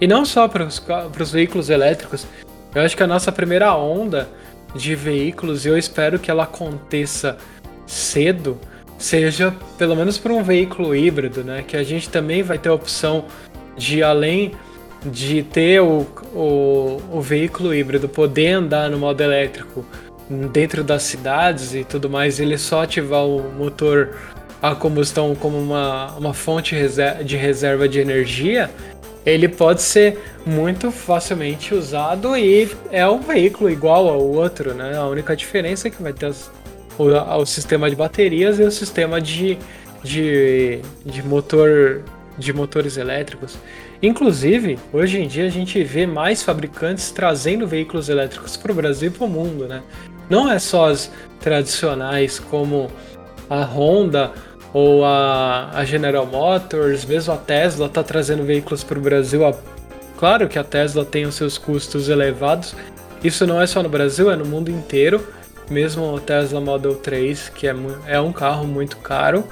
e 0.00 0.06
não 0.06 0.24
só 0.24 0.48
para 0.48 0.64
os, 0.64 0.78
para 0.78 1.22
os 1.22 1.32
veículos 1.32 1.70
elétricos, 1.70 2.26
eu 2.74 2.82
acho 2.82 2.96
que 2.96 3.02
a 3.02 3.06
nossa 3.06 3.32
primeira 3.32 3.74
onda 3.74 4.28
de 4.74 4.94
veículos, 4.94 5.64
e 5.64 5.68
eu 5.68 5.78
espero 5.78 6.18
que 6.18 6.30
ela 6.30 6.44
aconteça 6.44 7.38
cedo, 7.86 8.58
seja 8.98 9.54
pelo 9.78 9.96
menos 9.96 10.18
para 10.18 10.32
um 10.32 10.42
veículo 10.42 10.94
híbrido, 10.94 11.42
né? 11.42 11.64
Que 11.66 11.76
a 11.76 11.82
gente 11.82 12.08
também 12.08 12.42
vai 12.42 12.58
ter 12.58 12.68
a 12.68 12.74
opção 12.74 13.24
de 13.76 14.02
além 14.02 14.52
de 15.04 15.42
ter 15.42 15.80
o, 15.80 16.06
o, 16.34 17.00
o 17.12 17.20
veículo 17.20 17.74
híbrido 17.74 18.08
poder 18.08 18.52
andar 18.52 18.90
no 18.90 18.98
modo 18.98 19.22
elétrico 19.22 19.84
dentro 20.52 20.84
das 20.84 21.02
cidades 21.04 21.74
e 21.74 21.84
tudo 21.84 22.10
mais, 22.10 22.38
ele 22.38 22.58
só 22.58 22.82
ativar 22.82 23.24
o 23.24 23.50
motor 23.52 24.14
a 24.60 24.74
combustão 24.74 25.34
como 25.34 25.56
uma, 25.58 26.12
uma 26.16 26.34
fonte 26.34 26.74
de 27.24 27.36
reserva 27.36 27.88
de 27.88 28.00
energia, 28.00 28.70
ele 29.24 29.48
pode 29.48 29.82
ser 29.82 30.18
muito 30.44 30.90
facilmente 30.90 31.74
usado 31.74 32.36
e 32.36 32.68
é 32.90 33.06
um 33.06 33.20
veículo 33.20 33.70
igual 33.70 34.08
ao 34.08 34.20
outro, 34.20 34.74
né? 34.74 34.96
A 34.96 35.06
única 35.06 35.36
diferença 35.36 35.88
é 35.88 35.90
que 35.90 36.02
vai 36.02 36.12
ter 36.12 36.26
as, 36.26 36.50
o, 36.98 37.04
o 37.04 37.46
sistema 37.46 37.88
de 37.88 37.96
baterias 37.96 38.58
e 38.58 38.62
o 38.62 38.70
sistema 38.70 39.20
de, 39.20 39.58
de, 40.02 40.80
de 41.04 41.22
motor 41.22 42.02
de 42.36 42.52
motores 42.52 42.96
elétricos. 42.96 43.58
Inclusive, 44.00 44.78
hoje 44.92 45.20
em 45.20 45.26
dia 45.26 45.46
a 45.46 45.50
gente 45.50 45.82
vê 45.82 46.06
mais 46.06 46.42
fabricantes 46.42 47.10
trazendo 47.10 47.66
veículos 47.66 48.08
elétricos 48.08 48.56
para 48.56 48.70
o 48.70 48.74
Brasil 48.74 49.08
e 49.08 49.10
para 49.10 49.24
o 49.26 49.28
mundo, 49.28 49.66
né? 49.66 49.82
Não 50.30 50.50
é 50.50 50.58
só 50.58 50.90
as 50.90 51.10
tradicionais 51.40 52.38
como 52.38 52.90
a 53.50 53.62
Honda 53.64 54.32
ou 54.72 55.04
a, 55.04 55.70
a 55.74 55.84
General 55.84 56.26
Motors, 56.26 57.04
mesmo 57.04 57.32
a 57.32 57.36
Tesla 57.36 57.86
está 57.86 58.02
trazendo 58.04 58.44
veículos 58.44 58.84
para 58.84 58.98
o 58.98 59.02
Brasil. 59.02 59.40
Claro 60.16 60.48
que 60.48 60.58
a 60.58 60.64
Tesla 60.64 61.04
tem 61.04 61.24
os 61.24 61.34
seus 61.34 61.58
custos 61.58 62.08
elevados. 62.08 62.76
Isso 63.24 63.46
não 63.46 63.60
é 63.60 63.66
só 63.66 63.82
no 63.82 63.88
Brasil, 63.88 64.30
é 64.30 64.36
no 64.36 64.44
mundo 64.44 64.70
inteiro. 64.70 65.26
Mesmo 65.68 66.14
o 66.14 66.20
Tesla 66.20 66.60
Model 66.60 66.94
3, 66.94 67.48
que 67.50 67.66
é, 67.66 67.74
é 68.06 68.20
um 68.20 68.32
carro 68.32 68.66
muito 68.66 68.96
caro 68.98 69.44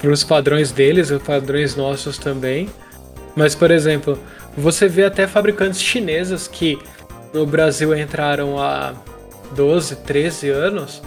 para 0.00 0.10
os 0.10 0.24
padrões 0.24 0.72
deles, 0.72 1.10
os 1.10 1.22
padrões 1.22 1.76
nossos 1.76 2.16
também. 2.16 2.68
Mas, 3.36 3.54
por 3.54 3.70
exemplo, 3.70 4.18
você 4.56 4.88
vê 4.88 5.04
até 5.04 5.26
fabricantes 5.26 5.80
chinesas 5.80 6.48
que 6.48 6.78
no 7.32 7.46
Brasil 7.46 7.96
entraram 7.96 8.58
há 8.58 8.92
12, 9.54 9.96
13 9.96 10.50
anos 10.50 11.02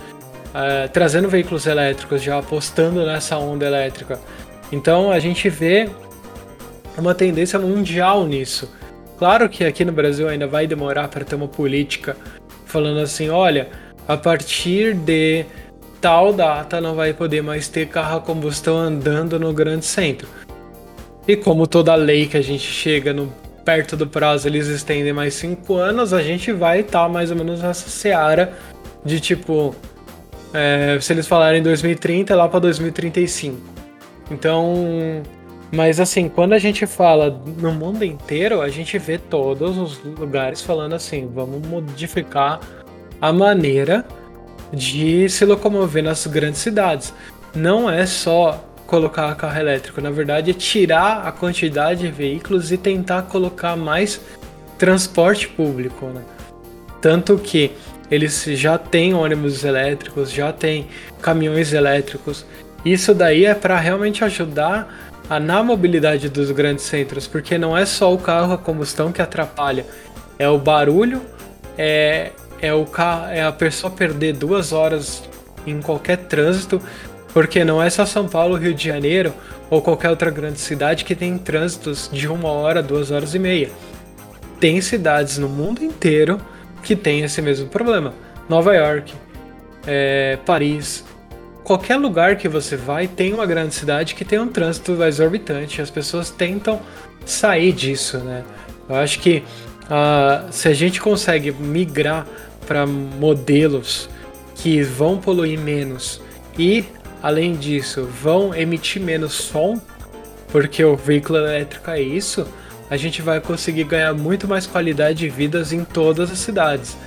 uh, 0.53 0.87
trazendo 0.91 1.27
veículos 1.27 1.65
elétricos, 1.65 2.21
já 2.21 2.37
apostando 2.37 3.05
nessa 3.05 3.37
onda 3.37 3.65
elétrica. 3.65 4.19
Então 4.71 5.11
a 5.11 5.19
gente 5.19 5.49
vê 5.49 5.89
uma 6.97 7.13
tendência 7.13 7.59
mundial 7.59 8.25
nisso. 8.25 8.71
Claro 9.17 9.49
que 9.49 9.63
aqui 9.63 9.83
no 9.83 9.91
Brasil 9.91 10.27
ainda 10.27 10.47
vai 10.47 10.67
demorar 10.67 11.07
para 11.07 11.23
ter 11.23 11.35
uma 11.35 11.47
política 11.47 12.15
falando 12.65 12.99
assim, 12.99 13.29
olha, 13.29 13.69
a 14.07 14.17
partir 14.17 14.95
de 14.95 15.45
tal 16.01 16.33
data 16.33 16.81
não 16.81 16.95
vai 16.95 17.13
poder 17.13 17.41
mais 17.41 17.67
ter 17.67 17.87
carro 17.87 18.17
a 18.17 18.21
combustão 18.21 18.77
andando 18.77 19.39
no 19.39 19.53
grande 19.53 19.85
centro. 19.85 20.27
E 21.27 21.35
como 21.35 21.65
toda 21.67 21.95
lei 21.95 22.27
que 22.27 22.37
a 22.37 22.41
gente 22.41 22.63
chega 22.63 23.13
no, 23.13 23.31
perto 23.63 23.95
do 23.95 24.05
prazo 24.05 24.47
eles 24.47 24.67
estendem 24.67 25.13
mais 25.13 25.33
cinco 25.33 25.75
anos, 25.75 26.13
a 26.13 26.21
gente 26.21 26.51
vai 26.51 26.81
estar 26.81 27.03
tá 27.03 27.09
mais 27.09 27.31
ou 27.31 27.37
menos 27.37 27.61
nessa 27.61 27.89
seara 27.89 28.53
de 29.03 29.19
tipo, 29.19 29.75
é, 30.53 30.97
se 31.01 31.13
eles 31.13 31.27
falarem 31.27 31.61
2030, 31.61 32.33
é 32.33 32.35
lá 32.35 32.47
para 32.47 32.59
2035. 32.59 33.57
Então, 34.31 35.23
mas 35.71 35.99
assim, 35.99 36.29
quando 36.29 36.53
a 36.53 36.59
gente 36.59 36.85
fala 36.85 37.41
no 37.57 37.71
mundo 37.71 38.03
inteiro, 38.03 38.61
a 38.61 38.69
gente 38.69 38.97
vê 38.97 39.17
todos 39.17 39.77
os 39.77 40.03
lugares 40.03 40.61
falando 40.61 40.93
assim: 40.93 41.29
vamos 41.33 41.65
modificar 41.67 42.59
a 43.19 43.33
maneira 43.33 44.05
de 44.71 45.27
se 45.29 45.45
locomover 45.45 46.03
nas 46.03 46.25
grandes 46.27 46.61
cidades. 46.61 47.13
Não 47.55 47.89
é 47.89 48.05
só 48.05 48.63
colocar 48.93 49.33
carro 49.33 49.59
elétrico, 49.59 49.99
na 49.99 50.11
verdade 50.11 50.51
é 50.51 50.53
tirar 50.53 51.25
a 51.25 51.31
quantidade 51.31 52.01
de 52.01 52.11
veículos 52.11 52.71
e 52.71 52.77
tentar 52.77 53.23
colocar 53.23 53.75
mais 53.75 54.21
transporte 54.77 55.47
público, 55.47 56.05
né? 56.05 56.21
Tanto 57.01 57.39
que 57.39 57.71
eles 58.11 58.43
já 58.43 58.77
têm 58.77 59.15
ônibus 59.15 59.63
elétricos, 59.63 60.31
já 60.31 60.53
têm 60.53 60.87
caminhões 61.23 61.73
elétricos. 61.73 62.45
Isso 62.85 63.15
daí 63.15 63.45
é 63.45 63.55
para 63.55 63.79
realmente 63.79 64.23
ajudar 64.23 64.87
a, 65.27 65.39
na 65.39 65.63
mobilidade 65.63 66.29
dos 66.29 66.51
grandes 66.51 66.85
centros, 66.85 67.25
porque 67.25 67.57
não 67.57 67.75
é 67.75 67.87
só 67.87 68.13
o 68.13 68.19
carro 68.19 68.53
a 68.53 68.59
combustão 68.59 69.11
que 69.11 69.23
atrapalha, 69.23 69.87
é 70.37 70.47
o 70.47 70.59
barulho, 70.59 71.19
é, 71.75 72.29
é, 72.61 72.71
o 72.71 72.85
carro, 72.85 73.31
é 73.31 73.41
a 73.41 73.51
pessoa 73.51 73.89
perder 73.89 74.33
duas 74.33 74.71
horas 74.71 75.23
em 75.65 75.81
qualquer 75.81 76.17
trânsito, 76.17 76.79
porque 77.33 77.65
não 77.65 77.81
é 77.81 77.89
só 77.89 78.05
São 78.05 78.27
Paulo, 78.27 78.55
Rio 78.55 78.73
de 78.73 78.87
Janeiro 78.87 79.33
ou 79.69 79.81
qualquer 79.81 80.09
outra 80.09 80.29
grande 80.29 80.59
cidade 80.59 81.03
que 81.03 81.15
tem 81.15 81.37
trânsitos 81.37 82.09
de 82.13 82.27
uma 82.27 82.49
hora, 82.49 82.83
duas 82.83 83.09
horas 83.09 83.33
e 83.33 83.39
meia. 83.39 83.71
Tem 84.59 84.79
cidades 84.79 85.37
no 85.37 85.49
mundo 85.49 85.83
inteiro 85.83 86.39
que 86.83 86.95
tem 86.95 87.21
esse 87.21 87.41
mesmo 87.41 87.67
problema. 87.67 88.13
Nova 88.47 88.75
York, 88.75 89.13
é, 89.87 90.37
Paris, 90.45 91.03
qualquer 91.63 91.95
lugar 91.95 92.35
que 92.35 92.47
você 92.47 92.75
vai 92.75 93.07
tem 93.07 93.33
uma 93.33 93.45
grande 93.45 93.73
cidade 93.73 94.13
que 94.13 94.23
tem 94.23 94.39
um 94.39 94.47
trânsito 94.47 95.01
exorbitante. 95.03 95.81
As 95.81 95.89
pessoas 95.89 96.29
tentam 96.29 96.79
sair 97.25 97.71
disso, 97.71 98.19
né? 98.19 98.43
Eu 98.87 98.95
acho 98.95 99.19
que 99.19 99.43
uh, 99.85 100.51
se 100.51 100.67
a 100.67 100.73
gente 100.73 101.01
consegue 101.01 101.51
migrar 101.51 102.27
para 102.67 102.85
modelos 102.85 104.09
que 104.55 104.81
vão 104.83 105.17
poluir 105.17 105.59
menos 105.59 106.21
e, 106.57 106.85
além 107.23 107.53
disso, 107.53 108.03
vão 108.03 108.53
emitir 108.53 109.01
menos 109.01 109.33
som, 109.33 109.81
porque 110.49 110.83
o 110.83 110.97
veículo 110.97 111.39
elétrico 111.39 111.89
é 111.89 112.01
isso, 112.01 112.45
a 112.89 112.97
gente 112.97 113.21
vai 113.21 113.39
conseguir 113.39 113.85
ganhar 113.85 114.13
muito 114.13 114.45
mais 114.45 114.67
qualidade 114.67 115.19
de 115.19 115.29
vidas 115.29 115.71
em 115.71 115.85
todas 115.85 116.29
as 116.29 116.39
cidades. 116.39 116.97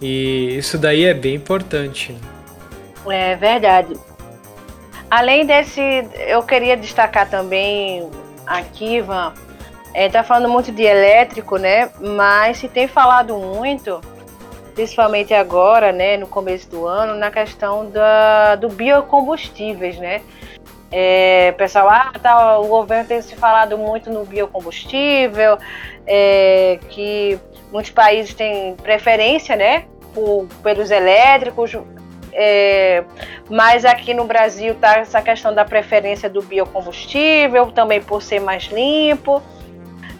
E 0.00 0.56
isso 0.58 0.76
daí 0.76 1.04
é 1.04 1.14
bem 1.14 1.36
importante. 1.36 2.16
É 3.08 3.36
verdade. 3.36 3.94
Além 5.08 5.46
desse, 5.46 5.80
eu 6.26 6.42
queria 6.42 6.76
destacar 6.76 7.30
também 7.30 8.10
aqui, 8.44 8.96
Ivan, 8.96 9.32
é, 9.94 10.08
tá 10.08 10.24
falando 10.24 10.48
muito 10.48 10.72
de 10.72 10.82
elétrico, 10.82 11.56
né? 11.56 11.90
Mas 12.00 12.58
se 12.58 12.68
tem 12.68 12.88
falado 12.88 13.36
muito, 13.36 14.00
principalmente 14.74 15.34
agora, 15.34 15.92
né, 15.92 16.16
no 16.16 16.26
começo 16.26 16.68
do 16.70 16.86
ano, 16.86 17.14
na 17.14 17.30
questão 17.30 17.88
da, 17.90 18.56
do 18.56 18.68
biocombustíveis, 18.68 19.98
né? 19.98 20.22
É, 20.90 21.52
pessoal, 21.52 21.88
ah, 21.88 22.12
tá, 22.22 22.58
o 22.58 22.66
governo 22.66 23.08
tem 23.08 23.22
se 23.22 23.34
falado 23.34 23.78
muito 23.78 24.10
no 24.10 24.24
biocombustível, 24.24 25.56
é, 26.06 26.78
que 26.90 27.38
muitos 27.70 27.90
países 27.90 28.34
têm 28.34 28.76
preferência, 28.76 29.56
né, 29.56 29.84
por, 30.12 30.46
pelos 30.62 30.90
elétricos, 30.90 31.74
é, 32.32 33.04
mas 33.48 33.84
aqui 33.84 34.14
no 34.14 34.24
Brasil 34.24 34.74
tá 34.74 34.98
essa 34.98 35.20
questão 35.20 35.54
da 35.54 35.64
preferência 35.64 36.28
do 36.28 36.42
biocombustível, 36.42 37.70
também 37.72 38.00
por 38.00 38.22
ser 38.22 38.40
mais 38.40 38.64
limpo. 38.64 39.42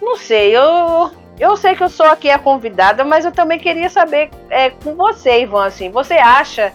Não 0.00 0.16
sei, 0.16 0.56
eu, 0.56 1.10
eu 1.38 1.56
sei 1.56 1.74
que 1.74 1.82
eu 1.82 1.88
sou 1.88 2.06
aqui 2.06 2.30
a 2.30 2.38
convidada, 2.38 3.04
mas 3.04 3.24
eu 3.24 3.32
também 3.32 3.58
queria 3.58 3.88
saber 3.88 4.30
é, 4.50 4.70
com 4.70 4.94
você, 4.94 5.42
Ivan, 5.42 5.66
assim, 5.66 5.90
você 5.90 6.14
acha 6.14 6.72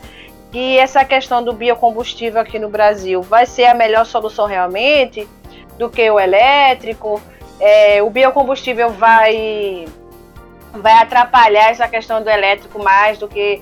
que 0.51 0.77
essa 0.77 1.03
questão 1.05 1.43
do 1.43 1.53
biocombustível 1.53 2.41
aqui 2.41 2.57
no 2.57 2.69
Brasil 2.69 3.21
vai 3.21 3.45
ser 3.45 3.65
a 3.65 3.73
melhor 3.73 4.05
solução 4.05 4.45
realmente 4.45 5.27
do 5.77 5.89
que 5.89 6.09
o 6.09 6.19
elétrico? 6.19 7.21
É, 7.59 8.01
o 8.01 8.09
biocombustível 8.09 8.89
vai, 8.89 9.85
vai 10.73 10.93
atrapalhar 10.93 11.69
essa 11.69 11.87
questão 11.87 12.21
do 12.21 12.29
elétrico 12.29 12.81
mais 12.81 13.17
do 13.17 13.27
que 13.27 13.61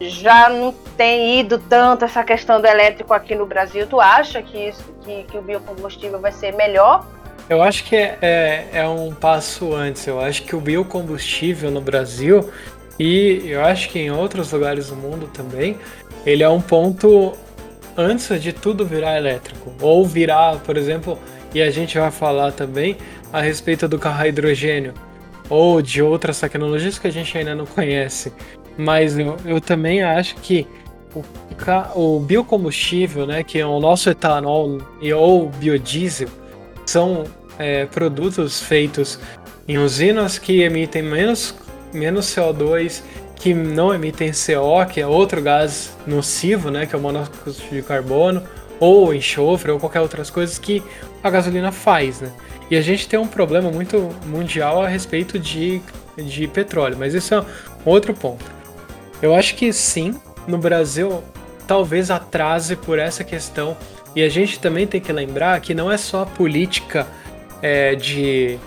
já 0.00 0.48
não 0.48 0.72
tem 0.96 1.40
ido 1.40 1.58
tanto 1.58 2.04
essa 2.04 2.22
questão 2.22 2.60
do 2.60 2.66
elétrico 2.66 3.14
aqui 3.14 3.34
no 3.34 3.46
Brasil. 3.46 3.86
Tu 3.86 4.00
acha 4.00 4.42
que, 4.42 4.68
isso, 4.68 4.84
que, 5.02 5.24
que 5.24 5.38
o 5.38 5.42
biocombustível 5.42 6.20
vai 6.20 6.32
ser 6.32 6.54
melhor? 6.54 7.06
Eu 7.48 7.62
acho 7.62 7.84
que 7.84 7.94
é, 7.94 8.18
é, 8.20 8.68
é, 8.72 8.88
um 8.88 9.14
passo 9.14 9.72
antes. 9.72 10.06
Eu 10.06 10.20
acho 10.20 10.42
que 10.42 10.56
o 10.56 10.60
biocombustível 10.60 11.70
no 11.70 11.80
Brasil 11.80 12.50
e 12.98 13.42
eu 13.46 13.64
acho 13.64 13.90
que 13.90 13.98
em 13.98 14.10
outros 14.10 14.52
lugares 14.52 14.88
do 14.88 14.96
mundo 14.96 15.28
também, 15.32 15.76
ele 16.24 16.42
é 16.42 16.48
um 16.48 16.60
ponto 16.60 17.34
antes 17.96 18.42
de 18.42 18.52
tudo 18.52 18.86
virar 18.86 19.16
elétrico. 19.16 19.72
Ou 19.80 20.04
virar, 20.04 20.58
por 20.60 20.76
exemplo, 20.76 21.18
e 21.54 21.62
a 21.62 21.70
gente 21.70 21.98
vai 21.98 22.10
falar 22.10 22.52
também 22.52 22.96
a 23.32 23.40
respeito 23.40 23.86
do 23.86 23.98
carro 23.98 24.22
a 24.22 24.28
hidrogênio 24.28 24.94
ou 25.48 25.80
de 25.80 26.02
outras 26.02 26.40
tecnologias 26.40 26.98
que 26.98 27.06
a 27.06 27.12
gente 27.12 27.36
ainda 27.36 27.54
não 27.54 27.66
conhece. 27.66 28.32
Mas 28.76 29.18
eu, 29.18 29.36
eu 29.44 29.60
também 29.60 30.02
acho 30.02 30.34
que 30.36 30.66
o, 31.14 31.24
o, 31.94 32.20
biocombustível, 32.20 33.26
né, 33.26 33.42
que 33.42 33.58
é 33.58 33.66
o 33.66 33.78
nosso 33.78 34.10
etanol 34.10 34.78
e 35.00 35.12
ou 35.12 35.48
biodiesel, 35.48 36.28
são 36.86 37.24
é, 37.58 37.86
produtos 37.86 38.60
feitos 38.60 39.18
em 39.68 39.78
usinas 39.78 40.38
que 40.38 40.62
emitem 40.62 41.02
menos, 41.02 41.54
menos 41.92 42.26
CO2, 42.26 43.02
que 43.34 43.52
não 43.52 43.94
emitem 43.94 44.30
CO, 44.30 44.84
que 44.90 45.00
é 45.00 45.06
outro 45.06 45.42
gás 45.42 45.96
nocivo, 46.06 46.70
né, 46.70 46.86
que 46.86 46.94
é 46.94 46.98
o 46.98 47.00
monóxido 47.00 47.52
de 47.70 47.82
carbono, 47.82 48.42
ou 48.78 49.14
enxofre, 49.14 49.70
ou 49.70 49.78
qualquer 49.78 50.00
outras 50.00 50.30
coisas 50.30 50.58
que 50.58 50.82
a 51.22 51.30
gasolina 51.30 51.72
faz, 51.72 52.20
né? 52.20 52.32
E 52.70 52.76
a 52.76 52.80
gente 52.80 53.08
tem 53.08 53.18
um 53.18 53.26
problema 53.26 53.70
muito 53.70 54.10
mundial 54.26 54.82
a 54.82 54.88
respeito 54.88 55.38
de, 55.38 55.80
de 56.16 56.48
petróleo, 56.48 56.96
mas 56.98 57.14
isso 57.14 57.34
é 57.34 57.44
outro 57.84 58.12
ponto. 58.12 58.44
Eu 59.22 59.34
acho 59.34 59.54
que 59.54 59.72
sim, 59.72 60.14
no 60.46 60.58
Brasil 60.58 61.22
talvez 61.66 62.10
atrase 62.10 62.76
por 62.76 62.98
essa 62.98 63.24
questão. 63.24 63.76
E 64.16 64.22
a 64.22 64.30
gente 64.30 64.58
também 64.58 64.86
tem 64.86 64.98
que 64.98 65.12
lembrar 65.12 65.60
que 65.60 65.74
não 65.74 65.92
é 65.92 65.98
só 65.98 66.22
a 66.22 66.26
política 66.26 67.06
é, 67.60 67.94
de 67.94 68.58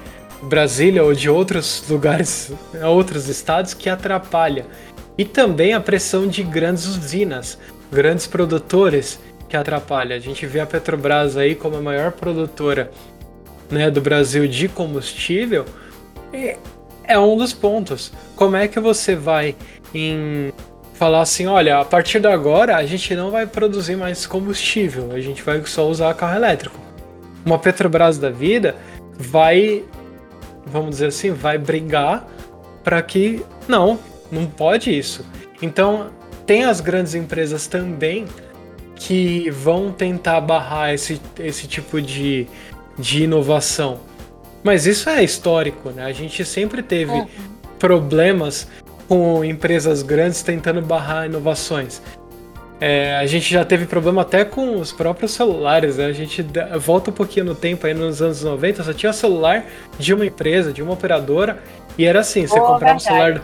Brasília 0.44 1.04
ou 1.04 1.12
de 1.12 1.28
outros 1.28 1.84
lugares, 1.90 2.52
outros 2.86 3.28
estados 3.28 3.74
que 3.74 3.90
atrapalha. 3.90 4.68
E 5.18 5.26
também 5.26 5.74
a 5.74 5.80
pressão 5.80 6.28
de 6.28 6.44
grandes 6.44 6.86
usinas, 6.86 7.58
grandes 7.92 8.28
produtores 8.28 9.20
que 9.50 9.58
atrapalha. 9.58 10.16
A 10.16 10.20
gente 10.20 10.46
vê 10.46 10.60
a 10.60 10.68
Petrobras 10.68 11.36
aí 11.36 11.56
como 11.56 11.78
a 11.78 11.82
maior 11.82 12.12
produtora 12.12 12.92
né, 13.72 13.90
do 13.90 14.00
Brasil 14.00 14.48
de 14.48 14.68
combustível. 14.68 15.66
E 16.32 16.56
é 17.04 17.18
um 17.18 17.36
dos 17.36 17.54
pontos. 17.54 18.14
Como 18.36 18.56
é 18.56 18.68
que 18.68 18.80
você 18.80 19.16
vai 19.16 19.56
em 19.94 20.54
falar 21.00 21.22
assim, 21.22 21.48
olha, 21.48 21.80
a 21.80 21.86
partir 21.86 22.20
de 22.20 22.28
agora 22.28 22.76
a 22.76 22.86
gente 22.86 23.16
não 23.16 23.32
vai 23.32 23.48
produzir 23.48 23.96
mais 23.96 24.28
combustível, 24.28 25.14
a 25.14 25.22
gente 25.22 25.42
vai 25.42 25.64
só 25.66 25.88
usar 25.88 26.14
carro 26.14 26.36
elétrico. 26.36 26.78
Uma 27.46 27.58
Petrobras 27.58 28.18
da 28.18 28.30
vida 28.30 28.76
vai, 29.18 29.86
vamos 30.66 30.90
dizer 30.90 31.08
assim, 31.08 31.32
vai 31.32 31.58
brigar 31.58 32.28
para 32.84 33.02
que 33.02 33.42
não, 33.66 33.98
não 34.30 34.46
pode 34.46 34.96
isso. 34.96 35.26
Então 35.62 36.10
tem 36.46 36.66
as 36.66 36.82
grandes 36.82 37.16
empresas 37.16 37.66
também 37.66 38.26
que 38.94 39.50
vão 39.52 39.94
tentar 39.94 40.42
barrar 40.42 40.94
esse, 40.94 41.22
esse 41.40 41.66
tipo 41.66 42.02
de, 42.02 42.46
de 42.98 43.24
inovação. 43.24 44.02
Mas 44.62 44.86
isso 44.86 45.10
é 45.10 45.24
histórico, 45.24 45.92
né? 45.92 46.04
A 46.04 46.12
gente 46.12 46.44
sempre 46.44 46.84
teve 46.84 47.14
é. 47.14 47.28
problemas 47.80 48.68
com 49.10 49.44
empresas 49.44 50.04
grandes 50.04 50.44
tentando 50.44 50.82
barrar 50.84 51.26
inovações. 51.26 52.00
É, 52.80 53.18
a 53.18 53.26
gente 53.26 53.52
já 53.52 53.66
teve 53.66 53.86
problema 53.86 54.22
até 54.22 54.46
com 54.46 54.80
os 54.80 54.94
próprios 54.94 55.32
celulares, 55.32 55.98
né? 55.98 56.06
A 56.06 56.14
gente 56.14 56.46
volta 56.80 57.10
um 57.10 57.14
pouquinho 57.14 57.48
no 57.48 57.56
tempo 57.56 57.86
aí 57.88 57.94
nos 57.94 58.22
anos 58.22 58.42
90, 58.42 58.84
só 58.84 58.94
tinha 58.94 59.12
celular 59.12 59.66
de 59.98 60.14
uma 60.14 60.26
empresa, 60.26 60.72
de 60.72 60.82
uma 60.82 60.94
operadora, 60.94 61.60
e 61.98 62.06
era 62.06 62.22
assim, 62.22 62.48
você 62.48 62.58
oh, 62.58 62.62
comprava 62.62 62.96
o 62.96 63.00
celular. 63.00 63.44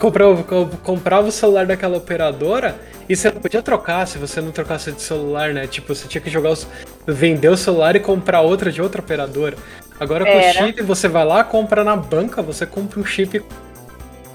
comprava, 0.00 0.44
comprava 0.82 1.28
o 1.28 1.32
celular 1.32 1.66
daquela 1.66 1.98
operadora 1.98 2.74
e 3.08 3.14
você 3.14 3.30
não 3.30 3.40
podia 3.40 3.62
trocar 3.62 4.04
se 4.08 4.18
você 4.18 4.40
não 4.40 4.50
trocasse 4.50 4.90
de 4.90 5.00
celular, 5.00 5.52
né? 5.52 5.68
Tipo, 5.68 5.94
você 5.94 6.08
tinha 6.08 6.20
que 6.20 6.30
jogar 6.30 6.50
os, 6.50 6.66
vender 7.06 7.48
o 7.48 7.56
celular 7.56 7.94
e 7.94 8.00
comprar 8.00 8.40
outra 8.40 8.72
de 8.72 8.82
outra 8.82 9.00
operadora. 9.00 9.56
Agora 10.00 10.24
com 10.24 10.38
o 10.38 10.52
chip, 10.52 10.82
você 10.82 11.06
vai 11.06 11.24
lá, 11.24 11.44
compra 11.44 11.84
na 11.84 11.94
banca, 11.94 12.42
você 12.42 12.66
compra 12.66 12.98
um 12.98 13.04
chip 13.04 13.40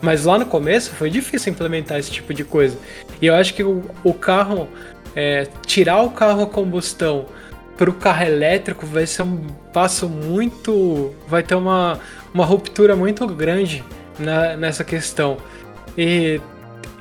mas 0.01 0.25
lá 0.25 0.37
no 0.37 0.45
começo 0.45 0.91
foi 0.91 1.09
difícil 1.09 1.51
implementar 1.51 1.99
esse 1.99 2.11
tipo 2.11 2.33
de 2.33 2.43
coisa. 2.43 2.77
E 3.21 3.27
eu 3.27 3.35
acho 3.35 3.53
que 3.53 3.63
o, 3.63 3.83
o 4.03 4.13
carro, 4.13 4.67
é, 5.15 5.47
tirar 5.65 6.01
o 6.01 6.09
carro 6.09 6.43
a 6.43 6.47
combustão 6.47 7.25
para 7.77 7.89
o 7.89 7.93
carro 7.93 8.23
elétrico 8.23 8.85
vai 8.85 9.05
ser 9.05 9.23
um 9.23 9.47
passo 9.73 10.07
muito. 10.07 11.13
vai 11.27 11.43
ter 11.43 11.55
uma, 11.55 11.99
uma 12.33 12.45
ruptura 12.45 12.95
muito 12.95 13.25
grande 13.27 13.83
na, 14.19 14.55
nessa 14.55 14.83
questão. 14.83 15.37
E 15.97 16.39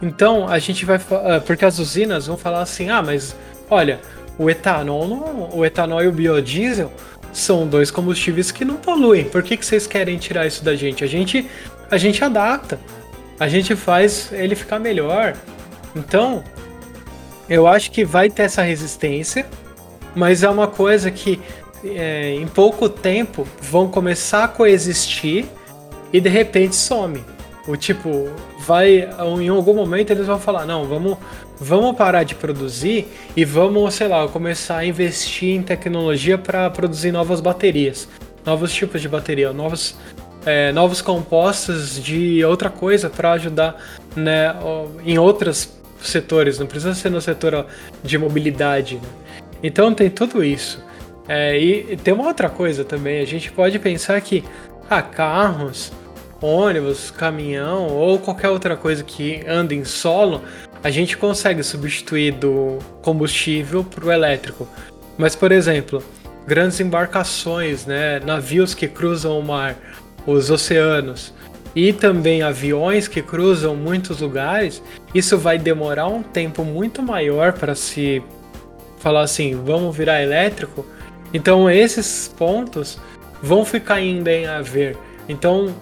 então 0.02 0.48
a 0.48 0.58
gente 0.58 0.84
vai. 0.84 1.00
Ah, 1.10 1.40
porque 1.44 1.64
as 1.64 1.78
usinas 1.78 2.26
vão 2.26 2.36
falar 2.36 2.62
assim: 2.62 2.90
ah, 2.90 3.02
mas 3.02 3.36
olha, 3.68 4.00
o 4.38 4.48
etanol, 4.48 5.06
não, 5.06 5.50
o 5.52 5.64
etanol 5.64 6.02
e 6.02 6.08
o 6.08 6.12
biodiesel 6.12 6.92
são 7.32 7.66
dois 7.66 7.90
combustíveis 7.90 8.50
que 8.50 8.64
não 8.64 8.76
poluem. 8.76 9.24
Por 9.24 9.42
que, 9.42 9.56
que 9.56 9.64
vocês 9.64 9.86
querem 9.86 10.18
tirar 10.18 10.46
isso 10.46 10.64
da 10.64 10.74
gente? 10.74 11.04
A 11.04 11.06
gente 11.06 11.46
a 11.90 11.98
gente 11.98 12.22
adapta, 12.24 12.78
a 13.38 13.48
gente 13.48 13.74
faz 13.74 14.30
ele 14.32 14.54
ficar 14.54 14.78
melhor. 14.78 15.34
Então, 15.94 16.44
eu 17.48 17.66
acho 17.66 17.90
que 17.90 18.04
vai 18.04 18.30
ter 18.30 18.42
essa 18.42 18.62
resistência, 18.62 19.46
mas 20.14 20.42
é 20.42 20.48
uma 20.48 20.68
coisa 20.68 21.10
que 21.10 21.40
é, 21.84 22.34
em 22.34 22.46
pouco 22.46 22.88
tempo 22.88 23.46
vão 23.60 23.88
começar 23.88 24.44
a 24.44 24.48
coexistir 24.48 25.46
e 26.12 26.20
de 26.20 26.28
repente 26.28 26.76
some. 26.76 27.24
O 27.66 27.76
tipo, 27.76 28.30
vai 28.60 29.08
em 29.40 29.48
algum 29.48 29.74
momento 29.74 30.10
eles 30.10 30.26
vão 30.26 30.38
falar: 30.38 30.64
"Não, 30.66 30.84
vamos 30.84 31.18
vamos 31.60 31.94
parar 31.94 32.24
de 32.24 32.34
produzir 32.34 33.06
e 33.36 33.44
vamos, 33.44 33.94
sei 33.94 34.08
lá, 34.08 34.26
começar 34.26 34.78
a 34.78 34.84
investir 34.84 35.54
em 35.54 35.62
tecnologia 35.62 36.38
para 36.38 36.70
produzir 36.70 37.12
novas 37.12 37.40
baterias, 37.40 38.08
novos 38.44 38.72
tipos 38.72 39.02
de 39.02 39.08
bateria, 39.08 39.52
novos 39.52 39.94
é, 40.44 40.72
novos 40.72 41.02
compostos 41.02 42.02
de 42.02 42.44
outra 42.44 42.70
coisa 42.70 43.10
para 43.10 43.32
ajudar 43.32 43.76
né, 44.16 44.54
em 45.04 45.18
outros 45.18 45.72
setores, 46.02 46.58
não 46.58 46.66
precisa 46.66 46.94
ser 46.94 47.10
no 47.10 47.20
setor 47.20 47.66
de 48.02 48.16
mobilidade. 48.16 48.96
Né? 48.96 49.08
Então 49.62 49.92
tem 49.92 50.08
tudo 50.08 50.42
isso. 50.42 50.82
É, 51.28 51.58
e, 51.58 51.96
tem 51.96 52.14
uma 52.14 52.26
outra 52.26 52.48
coisa 52.48 52.84
também, 52.84 53.20
a 53.20 53.26
gente 53.26 53.52
pode 53.52 53.78
pensar 53.78 54.20
que 54.20 54.42
ah, 54.88 55.02
carros, 55.02 55.92
ônibus, 56.40 57.10
caminhão 57.10 57.88
ou 57.88 58.18
qualquer 58.18 58.48
outra 58.48 58.76
coisa 58.76 59.04
que 59.04 59.42
anda 59.46 59.74
em 59.74 59.84
solo, 59.84 60.42
a 60.82 60.90
gente 60.90 61.16
consegue 61.16 61.62
substituir 61.62 62.32
do 62.32 62.78
combustível 63.02 63.84
para 63.84 64.06
o 64.06 64.10
elétrico. 64.10 64.66
Mas, 65.18 65.36
por 65.36 65.52
exemplo, 65.52 66.02
grandes 66.46 66.80
embarcações, 66.80 67.84
né, 67.84 68.18
navios 68.20 68.74
que 68.74 68.88
cruzam 68.88 69.38
o 69.38 69.42
mar, 69.42 69.76
os 70.26 70.50
oceanos 70.50 71.32
e 71.74 71.92
também 71.92 72.42
aviões 72.42 73.06
que 73.06 73.22
cruzam 73.22 73.76
muitos 73.76 74.20
lugares, 74.20 74.82
isso 75.14 75.38
vai 75.38 75.58
demorar 75.58 76.08
um 76.08 76.22
tempo 76.22 76.64
muito 76.64 77.02
maior 77.02 77.52
para 77.52 77.74
se 77.74 78.22
falar 78.98 79.22
assim, 79.22 79.54
vamos 79.54 79.96
virar 79.96 80.22
elétrico. 80.22 80.84
Então 81.32 81.70
esses 81.70 82.28
pontos 82.36 82.98
vão 83.42 83.64
ficar 83.64 83.94
ainda 83.94 84.32
em 84.32 84.46
haver. 84.46 84.96
Então 85.28 85.74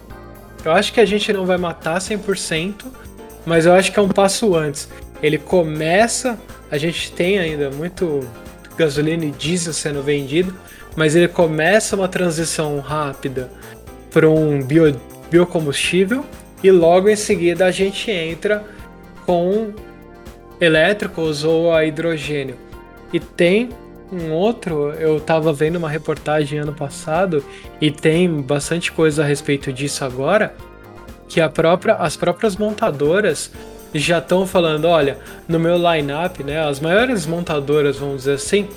eu 0.65 0.73
acho 0.73 0.93
que 0.93 1.01
a 1.01 1.07
gente 1.07 1.33
não 1.33 1.47
vai 1.47 1.57
matar 1.57 1.99
100%, 1.99 2.85
mas 3.47 3.65
eu 3.65 3.73
acho 3.73 3.91
que 3.91 3.99
é 3.99 4.03
um 4.03 4.09
passo 4.09 4.55
antes. 4.55 4.89
Ele 5.23 5.39
começa, 5.39 6.39
a 6.71 6.77
gente 6.77 7.11
tem 7.13 7.39
ainda 7.39 7.71
muito 7.71 8.21
gasolina 8.77 9.25
e 9.25 9.31
diesel 9.31 9.73
sendo 9.73 10.03
vendido, 10.03 10.55
mas 10.95 11.17
ele 11.17 11.29
começa 11.29 11.97
uma 11.97 12.09
transição 12.09 12.79
rápida 12.79 13.51
para 14.11 14.29
um 14.29 14.63
bio, 14.63 14.95
biocombustível 15.31 16.25
e 16.63 16.71
logo 16.71 17.09
em 17.09 17.17
seguida 17.17 17.67
a 17.67 17.71
gente 17.71 18.11
entra 18.11 18.65
com 19.25 19.73
elétricos 20.61 21.45
ou 21.45 21.73
a 21.73 21.85
hidrogênio. 21.85 22.57
E 23.13 23.21
tem 23.21 23.71
um 24.13 24.33
outro, 24.33 24.93
eu 24.93 25.19
estava 25.19 25.53
vendo 25.53 25.77
uma 25.77 25.89
reportagem 25.89 26.59
ano 26.59 26.75
passado 26.75 27.45
e 27.81 27.91
tem 27.91 28.41
bastante 28.41 28.91
coisa 28.91 29.23
a 29.23 29.27
respeito 29.27 29.73
disso 29.73 30.05
agora, 30.05 30.55
que 31.29 31.41
a 31.41 31.49
própria, 31.49 31.95
as 31.95 32.17
próprias 32.17 32.57
montadoras 32.57 33.53
já 33.95 34.19
estão 34.19 34.47
falando, 34.47 34.87
olha, 34.87 35.19
no 35.47 35.59
meu 35.59 35.77
line-up, 35.77 36.43
né, 36.43 36.61
as 36.67 36.81
maiores 36.81 37.27
montadoras, 37.27 37.99
vamos 37.99 38.19
dizer 38.19 38.35
assim, 38.35 38.69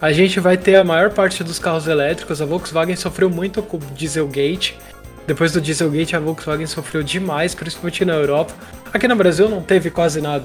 a 0.00 0.12
gente 0.12 0.38
vai 0.40 0.56
ter 0.56 0.76
a 0.76 0.84
maior 0.84 1.10
parte 1.10 1.42
dos 1.42 1.58
carros 1.58 1.86
elétricos. 1.86 2.42
A 2.42 2.44
Volkswagen 2.44 2.96
sofreu 2.96 3.30
muito 3.30 3.62
com 3.62 3.78
o 3.78 3.80
Dieselgate. 3.80 4.78
Depois 5.26 5.52
do 5.52 5.60
Dieselgate, 5.60 6.14
a 6.14 6.20
Volkswagen 6.20 6.66
sofreu 6.66 7.02
demais, 7.02 7.54
principalmente 7.54 8.04
na 8.04 8.14
Europa. 8.14 8.54
Aqui 8.92 9.08
no 9.08 9.16
Brasil 9.16 9.48
não 9.48 9.62
teve 9.62 9.90
quase 9.90 10.20
nada. 10.20 10.44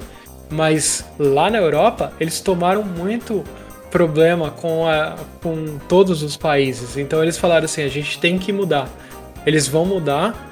Mas 0.50 1.04
lá 1.18 1.50
na 1.50 1.58
Europa, 1.58 2.12
eles 2.18 2.40
tomaram 2.40 2.82
muito 2.82 3.44
problema 3.90 4.50
com, 4.50 4.86
a, 4.88 5.16
com 5.42 5.78
todos 5.88 6.22
os 6.22 6.36
países. 6.36 6.96
Então 6.96 7.22
eles 7.22 7.36
falaram 7.36 7.66
assim: 7.66 7.82
a 7.82 7.88
gente 7.88 8.18
tem 8.18 8.38
que 8.38 8.52
mudar. 8.52 8.88
Eles 9.44 9.68
vão 9.68 9.84
mudar 9.84 10.51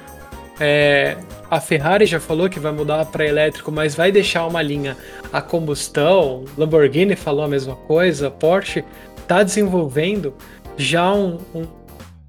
É, 0.59 1.17
a 1.49 1.59
Ferrari 1.59 2.05
já 2.05 2.19
falou 2.19 2.49
que 2.49 2.59
vai 2.59 2.71
mudar 2.71 3.05
para 3.05 3.25
elétrico, 3.25 3.71
mas 3.71 3.95
vai 3.95 4.11
deixar 4.11 4.45
uma 4.45 4.61
linha 4.61 4.95
a 5.31 5.41
combustão. 5.41 6.45
Lamborghini 6.57 7.15
falou 7.15 7.43
a 7.43 7.47
mesma 7.47 7.75
coisa. 7.75 8.29
Porsche 8.29 8.83
está 9.17 9.43
desenvolvendo 9.43 10.33
já 10.77 11.11
um, 11.13 11.39
um, 11.53 11.65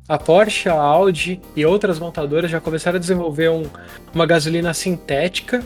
a 0.09 0.19
Porsche, 0.19 0.69
a 0.69 0.75
Audi 0.75 1.41
e 1.55 1.65
outras 1.65 1.99
montadoras 1.99 2.51
já 2.51 2.61
começaram 2.61 2.97
a 2.97 3.01
desenvolver 3.01 3.51
um, 3.51 3.65
uma 4.15 4.27
gasolina 4.27 4.75
sintética 4.75 5.63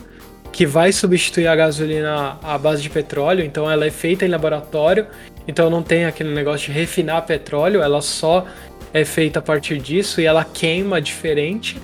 que 0.51 0.65
vai 0.65 0.91
substituir 0.91 1.47
a 1.47 1.55
gasolina 1.55 2.37
à 2.41 2.57
base 2.57 2.81
de 2.81 2.89
petróleo. 2.89 3.43
Então 3.43 3.69
ela 3.69 3.85
é 3.85 3.91
feita 3.91 4.25
em 4.25 4.29
laboratório, 4.29 5.07
então 5.47 5.69
não 5.69 5.83
tem 5.83 6.05
aquele 6.05 6.33
negócio 6.33 6.71
de 6.71 6.79
refinar 6.79 7.25
petróleo, 7.25 7.81
ela 7.81 8.01
só 8.01 8.45
é 8.93 9.03
feita 9.03 9.39
a 9.39 9.41
partir 9.41 9.79
disso 9.79 10.21
e 10.21 10.25
ela 10.25 10.43
queima 10.43 11.01
diferente 11.01 11.77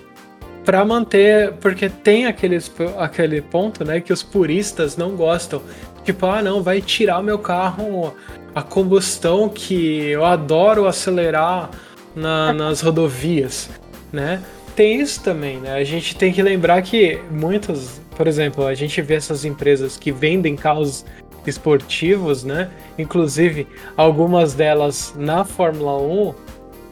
para 0.64 0.84
manter, 0.86 1.53
porque 1.53 1.89
tem 1.89 2.26
aqueles, 2.26 2.72
aquele 2.97 3.41
ponto, 3.41 3.84
né, 3.84 3.99
que 3.99 4.14
os 4.14 4.24
puristas 4.24 4.95
não 4.95 5.16
gostam. 5.16 5.61
Tipo, 6.03 6.26
ah, 6.26 6.41
não, 6.41 6.61
vai 6.61 6.82
tirar 6.82 7.20
o 7.20 7.24
meu 7.24 7.39
carro 7.39 8.14
a 8.53 8.61
combustão 8.61 9.49
que 9.49 10.05
eu 10.09 10.26
adoro 10.26 10.88
acelerar 10.88 11.70
na, 12.16 12.53
nas 12.53 12.82
rodovias, 12.82 13.70
né? 14.11 14.41
Tem 14.76 14.99
isso 14.99 15.24
também, 15.24 15.57
né? 15.57 15.74
A 15.74 15.84
gente 15.84 16.16
tem 16.16 16.34
que 16.34 16.41
lembrar 16.41 16.82
que 16.82 17.20
muitas, 17.32 18.01
por 18.16 18.28
exemplo, 18.28 18.66
a 18.66 18.74
gente 18.74 19.01
vê 19.01 19.16
essas 19.16 19.45
empresas 19.45 19.97
que 19.97 20.11
vendem 20.11 20.55
carros 20.55 21.05
esportivos, 21.45 22.43
né? 22.43 22.70
Inclusive 22.97 23.68
algumas 23.95 24.53
delas 24.53 25.14
na 25.18 25.43
Fórmula 25.45 25.97
1 25.97 26.36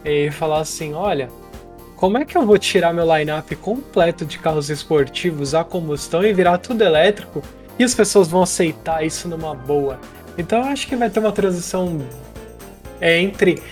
e 0.04 0.30
falar 0.30 0.60
assim, 0.60 0.94
olha, 0.94 1.28
como 2.02 2.18
é 2.18 2.24
que 2.24 2.36
eu 2.36 2.44
vou 2.44 2.58
tirar 2.58 2.92
meu 2.92 3.06
line-up 3.16 3.54
completo 3.54 4.26
de 4.26 4.36
carros 4.36 4.68
esportivos 4.68 5.54
a 5.54 5.62
combustão 5.62 6.24
e 6.24 6.34
virar 6.34 6.58
tudo 6.58 6.82
elétrico 6.82 7.40
e 7.78 7.84
as 7.84 7.94
pessoas 7.94 8.26
vão 8.26 8.42
aceitar 8.42 9.06
isso 9.06 9.28
numa 9.28 9.54
boa? 9.54 10.00
Então 10.36 10.58
eu 10.58 10.64
acho 10.64 10.88
que 10.88 10.96
vai 10.96 11.08
ter 11.08 11.20
uma 11.20 11.30
transição 11.30 12.04
entre 13.00 13.62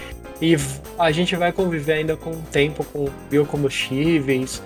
e 0.40 0.56
a 0.96 1.10
gente 1.10 1.34
vai 1.34 1.50
conviver 1.50 1.94
ainda 1.94 2.16
com 2.16 2.30
o 2.30 2.42
tempo 2.52 2.84
com 2.84 3.08
biocombustíveis 3.28 4.62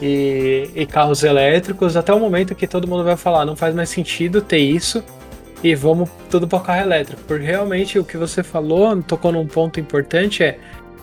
e, 0.00 0.70
e, 0.72 0.86
carros 0.86 1.24
elétricos 1.24 1.96
até 1.96 2.14
o 2.14 2.20
momento 2.20 2.54
que 2.54 2.68
todo 2.68 2.86
mundo 2.86 3.02
vai 3.02 3.16
falar 3.16 3.44
não 3.44 3.56
faz 3.56 3.74
mais 3.74 3.88
sentido 3.88 4.40
ter 4.40 4.58
isso 4.58 5.02
e 5.60 5.74
vamos 5.74 6.08
tudo 6.30 6.46
para 6.46 6.60
carro 6.60 6.82
elétrico. 6.82 7.20
Porque 7.26 7.44
realmente 7.44 7.98
o 7.98 8.04
que 8.04 8.16
você 8.16 8.44
falou 8.44 9.02
tocou 9.02 9.32
num 9.32 9.44
ponto 9.44 9.80
importante 9.80 10.44
é 10.44 10.60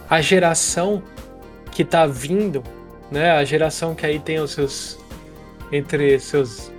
a 0.10 0.22
geração 0.22 1.04
que 1.76 1.84
está 1.84 2.08
vindo, 2.08 2.64
né? 3.12 3.32
A 3.32 3.44
geração 3.44 3.94
que 3.94 4.06
aí 4.06 4.18
tem 4.18 4.40
os 4.40 4.52
seus 4.52 4.98
entre 5.72 6.18
seus 6.20 6.72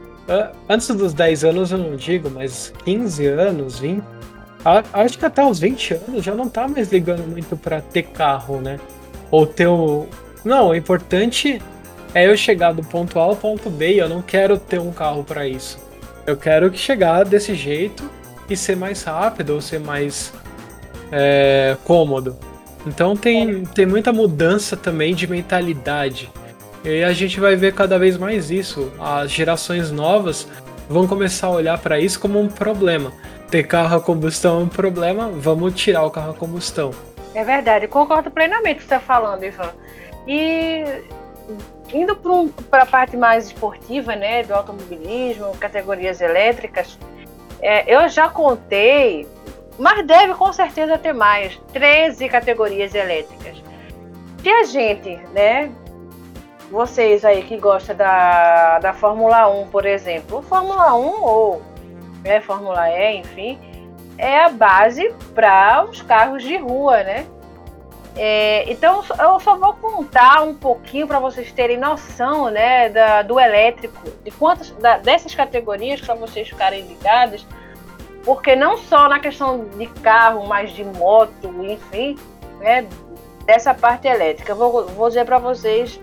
antes 0.69 0.89
dos 0.89 1.15
10 1.15 1.45
anos 1.45 1.71
eu 1.71 1.79
não 1.79 1.95
digo, 1.95 2.29
mas 2.29 2.73
15 2.85 3.27
anos, 3.27 3.79
20 3.79 4.03
Acho 4.93 5.17
que 5.17 5.25
até 5.25 5.45
os 5.45 5.61
20 5.61 5.95
anos 5.95 6.25
já 6.25 6.35
não 6.35 6.49
tá 6.49 6.67
mais 6.67 6.91
ligando 6.91 7.25
muito 7.25 7.57
para 7.57 7.81
ter 7.81 8.03
carro, 8.03 8.61
né? 8.61 8.81
Ou 9.31 9.47
ter 9.47 9.69
o. 9.69 10.09
Não, 10.45 10.71
o 10.71 10.75
importante 10.75 11.63
é 12.13 12.27
eu 12.27 12.37
chegar 12.37 12.73
do 12.73 12.83
ponto 12.83 13.21
A 13.21 13.23
ao 13.23 13.37
ponto 13.37 13.71
B 13.71 13.95
eu 13.95 14.09
não 14.09 14.21
quero 14.23 14.59
ter 14.59 14.81
um 14.81 14.91
carro 14.91 15.23
para 15.23 15.47
isso. 15.47 15.79
Eu 16.27 16.37
quero 16.37 16.69
que 16.69 16.79
chegar 16.79 17.25
desse 17.25 17.55
jeito 17.55 18.11
e 18.51 18.57
ser 18.57 18.77
mais 18.77 19.05
rápido 19.05 19.51
ou 19.51 19.61
ser 19.61 19.79
mais 19.79 20.33
é, 21.13 21.77
cômodo. 21.85 22.37
Então 22.87 23.17
tem, 23.17 23.65
tem 23.65 23.85
muita 23.85 24.13
mudança 24.13 24.77
também 24.77 25.15
de 25.15 25.27
mentalidade. 25.27 26.31
E 26.85 27.03
a 27.03 27.13
gente 27.13 27.41
vai 27.41 27.57
ver 27.57 27.75
cada 27.75 27.99
vez 27.99 28.17
mais 28.17 28.51
isso. 28.51 28.93
As 29.01 29.31
gerações 29.31 29.91
novas 29.91 30.47
vão 30.89 31.07
começar 31.07 31.49
a 31.49 31.51
olhar 31.51 31.79
para 31.79 31.99
isso 31.99 32.21
como 32.21 32.41
um 32.41 32.49
problema 32.49 33.13
ter 33.51 33.65
carro 33.65 33.97
a 33.97 34.01
combustão 34.01 34.61
é 34.61 34.65
um 34.65 34.69
problema, 34.69 35.29
vamos 35.29 35.75
tirar 35.75 36.05
o 36.05 36.11
carro 36.11 36.31
a 36.31 36.35
combustão. 36.35 36.91
É 37.35 37.45
verdade, 37.45 37.87
concordo 37.87 38.31
plenamente 38.31 38.81
com 38.81 38.81
o 38.81 38.83
que 38.83 38.89
você 38.89 38.95
está 38.95 39.01
falando, 39.01 39.45
Ivan. 39.45 39.73
E 40.27 40.85
indo 41.93 42.17
para 42.69 42.83
a 42.83 42.87
parte 42.87 43.17
mais 43.17 43.47
esportiva, 43.47 44.17
né, 44.17 44.43
do 44.43 44.55
automobilismo, 44.55 45.57
categorias 45.59 46.21
elétricas, 46.21 46.99
é, 47.61 47.95
eu 47.95 48.09
já 48.09 48.29
contei, 48.29 49.27
mas 49.79 50.07
deve 50.07 50.35
com 50.35 50.53
certeza 50.53 50.99
ter 50.99 51.13
mais, 51.13 51.57
13 51.73 52.29
categorias 52.29 52.95
elétricas. 52.95 53.63
Se 54.43 54.49
a 54.49 54.65
gente, 54.65 55.17
né, 55.33 55.71
vocês 56.71 57.25
aí 57.25 57.43
que 57.43 57.57
gostam 57.57 57.97
da, 57.97 58.79
da 58.79 58.93
Fórmula 58.93 59.49
1, 59.49 59.69
por 59.69 59.85
exemplo, 59.85 60.43
Fórmula 60.43 60.95
1 60.95 61.23
ou 61.23 61.63
né, 62.23 62.41
Fórmula 62.41 62.89
E, 62.91 63.19
enfim, 63.19 63.59
é 64.19 64.45
a 64.45 64.49
base 64.49 65.13
para 65.35 65.85
os 65.85 66.03
carros 66.03 66.43
de 66.43 66.57
rua, 66.57 67.03
né? 67.03 67.27
É, 68.19 68.71
então 68.73 69.05
eu 69.19 69.39
só 69.41 69.57
vou 69.59 69.75
contar 69.75 70.43
um 70.43 70.55
pouquinho 70.55 71.07
para 71.07 71.19
vocês 71.19 71.53
terem 71.53 71.77
noção, 71.77 72.49
né, 72.51 72.89
da, 72.89 73.21
do 73.21 73.39
elétrico, 73.39 74.11
de 74.25 74.31
quantas 74.31 74.71
da, 74.71 74.97
dessas 74.97 75.35
categorias 75.35 76.01
para 76.01 76.15
vocês 76.15 76.49
ficarem 76.49 76.87
ligados, 76.87 77.47
porque 78.27 78.57
não 78.57 78.77
só 78.77 79.09
na 79.09 79.21
questão 79.21 79.65
de 79.79 79.87
carro, 79.87 80.47
mas 80.47 80.73
de 80.73 80.85
moto, 80.85 81.49
enfim, 81.63 82.19
né, 82.59 82.87
dessa 83.47 83.73
parte 83.73 84.09
elétrica. 84.09 84.53
Vou, 84.53 84.89
vou 84.89 85.09
dizer 85.09 85.25
para 85.25 85.39
vocês 85.39 85.99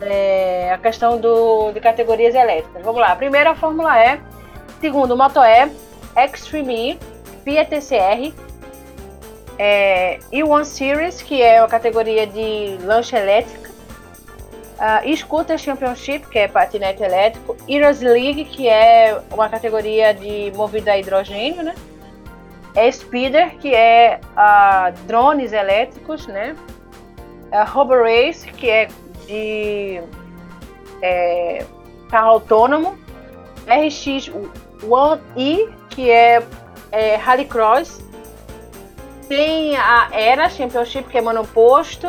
é, 0.00 0.72
a 0.72 0.78
questão 0.78 1.18
do, 1.18 1.70
de 1.70 1.80
categorias 1.80 2.34
elétricas. 2.34 2.82
Vamos 2.82 3.00
lá. 3.00 3.12
A 3.12 3.16
primeira 3.16 3.52
a 3.52 3.54
Fórmula 3.54 3.96
E 4.04 4.20
Segundo, 4.80 5.16
Moto 5.16 5.38
E, 5.38 5.70
Extreme 6.16 6.98
E, 7.46 7.64
TCR 7.64 8.34
é, 9.58 10.18
E1 10.32 10.64
Series, 10.64 11.22
que 11.22 11.40
é 11.40 11.60
a 11.60 11.68
categoria 11.68 12.26
de 12.26 12.78
lancha 12.82 13.18
elétrica. 13.18 13.70
Uh, 14.84 15.16
Scooter 15.16 15.56
Championship, 15.56 16.28
que 16.28 16.40
é 16.40 16.46
patinete 16.46 17.02
elétrico. 17.02 17.56
Heroes 17.66 18.02
League, 18.02 18.44
que 18.44 18.68
é 18.68 19.18
uma 19.32 19.48
categoria 19.48 20.12
de 20.12 20.52
movida 20.54 20.92
a 20.92 20.98
hidrogênio, 20.98 21.62
né? 21.62 21.74
É 22.74 22.90
Speeder, 22.90 23.56
que 23.56 23.74
é 23.74 24.20
uh, 24.36 24.92
drones 25.06 25.54
elétricos, 25.54 26.26
né? 26.26 26.54
Uh, 27.50 27.70
Robo 27.70 27.94
Race, 27.94 28.46
que 28.52 28.68
é 28.68 28.88
de 29.26 30.02
é, 31.00 31.64
carro 32.10 32.32
autônomo. 32.32 32.98
RX 33.66 34.30
One 34.86 35.22
E, 35.34 35.68
que 35.88 36.10
é, 36.10 36.42
é 36.92 37.16
Rallycross. 37.16 38.02
Tem 39.28 39.76
a 39.78 40.10
Era 40.12 40.50
Championship, 40.50 41.08
que 41.08 41.16
é 41.16 41.22
monoposto. 41.22 42.06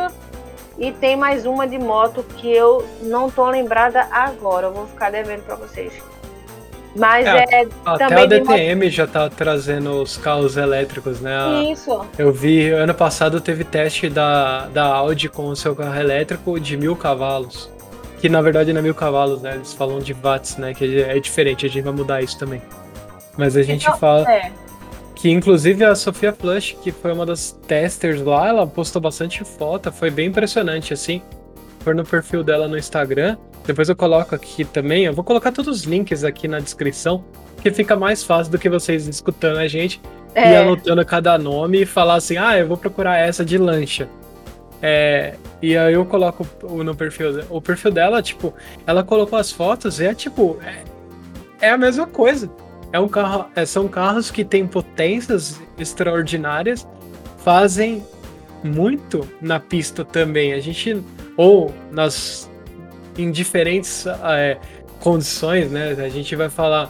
E 0.77 0.91
tem 0.91 1.15
mais 1.15 1.45
uma 1.45 1.67
de 1.67 1.77
moto 1.77 2.23
que 2.37 2.51
eu 2.51 2.85
não 3.01 3.29
tô 3.29 3.49
lembrada 3.49 4.07
agora. 4.11 4.67
Eu 4.67 4.73
vou 4.73 4.87
ficar 4.87 5.09
devendo 5.09 5.43
para 5.43 5.55
vocês. 5.55 5.93
Mas 6.95 7.25
é, 7.25 7.43
é 7.61 7.67
até 7.85 8.07
também 8.07 8.23
a 8.23 8.25
DTM 8.25 8.89
já 8.89 9.05
tá 9.05 9.29
trazendo 9.29 10.01
os 10.01 10.15
carros 10.15 10.55
elétricos, 10.55 11.19
né? 11.19 11.63
Isso. 11.69 12.05
Eu 12.17 12.31
vi 12.31 12.69
ano 12.69 12.93
passado 12.93 13.41
teve 13.41 13.65
teste 13.65 14.09
da, 14.09 14.67
da 14.67 14.85
Audi 14.85 15.27
com 15.27 15.47
o 15.47 15.55
seu 15.55 15.75
carro 15.75 15.99
elétrico 15.99 16.57
de 16.57 16.77
mil 16.77 16.95
cavalos 16.95 17.69
que 18.25 18.29
na 18.29 18.41
verdade 18.41 18.73
não 18.73 18.79
é 18.79 18.81
mil 18.81 18.95
cavalos, 18.95 19.41
né? 19.41 19.55
Eles 19.55 19.73
falam 19.73 19.99
de 19.99 20.13
watts, 20.13 20.57
né? 20.57 20.73
Que 20.73 21.01
é 21.01 21.19
diferente, 21.19 21.65
a 21.65 21.69
gente 21.69 21.83
vai 21.83 21.93
mudar 21.93 22.23
isso 22.23 22.39
também. 22.39 22.61
Mas 23.37 23.55
a 23.55 23.61
gente 23.61 23.85
então, 23.85 23.97
fala. 23.99 24.31
É. 24.31 24.51
Que 25.25 25.31
inclusive 25.31 25.83
a 25.83 25.95
Sofia 25.95 26.31
Flush, 26.31 26.77
que 26.83 26.91
foi 26.91 27.11
uma 27.11 27.25
das 27.25 27.51
testers 27.51 28.21
lá, 28.21 28.47
ela 28.47 28.67
postou 28.67 29.01
bastante 29.01 29.43
foto, 29.43 29.91
foi 29.91 30.11
bem 30.11 30.27
impressionante, 30.27 30.93
assim. 30.93 31.19
Foi 31.79 31.95
no 31.95 32.03
perfil 32.03 32.43
dela 32.43 32.67
no 32.67 32.77
Instagram. 32.77 33.35
Depois 33.65 33.89
eu 33.89 33.95
coloco 33.95 34.35
aqui 34.35 34.63
também. 34.63 35.05
Eu 35.05 35.13
vou 35.13 35.23
colocar 35.23 35.51
todos 35.51 35.79
os 35.79 35.83
links 35.83 36.23
aqui 36.23 36.47
na 36.47 36.59
descrição, 36.59 37.25
que 37.59 37.71
fica 37.71 37.95
mais 37.95 38.23
fácil 38.23 38.51
do 38.51 38.59
que 38.59 38.69
vocês 38.69 39.07
escutando 39.07 39.57
a 39.57 39.67
gente 39.67 39.99
é. 40.35 40.51
e 40.51 40.55
anotando 40.57 41.03
cada 41.03 41.35
nome 41.39 41.81
e 41.81 41.85
falar 41.87 42.17
assim: 42.17 42.37
ah, 42.37 42.59
eu 42.59 42.67
vou 42.67 42.77
procurar 42.77 43.17
essa 43.17 43.43
de 43.43 43.57
lancha. 43.57 44.07
É, 44.79 45.33
e 45.59 45.75
aí 45.75 45.95
eu 45.95 46.05
coloco 46.05 46.45
no 46.61 46.95
perfil. 46.95 47.43
O 47.49 47.59
perfil 47.59 47.89
dela, 47.89 48.21
tipo, 48.21 48.53
ela 48.85 49.03
colocou 49.03 49.39
as 49.39 49.51
fotos 49.51 49.99
e 49.99 50.05
é 50.05 50.13
tipo. 50.13 50.59
É, 50.63 50.83
é 51.65 51.69
a 51.71 51.77
mesma 51.79 52.05
coisa. 52.05 52.47
É 52.95 52.99
um 52.99 53.09
carro, 53.09 53.47
é, 53.53 53.65
são 53.65 53.89
carros 53.89 54.31
que 54.31 54.45
têm 54.45 54.65
potências 54.65 55.59
extraordinárias, 55.77 56.87
fazem 57.39 58.01
muito 58.63 59.27
na 59.41 59.59
pista 59.59 60.05
também. 60.05 60.53
A 60.53 60.61
gente. 60.61 61.03
Ou 61.35 61.73
nas. 61.91 62.49
Em 63.17 63.31
diferentes 63.31 64.05
é, 64.07 64.57
condições, 65.01 65.69
né? 65.69 65.93
A 65.99 66.07
gente 66.07 66.37
vai 66.37 66.49
falar. 66.49 66.89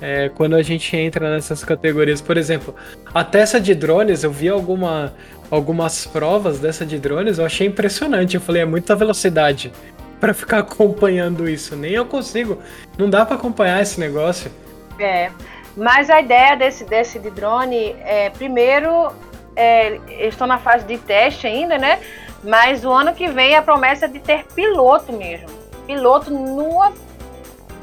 É, 0.00 0.30
quando 0.30 0.56
a 0.56 0.62
gente 0.62 0.96
entra 0.96 1.30
nessas 1.30 1.62
categorias, 1.62 2.22
por 2.22 2.38
exemplo, 2.38 2.74
a 3.12 3.22
testa 3.22 3.60
de 3.60 3.74
drones, 3.74 4.24
eu 4.24 4.32
vi 4.32 4.48
alguma, 4.48 5.12
algumas 5.50 6.06
provas 6.06 6.58
dessa 6.60 6.86
de 6.86 6.98
drones, 6.98 7.38
eu 7.38 7.44
achei 7.44 7.66
impressionante. 7.66 8.36
Eu 8.36 8.40
falei, 8.40 8.62
é 8.62 8.64
muita 8.64 8.96
velocidade 8.96 9.70
para 10.18 10.32
ficar 10.32 10.60
acompanhando 10.64 11.46
isso. 11.46 11.76
Nem 11.76 11.92
eu 11.92 12.06
consigo. 12.06 12.56
Não 12.96 13.10
dá 13.10 13.26
para 13.26 13.36
acompanhar 13.36 13.82
esse 13.82 14.00
negócio. 14.00 14.50
É. 14.98 15.30
Mas 15.76 16.10
a 16.10 16.20
ideia 16.20 16.56
desse, 16.56 16.84
desse 16.84 17.18
de 17.18 17.30
drone 17.30 17.96
é, 18.04 18.30
primeiro, 18.30 19.12
é, 19.56 19.98
estão 20.26 20.46
na 20.46 20.58
fase 20.58 20.84
de 20.84 20.98
teste 20.98 21.46
ainda, 21.46 21.78
né? 21.78 22.00
Mas 22.44 22.84
o 22.84 22.90
ano 22.90 23.14
que 23.14 23.28
vem 23.28 23.56
a 23.56 23.62
promessa 23.62 24.06
é 24.06 24.08
de 24.08 24.18
ter 24.18 24.44
piloto 24.54 25.12
mesmo. 25.12 25.48
Piloto 25.86 26.30
nua, 26.30 26.92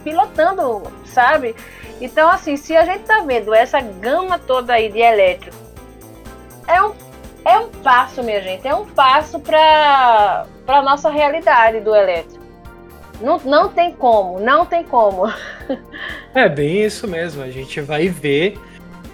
pilotando, 0.03 0.83
sabe? 1.05 1.55
Então, 2.01 2.29
assim, 2.29 2.55
se 2.55 2.75
a 2.75 2.85
gente 2.85 3.03
tá 3.03 3.21
vendo 3.21 3.53
essa 3.53 3.79
gama 3.81 4.39
toda 4.39 4.73
aí 4.73 4.89
de 4.89 4.99
elétrico, 4.99 5.57
é 6.67 6.81
um, 6.81 6.93
é 7.43 7.57
um 7.59 7.69
passo, 7.69 8.23
minha 8.23 8.41
gente, 8.41 8.67
é 8.67 8.73
um 8.73 8.85
passo 8.85 9.39
para 9.39 10.45
a 10.67 10.81
nossa 10.81 11.09
realidade 11.09 11.79
do 11.81 11.93
elétrico. 11.93 12.38
Não, 13.21 13.37
não 13.39 13.69
tem 13.69 13.91
como, 13.91 14.39
não 14.39 14.65
tem 14.65 14.83
como. 14.83 15.31
É 16.33 16.47
bem 16.47 16.83
isso 16.83 17.07
mesmo, 17.07 17.41
a 17.41 17.49
gente 17.49 17.81
vai 17.81 18.07
ver. 18.07 18.57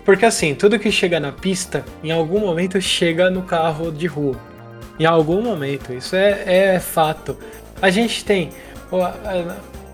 Porque 0.04 0.26
assim, 0.26 0.54
tudo 0.54 0.78
que 0.78 0.92
chega 0.92 1.20
na 1.20 1.32
pista, 1.32 1.84
em 2.04 2.12
algum 2.12 2.40
momento 2.40 2.80
chega 2.80 3.30
no 3.30 3.42
carro 3.42 3.92
de 3.92 4.06
rua. 4.06 4.36
Em 5.00 5.06
algum 5.06 5.42
momento, 5.42 5.94
isso 5.94 6.16
é, 6.16 6.76
é 6.76 6.80
fato. 6.80 7.38
A 7.82 7.90
gente 7.90 8.24
tem. 8.24 8.50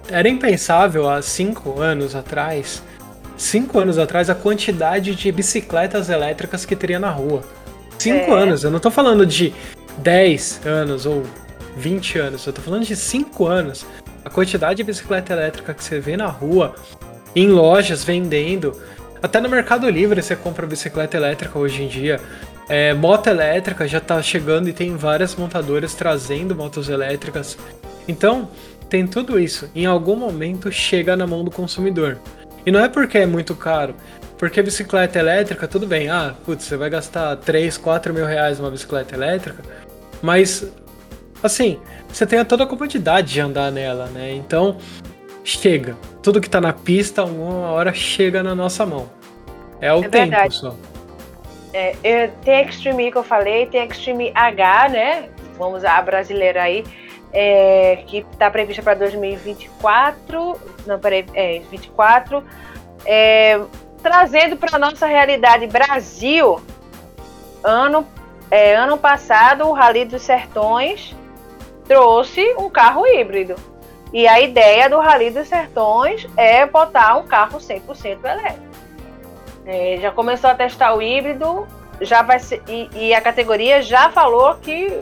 Era 0.09 0.27
impensável 0.27 1.09
há 1.09 1.21
cinco 1.21 1.79
anos 1.79 2.15
atrás. 2.15 2.83
Cinco 3.37 3.79
anos 3.79 3.97
atrás, 3.97 4.29
a 4.29 4.35
quantidade 4.35 5.15
de 5.15 5.31
bicicletas 5.31 6.09
elétricas 6.09 6.65
que 6.65 6.75
teria 6.75 6.99
na 6.99 7.09
rua. 7.09 7.41
Cinco 7.97 8.31
é. 8.31 8.41
anos, 8.43 8.63
eu 8.63 8.69
não 8.69 8.79
tô 8.79 8.91
falando 8.91 9.25
de 9.25 9.53
10 9.99 10.61
anos 10.65 11.05
ou 11.05 11.23
20 11.75 12.19
anos, 12.19 12.45
eu 12.45 12.53
tô 12.53 12.61
falando 12.61 12.85
de 12.85 12.95
5 12.95 13.47
anos. 13.47 13.85
A 14.23 14.29
quantidade 14.29 14.77
de 14.77 14.83
bicicleta 14.83 15.33
elétrica 15.33 15.73
que 15.73 15.83
você 15.83 15.99
vê 15.99 16.15
na 16.15 16.27
rua, 16.27 16.75
em 17.35 17.47
lojas 17.47 18.03
vendendo, 18.03 18.79
até 19.21 19.39
no 19.39 19.49
Mercado 19.49 19.89
Livre 19.89 20.21
você 20.21 20.35
compra 20.35 20.65
bicicleta 20.65 21.17
elétrica 21.17 21.57
hoje 21.57 21.83
em 21.83 21.87
dia. 21.87 22.19
É, 22.67 22.93
moto 22.93 23.27
elétrica 23.27 23.87
já 23.87 23.97
está 23.97 24.21
chegando 24.21 24.69
e 24.69 24.73
tem 24.73 24.95
várias 24.95 25.35
montadoras 25.35 25.93
trazendo 25.93 26.55
motos 26.55 26.89
elétricas. 26.89 27.57
Então, 28.07 28.49
tem 28.89 29.05
tudo 29.05 29.39
isso. 29.39 29.69
Em 29.75 29.85
algum 29.85 30.15
momento 30.15 30.71
chega 30.71 31.15
na 31.15 31.27
mão 31.27 31.43
do 31.43 31.51
consumidor. 31.51 32.17
E 32.65 32.71
não 32.71 32.79
é 32.79 32.89
porque 32.89 33.17
é 33.17 33.25
muito 33.25 33.55
caro. 33.55 33.95
Porque 34.37 34.61
bicicleta 34.61 35.19
elétrica, 35.19 35.67
tudo 35.67 35.85
bem. 35.85 36.09
Ah, 36.09 36.33
putz, 36.43 36.65
você 36.65 36.75
vai 36.75 36.89
gastar 36.89 37.35
3, 37.37 37.77
4 37.77 38.13
mil 38.13 38.25
reais 38.25 38.59
numa 38.59 38.71
bicicleta 38.71 39.15
elétrica. 39.15 39.63
Mas, 40.21 40.65
assim, 41.43 41.79
você 42.17 42.25
tem 42.25 42.43
toda 42.45 42.63
a 42.63 42.67
comodidade 42.67 43.33
de 43.33 43.41
andar 43.41 43.71
nela, 43.71 44.07
né? 44.07 44.33
Então, 44.33 44.77
chega. 45.43 45.97
Tudo 46.21 46.41
que 46.41 46.49
tá 46.49 46.61
na 46.61 46.73
pista, 46.73 47.23
uma 47.23 47.71
hora 47.71 47.93
chega 47.93 48.43
na 48.43 48.55
nossa 48.55 48.85
mão. 48.85 49.09
É 49.79 49.93
o 49.93 49.99
é 49.99 50.09
tempo 50.09 50.31
verdade. 50.31 50.55
só. 50.55 50.75
É, 51.73 52.27
tem 52.43 52.67
Extreme 52.67 53.07
E 53.07 53.11
que 53.11 53.17
eu 53.17 53.23
falei, 53.23 53.65
tem 53.65 53.85
Extreme 53.85 54.31
H, 54.35 54.89
né? 54.89 55.29
Vamos 55.57 55.79
usar 55.79 55.97
a 55.97 56.01
brasileira 56.01 56.63
aí, 56.63 56.83
é, 57.31 58.03
que 58.07 58.25
está 58.31 58.51
prevista 58.51 58.81
para 58.81 58.95
2024. 58.95 60.59
Não, 60.85 60.99
peraí, 60.99 61.25
é, 61.33 61.61
24. 61.71 62.43
É, 63.05 63.59
trazendo 64.03 64.57
para 64.57 64.77
nossa 64.77 65.07
realidade 65.07 65.65
Brasil, 65.67 66.61
ano, 67.63 68.05
é, 68.49 68.75
ano 68.75 68.97
passado, 68.97 69.65
o 69.65 69.71
Rally 69.71 70.05
dos 70.05 70.21
Sertões 70.21 71.15
trouxe 71.91 72.55
um 72.57 72.69
carro 72.69 73.05
híbrido. 73.05 73.55
E 74.13 74.25
a 74.25 74.39
ideia 74.39 74.89
do 74.89 74.97
Rally 74.97 75.29
dos 75.29 75.49
Sertões 75.49 76.25
é 76.37 76.65
botar 76.65 77.17
um 77.17 77.27
carro 77.27 77.59
100% 77.59 78.23
elétrico. 78.23 78.71
É, 79.65 79.97
já 80.01 80.09
começou 80.09 80.49
a 80.49 80.55
testar 80.55 80.95
o 80.95 81.01
híbrido, 81.01 81.67
já 81.99 82.21
vai 82.21 82.39
ser, 82.39 82.63
e, 82.65 82.89
e, 82.93 83.13
a 83.13 83.19
categoria 83.19 83.81
já 83.81 84.09
falou 84.09 84.55
que 84.55 85.01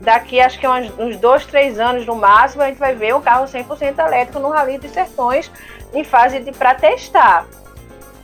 daqui 0.00 0.40
acho 0.40 0.58
que 0.58 0.66
uns, 0.66 0.92
uns 0.98 1.16
dois, 1.16 1.46
três 1.46 1.78
anos 1.78 2.04
no 2.04 2.16
máximo 2.16 2.64
a 2.64 2.66
gente 2.66 2.78
vai 2.78 2.96
ver 2.96 3.14
um 3.14 3.22
carro 3.22 3.46
100% 3.46 3.96
elétrico 3.96 4.40
no 4.40 4.48
Rally 4.48 4.78
dos 4.78 4.90
Sertões 4.90 5.50
em 5.92 6.02
fase 6.02 6.40
de 6.40 6.50
para 6.50 6.74
testar. 6.74 7.46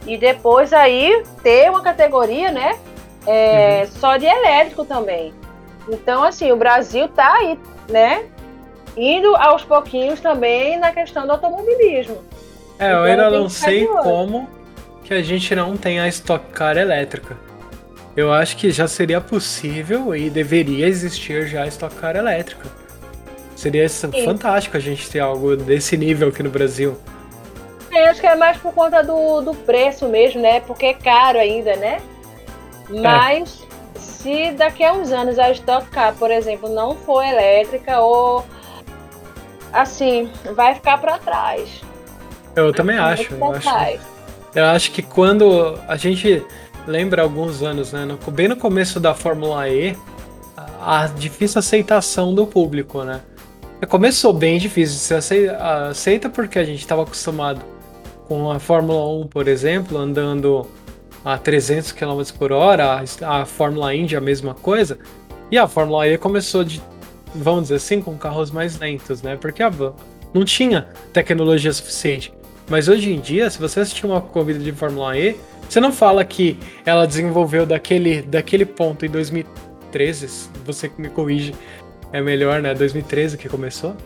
E 0.04 0.18
depois 0.18 0.72
aí 0.72 1.22
ter 1.40 1.70
uma 1.70 1.82
categoria, 1.82 2.50
né, 2.50 2.76
é, 3.24 3.82
uhum. 3.84 4.00
só 4.00 4.16
de 4.16 4.26
elétrico 4.26 4.84
também. 4.84 5.32
Então 5.91 6.22
assim 6.22 6.53
o 6.53 6.57
Brasil 6.57 7.09
tá 7.09 7.32
aí, 7.34 7.59
né, 7.88 8.24
indo 8.97 9.34
aos 9.36 9.64
pouquinhos 9.64 10.20
também 10.20 10.78
na 10.78 10.93
questão 10.93 11.26
do 11.26 11.32
automobilismo. 11.32 12.18
É, 12.78 12.86
então, 12.86 12.99
eu 12.99 13.05
ainda 13.05 13.30
não 13.30 13.49
sei 13.49 13.86
como 13.86 14.49
que 15.05 15.14
a 15.14 15.22
gente 15.22 15.55
não 15.55 15.76
tem 15.76 16.01
a 16.01 16.09
Stock 16.09 16.47
Car 16.53 16.76
elétrica. 16.76 17.36
Eu 18.16 18.32
acho 18.32 18.57
que 18.57 18.70
já 18.70 18.88
seria 18.88 19.20
possível 19.20 20.14
e 20.14 20.28
deveria 20.30 20.86
existir 20.86 21.47
já 21.47 21.62
a 21.62 21.66
Stock 21.66 21.95
Car 21.97 22.16
elétrica. 22.16 22.68
Seria 23.55 23.88
Sim. 23.88 24.24
fantástico 24.24 24.76
a 24.76 24.80
gente 24.80 25.09
ter 25.11 25.20
algo 25.20 25.57
desse 25.57 25.97
nível 25.97 26.28
aqui 26.28 26.43
no 26.43 26.49
Brasil. 26.51 26.97
Eu 27.93 28.07
acho 28.07 28.20
que 28.20 28.26
é 28.26 28.34
mais 28.34 28.57
por 28.57 28.72
conta 28.72 29.03
do, 29.03 29.41
do 29.43 29.55
preço 29.55 30.09
mesmo, 30.09 30.41
né? 30.41 30.61
Porque 30.61 30.86
é 30.86 30.95
caro 30.95 31.38
ainda, 31.38 31.76
né? 31.76 32.01
É. 32.88 33.01
Mas 33.01 33.62
é. 33.62 33.69
Se 34.22 34.52
daqui 34.52 34.84
a 34.84 34.92
uns 34.92 35.10
anos 35.12 35.38
a 35.38 35.50
Stock 35.50 35.86
Car, 35.88 36.14
por 36.14 36.30
exemplo, 36.30 36.68
não 36.68 36.94
for 36.94 37.22
elétrica 37.22 38.00
ou 38.00 38.44
assim, 39.72 40.30
vai 40.54 40.74
ficar 40.74 40.98
para 40.98 41.18
trás. 41.18 41.80
Eu 42.54 42.72
também 42.72 42.98
acho. 42.98 43.32
Eu 43.34 43.52
acho, 43.52 44.00
eu 44.54 44.64
acho 44.66 44.92
que 44.92 45.02
quando 45.02 45.78
a 45.86 45.96
gente 45.96 46.44
lembra 46.86 47.22
alguns 47.22 47.62
anos, 47.62 47.92
né? 47.92 48.04
No, 48.04 48.18
bem 48.30 48.48
no 48.48 48.56
começo 48.56 49.00
da 49.00 49.14
Fórmula 49.14 49.68
E, 49.68 49.96
a, 50.56 51.02
a 51.02 51.06
difícil 51.06 51.58
aceitação 51.58 52.34
do 52.34 52.46
público, 52.46 53.02
né? 53.04 53.20
Começou 53.88 54.32
bem 54.32 54.58
difícil 54.58 54.96
de 54.96 55.00
ser 55.00 55.14
aceita, 55.14 55.56
aceita 55.88 56.28
porque 56.28 56.58
a 56.58 56.64
gente 56.64 56.80
estava 56.80 57.02
acostumado 57.02 57.62
com 58.28 58.50
a 58.50 58.58
Fórmula 58.58 59.22
1, 59.22 59.28
por 59.28 59.48
exemplo, 59.48 59.96
andando 59.96 60.66
a 61.24 61.36
300 61.36 61.92
km 61.92 62.22
por 62.38 62.52
hora, 62.52 63.02
a, 63.20 63.40
a 63.40 63.46
Fórmula 63.46 63.94
Indy 63.94 64.16
a 64.16 64.20
mesma 64.20 64.54
coisa, 64.54 64.98
e 65.50 65.58
a 65.58 65.66
Fórmula 65.66 66.06
E 66.08 66.16
começou 66.16 66.64
de, 66.64 66.80
vamos 67.34 67.64
dizer 67.64 67.76
assim, 67.76 68.00
com 68.00 68.16
carros 68.16 68.50
mais 68.50 68.78
lentos, 68.78 69.20
né? 69.22 69.36
Porque 69.36 69.62
a, 69.62 69.70
não 70.32 70.44
tinha 70.44 70.88
tecnologia 71.12 71.72
suficiente. 71.72 72.32
Mas 72.68 72.86
hoje 72.86 73.12
em 73.12 73.18
dia, 73.18 73.50
se 73.50 73.58
você 73.58 73.80
assistir 73.80 74.06
uma 74.06 74.20
corrida 74.20 74.60
de 74.60 74.70
Fórmula 74.70 75.18
E, 75.18 75.36
você 75.68 75.80
não 75.80 75.92
fala 75.92 76.24
que 76.24 76.56
ela 76.86 77.06
desenvolveu 77.06 77.66
daquele, 77.66 78.22
daquele 78.22 78.64
ponto 78.64 79.04
em 79.04 79.10
2013, 79.10 80.50
você 80.64 80.90
me 80.96 81.08
corrige, 81.08 81.52
é 82.12 82.20
melhor, 82.20 82.62
né? 82.62 82.72
2013 82.74 83.36
que 83.36 83.48
começou? 83.48 83.96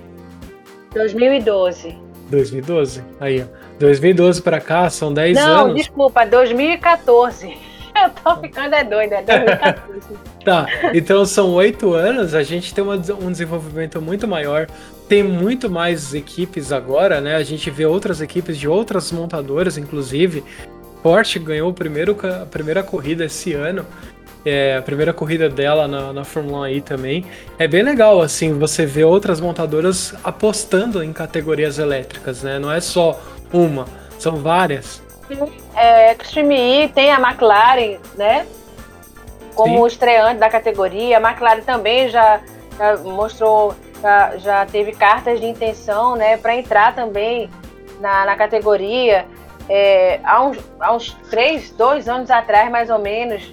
2012. 0.94 2.03
2012? 2.30 3.02
Aí, 3.20 3.42
ó. 3.42 3.64
2012 3.78 4.42
pra 4.42 4.60
cá, 4.60 4.88
são 4.88 5.12
10 5.12 5.36
não, 5.36 5.42
anos. 5.42 5.66
Não, 5.68 5.74
desculpa, 5.74 6.24
2014. 6.24 7.56
Eu 7.94 8.10
tô 8.10 8.40
ficando 8.40 8.74
é 8.74 8.82
doida, 8.82 9.16
é 9.16 9.22
2014. 9.22 10.08
tá, 10.44 10.66
então 10.92 11.24
são 11.24 11.52
8 11.52 11.92
anos, 11.94 12.34
a 12.34 12.42
gente 12.42 12.74
tem 12.74 12.82
uma, 12.82 12.94
um 12.94 13.30
desenvolvimento 13.30 14.02
muito 14.02 14.26
maior 14.26 14.66
tem 15.08 15.22
muito 15.22 15.68
mais 15.68 16.14
equipes 16.14 16.72
agora, 16.72 17.20
né? 17.20 17.36
A 17.36 17.42
gente 17.42 17.70
vê 17.70 17.84
outras 17.84 18.20
equipes 18.20 18.58
de 18.58 18.66
outras 18.66 19.12
montadoras, 19.12 19.76
inclusive. 19.76 20.42
Porsche 21.02 21.38
ganhou 21.38 21.70
o 21.70 21.74
primeiro, 21.74 22.16
a 22.22 22.46
primeira 22.46 22.82
corrida 22.82 23.26
esse 23.26 23.52
ano. 23.52 23.86
É, 24.44 24.76
a 24.76 24.82
primeira 24.82 25.12
corrida 25.12 25.48
dela 25.48 25.88
na, 25.88 26.12
na 26.12 26.24
Fórmula 26.24 26.70
E 26.70 26.80
também. 26.80 27.24
É 27.58 27.66
bem 27.66 27.82
legal, 27.82 28.20
assim, 28.20 28.58
você 28.58 28.84
vê 28.84 29.02
outras 29.02 29.40
montadoras 29.40 30.14
apostando 30.22 31.02
em 31.02 31.12
categorias 31.12 31.78
elétricas, 31.78 32.42
né? 32.42 32.58
Não 32.58 32.70
é 32.70 32.80
só 32.80 33.18
uma, 33.52 33.86
são 34.18 34.36
várias. 34.36 35.02
É, 35.74 36.12
Extreme 36.12 36.84
E 36.84 36.88
tem 36.88 37.10
a 37.10 37.18
McLaren, 37.18 37.98
né? 38.16 38.46
Como 39.54 39.78
Sim. 39.78 39.86
estreante 39.86 40.40
da 40.40 40.50
categoria. 40.50 41.18
A 41.18 41.20
McLaren 41.20 41.62
também 41.62 42.08
já, 42.10 42.40
já 42.76 42.96
mostrou 42.98 43.74
já, 44.04 44.36
já 44.36 44.66
teve 44.66 44.92
cartas 44.92 45.40
de 45.40 45.46
intenção 45.46 46.14
né, 46.14 46.36
para 46.36 46.54
entrar 46.54 46.94
também 46.94 47.48
na, 48.00 48.26
na 48.26 48.36
categoria. 48.36 49.24
É, 49.66 50.20
há, 50.22 50.44
uns, 50.44 50.58
há 50.78 50.94
uns 50.94 51.14
três, 51.30 51.70
dois 51.70 52.06
anos 52.06 52.30
atrás, 52.30 52.70
mais 52.70 52.90
ou 52.90 52.98
menos, 52.98 53.50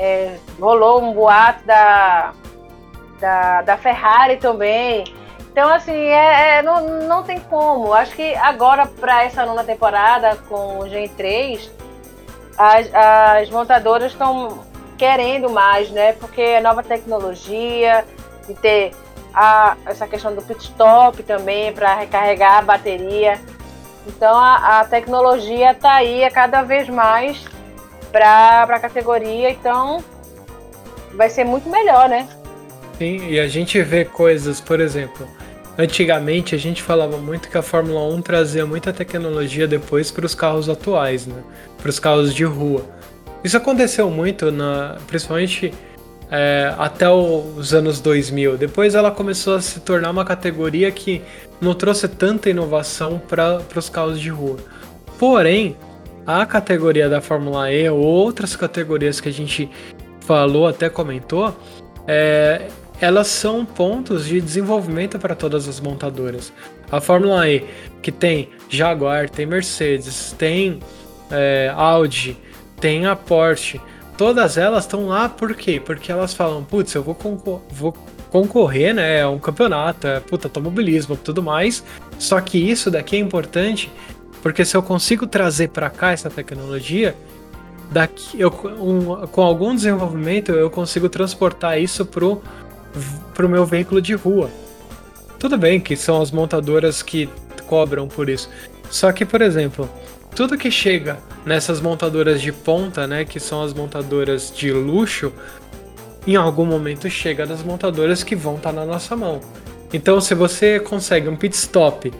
é, 0.00 0.38
rolou 0.58 1.02
um 1.02 1.12
boato 1.12 1.62
da, 1.66 2.32
da, 3.20 3.62
da 3.62 3.76
Ferrari 3.76 4.38
também. 4.38 5.04
Então, 5.52 5.68
assim, 5.68 5.92
é, 5.92 6.58
é, 6.58 6.62
não, 6.62 7.06
não 7.06 7.22
tem 7.22 7.38
como. 7.38 7.92
Acho 7.92 8.16
que 8.16 8.34
agora, 8.36 8.86
para 8.86 9.24
essa 9.24 9.44
nona 9.44 9.62
temporada, 9.62 10.36
com 10.48 10.78
o 10.78 10.88
Gen 10.88 11.08
3, 11.08 11.70
as, 12.56 12.88
as 12.94 13.50
montadoras 13.50 14.12
estão 14.12 14.64
querendo 14.96 15.50
mais, 15.50 15.90
né? 15.90 16.14
Porque 16.14 16.40
é 16.40 16.60
nova 16.62 16.82
tecnologia, 16.82 18.04
de 18.46 18.54
ter 18.54 18.92
a, 19.34 19.76
essa 19.84 20.06
questão 20.06 20.34
do 20.34 20.40
pit 20.40 20.62
stop 20.62 21.22
também 21.24 21.72
para 21.74 21.94
recarregar 21.94 22.58
a 22.58 22.62
bateria. 22.62 23.38
Então 24.06 24.34
a, 24.34 24.80
a 24.80 24.84
tecnologia 24.84 25.72
está 25.72 25.94
aí 25.94 26.24
a 26.24 26.30
cada 26.30 26.62
vez 26.62 26.88
mais 26.88 27.44
para 28.10 28.62
a 28.62 28.80
categoria, 28.80 29.50
então 29.50 30.02
vai 31.14 31.28
ser 31.28 31.44
muito 31.44 31.68
melhor, 31.68 32.08
né? 32.08 32.28
Sim, 32.98 33.28
e 33.28 33.40
a 33.40 33.48
gente 33.48 33.80
vê 33.82 34.04
coisas, 34.04 34.60
por 34.60 34.80
exemplo, 34.80 35.26
antigamente 35.78 36.54
a 36.54 36.58
gente 36.58 36.82
falava 36.82 37.16
muito 37.16 37.48
que 37.48 37.56
a 37.56 37.62
Fórmula 37.62 38.02
1 38.14 38.22
trazia 38.22 38.66
muita 38.66 38.92
tecnologia 38.92 39.66
depois 39.66 40.10
para 40.10 40.26
os 40.26 40.34
carros 40.34 40.68
atuais, 40.68 41.26
né? 41.26 41.42
Para 41.78 41.88
os 41.88 41.98
carros 41.98 42.34
de 42.34 42.44
rua. 42.44 42.84
Isso 43.42 43.56
aconteceu 43.56 44.10
muito, 44.10 44.52
na, 44.52 44.98
principalmente 45.06 45.72
é, 46.30 46.74
até 46.78 47.08
os 47.08 47.72
anos 47.72 48.00
2000. 48.00 48.58
Depois 48.58 48.94
ela 48.94 49.10
começou 49.10 49.56
a 49.56 49.60
se 49.60 49.80
tornar 49.80 50.10
uma 50.10 50.24
categoria 50.24 50.90
que 50.90 51.22
não 51.60 51.74
trouxe 51.74 52.06
tanta 52.06 52.50
inovação 52.50 53.18
para 53.18 53.62
os 53.74 53.88
carros 53.88 54.20
de 54.20 54.28
rua. 54.28 54.58
Porém, 55.18 55.76
a 56.26 56.44
categoria 56.46 57.08
da 57.08 57.20
Fórmula 57.20 57.72
E 57.72 57.88
ou 57.88 57.98
outras 57.98 58.54
categorias 58.56 59.20
que 59.20 59.28
a 59.28 59.32
gente 59.32 59.70
falou, 60.20 60.66
até 60.66 60.88
comentou, 60.88 61.56
é, 62.06 62.68
elas 63.00 63.26
são 63.26 63.64
pontos 63.64 64.26
de 64.26 64.40
desenvolvimento 64.40 65.18
para 65.18 65.34
todas 65.34 65.66
as 65.66 65.80
montadoras. 65.80 66.52
A 66.90 67.00
Fórmula 67.00 67.48
E, 67.48 67.64
que 68.02 68.12
tem 68.12 68.50
Jaguar, 68.68 69.28
tem 69.30 69.46
Mercedes, 69.46 70.34
tem 70.38 70.80
é, 71.30 71.72
Audi, 71.74 72.36
tem 72.80 73.06
a 73.06 73.16
Porsche, 73.16 73.80
todas 74.16 74.58
elas 74.58 74.84
estão 74.84 75.06
lá 75.06 75.28
por 75.28 75.54
quê? 75.54 75.80
Porque 75.84 76.12
elas 76.12 76.34
falam, 76.34 76.62
putz, 76.62 76.94
eu 76.94 77.02
vou, 77.02 77.14
concor 77.14 77.62
vou 77.70 77.94
concorrer, 78.30 78.94
né? 78.94 79.20
É 79.20 79.26
um 79.26 79.38
campeonato, 79.38 80.06
é 80.06 80.20
puta, 80.20 80.46
automobilismo 80.46 81.16
tudo 81.16 81.42
mais. 81.42 81.84
Só 82.18 82.40
que 82.40 82.58
isso 82.58 82.90
daqui 82.90 83.16
é 83.16 83.18
importante 83.18 83.90
porque 84.42 84.64
se 84.64 84.76
eu 84.76 84.82
consigo 84.82 85.26
trazer 85.26 85.68
para 85.68 85.90
cá 85.90 86.12
essa 86.12 86.30
tecnologia, 86.30 87.14
daqui 87.90 88.40
eu, 88.40 88.48
um, 88.80 89.26
com 89.26 89.42
algum 89.42 89.74
desenvolvimento 89.74 90.52
eu 90.52 90.70
consigo 90.70 91.08
transportar 91.08 91.80
isso 91.80 92.06
pro, 92.06 92.42
pro 93.34 93.48
meu 93.48 93.66
veículo 93.66 94.00
de 94.00 94.14
rua. 94.14 94.50
Tudo 95.38 95.56
bem 95.56 95.80
que 95.80 95.96
são 95.96 96.20
as 96.20 96.30
montadoras 96.30 97.02
que 97.02 97.28
cobram 97.66 98.08
por 98.08 98.28
isso. 98.28 98.50
Só 98.90 99.12
que, 99.12 99.24
por 99.24 99.40
exemplo, 99.40 99.88
tudo 100.34 100.58
que 100.58 100.70
chega 100.70 101.18
nessas 101.44 101.80
montadoras 101.80 102.40
de 102.40 102.52
ponta, 102.52 103.06
né, 103.06 103.24
que 103.24 103.40
são 103.40 103.62
as 103.62 103.72
montadoras 103.72 104.52
de 104.54 104.72
luxo, 104.72 105.32
em 106.26 106.36
algum 106.36 106.66
momento 106.66 107.08
chega 107.08 107.46
nas 107.46 107.62
montadoras 107.62 108.22
que 108.22 108.36
vão 108.36 108.56
estar 108.56 108.72
tá 108.72 108.80
na 108.80 108.84
nossa 108.84 109.16
mão. 109.16 109.40
Então, 109.92 110.20
se 110.20 110.34
você 110.34 110.78
consegue 110.78 111.28
um 111.28 111.36
pit 111.36 111.54
stop 111.56 112.12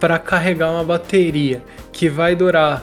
para 0.00 0.18
carregar 0.18 0.70
uma 0.72 0.82
bateria 0.82 1.62
que 1.92 2.08
vai 2.08 2.34
durar, 2.34 2.82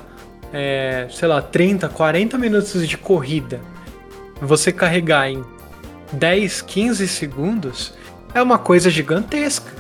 é, 0.53 1.07
sei 1.09 1.27
lá, 1.27 1.41
30, 1.41 1.89
40 1.89 2.37
minutos 2.37 2.87
de 2.87 2.97
corrida, 2.97 3.59
você 4.39 4.71
carregar 4.71 5.29
em 5.29 5.43
10, 6.13 6.61
15 6.61 7.07
segundos, 7.07 7.93
é 8.33 8.41
uma 8.41 8.59
coisa 8.59 8.89
gigantesca. 8.89 9.71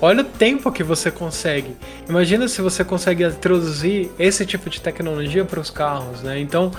Olha 0.00 0.20
o 0.20 0.24
tempo 0.24 0.70
que 0.70 0.82
você 0.82 1.10
consegue. 1.10 1.74
Imagina 2.06 2.46
se 2.48 2.60
você 2.60 2.84
consegue 2.84 3.24
introduzir 3.24 4.10
esse 4.18 4.44
tipo 4.44 4.68
de 4.68 4.80
tecnologia 4.80 5.44
para 5.44 5.58
os 5.58 5.70
carros, 5.70 6.22
né? 6.22 6.38
Então 6.38 6.70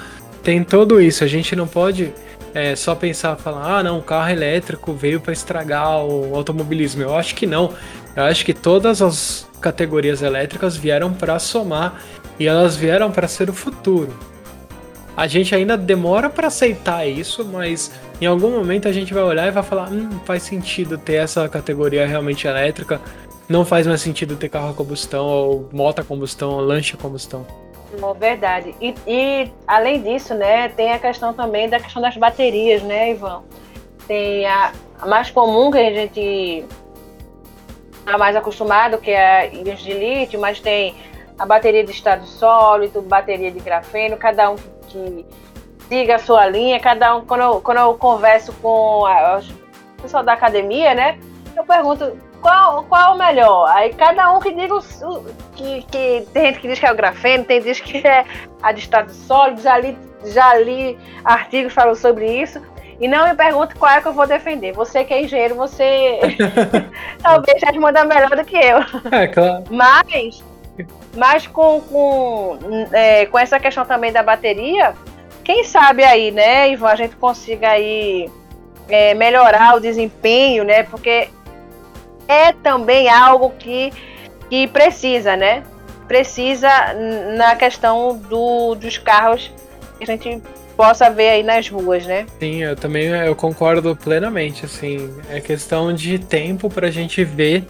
tem 0.43 0.63
tudo 0.63 1.01
isso. 1.01 1.23
A 1.23 1.27
gente 1.27 1.55
não 1.55 1.67
pode 1.67 2.13
é, 2.53 2.75
só 2.75 2.93
pensar, 2.93 3.35
falar, 3.35 3.79
ah, 3.79 3.83
não, 3.83 3.97
o 3.97 4.03
carro 4.03 4.29
elétrico 4.29 4.93
veio 4.93 5.19
para 5.19 5.33
estragar 5.33 6.03
o 6.05 6.35
automobilismo. 6.35 7.01
Eu 7.01 7.15
acho 7.15 7.33
que 7.33 7.47
não. 7.47 7.73
Eu 8.17 8.23
acho 8.23 8.43
que 8.43 8.51
todas 8.51 8.99
as 8.99 9.47
categorias 9.61 10.23
elétricas 10.23 10.75
vieram 10.75 11.13
para 11.13 11.37
somar 11.37 12.01
e 12.39 12.47
elas 12.47 12.75
vieram 12.75 13.11
para 13.11 13.27
ser 13.27 13.47
o 13.47 13.53
futuro. 13.53 14.11
A 15.15 15.27
gente 15.27 15.53
ainda 15.53 15.77
demora 15.77 16.27
para 16.27 16.47
aceitar 16.47 17.07
isso, 17.07 17.45
mas 17.45 17.91
em 18.19 18.25
algum 18.25 18.49
momento 18.49 18.87
a 18.87 18.91
gente 18.91 19.13
vai 19.13 19.21
olhar 19.21 19.47
e 19.47 19.51
vai 19.51 19.61
falar: 19.61 19.91
hum, 19.91 20.19
faz 20.25 20.41
sentido 20.41 20.97
ter 20.97 21.17
essa 21.17 21.47
categoria 21.47 22.07
realmente 22.07 22.47
elétrica, 22.47 22.99
não 23.47 23.63
faz 23.63 23.85
mais 23.85 24.01
sentido 24.01 24.35
ter 24.35 24.49
carro 24.49 24.71
a 24.71 24.73
combustão, 24.73 25.27
ou 25.27 25.69
moto 25.71 25.99
a 25.99 26.03
combustão, 26.03 26.53
ou 26.53 26.59
lanche 26.59 26.95
a 26.95 26.97
combustão. 26.97 27.45
É 27.93 28.19
verdade. 28.19 28.73
E, 28.81 28.95
e, 29.05 29.51
além 29.67 30.01
disso, 30.01 30.33
né, 30.33 30.69
tem 30.69 30.91
a 30.91 30.97
questão 30.97 31.35
também 31.35 31.69
da 31.69 31.79
questão 31.79 32.01
das 32.01 32.17
baterias, 32.17 32.81
né, 32.81 33.11
Ivan? 33.11 33.43
Tem 34.07 34.43
a, 34.47 34.71
a 34.99 35.05
mais 35.05 35.29
comum 35.29 35.69
que 35.69 35.77
a 35.77 35.93
gente 35.93 36.65
está 38.07 38.17
mais 38.17 38.37
acostumado, 38.37 38.97
que 38.97 39.11
é 39.11 39.39
a 39.39 39.45
íons 39.47 39.81
de 39.81 39.91
lítio, 39.91 40.39
mas 40.39 40.61
tem 40.61 40.95
a 41.37 41.45
bateria 41.45 41.83
de 41.83 41.91
estado 41.91 42.25
sólido, 42.25 43.01
bateria 43.01 43.51
de 43.51 43.59
grafeno, 43.59 44.15
cada 44.15 44.49
um 44.49 44.55
que 44.87 45.25
siga 45.89 46.15
a 46.15 46.19
sua 46.19 46.45
linha. 46.47 46.79
Cada 46.79 47.17
um, 47.17 47.25
quando 47.25 47.41
eu, 47.41 47.61
quando 47.61 47.77
eu 47.79 47.93
converso 47.95 48.53
com 48.53 49.03
o 49.03 50.01
pessoal 50.01 50.23
da 50.23 50.33
academia, 50.33 50.95
né? 50.95 51.19
Eu 51.53 51.65
pergunto 51.65 52.17
qual, 52.41 52.83
qual 52.85 53.11
é 53.11 53.13
o 53.13 53.17
melhor. 53.17 53.69
Aí 53.75 53.93
cada 53.93 54.31
um 54.31 54.39
que 54.39 54.53
diga 54.53 54.75
o, 54.75 55.25
que, 55.53 55.81
que 55.83 56.27
tem 56.31 56.45
gente 56.45 56.59
que 56.59 56.67
diz 56.69 56.79
que 56.79 56.85
é 56.85 56.91
o 56.91 56.95
grafeno, 56.95 57.43
tem 57.43 57.61
gente 57.61 57.83
que 57.83 58.07
é 58.07 58.25
a 58.63 58.71
de 58.71 58.79
estado 58.79 59.11
sólido, 59.11 59.61
já 59.61 59.77
li, 59.77 59.97
já 60.25 60.55
li 60.55 60.97
artigos 61.25 61.73
falando 61.73 61.97
sobre 61.97 62.41
isso. 62.41 62.61
E 62.99 63.07
não 63.07 63.27
me 63.27 63.35
pergunte 63.35 63.75
qual 63.75 63.91
é 63.91 64.01
que 64.01 64.07
eu 64.07 64.13
vou 64.13 64.25
defender. 64.25 64.73
Você 64.73 65.03
que 65.03 65.13
é 65.13 65.21
engenheiro, 65.21 65.55
você 65.55 66.19
talvez 67.21 67.61
já 67.61 67.71
te 67.71 67.79
manda 67.79 68.03
melhor 68.03 68.35
do 68.35 68.43
que 68.43 68.57
eu. 68.57 68.79
É, 69.11 69.27
claro. 69.27 69.63
Mas, 69.69 70.43
mas 71.15 71.45
com, 71.45 71.79
com, 71.81 72.57
é, 72.91 73.27
com 73.27 73.37
essa 73.37 73.59
questão 73.59 73.85
também 73.85 74.11
da 74.11 74.23
bateria, 74.23 74.95
quem 75.43 75.63
sabe 75.63 76.03
aí, 76.03 76.31
né, 76.31 76.71
Ivan, 76.71 76.89
a 76.89 76.95
gente 76.95 77.15
consiga 77.15 77.69
aí 77.69 78.29
é, 78.89 79.13
melhorar 79.13 79.75
o 79.75 79.79
desempenho, 79.79 80.63
né? 80.63 80.83
Porque 80.83 81.29
é 82.27 82.51
também 82.51 83.09
algo 83.09 83.51
que, 83.51 83.93
que 84.49 84.67
precisa, 84.67 85.35
né? 85.35 85.63
Precisa 86.07 86.69
na 87.37 87.55
questão 87.55 88.17
do, 88.17 88.75
dos 88.75 88.97
carros 88.97 89.51
que 89.97 90.03
a 90.03 90.07
gente 90.07 90.41
possa 90.77 91.09
ver 91.09 91.29
aí 91.29 91.43
nas 91.43 91.67
ruas, 91.67 92.05
né? 92.05 92.27
Sim, 92.39 92.63
eu 92.63 92.75
também 92.75 93.07
eu 93.07 93.35
concordo 93.35 93.95
plenamente, 93.95 94.63
assim, 94.63 95.09
é 95.29 95.41
questão 95.41 95.91
de 95.91 96.19
tempo 96.19 96.69
para 96.69 96.87
a 96.87 96.91
gente 96.91 97.23
ver 97.23 97.65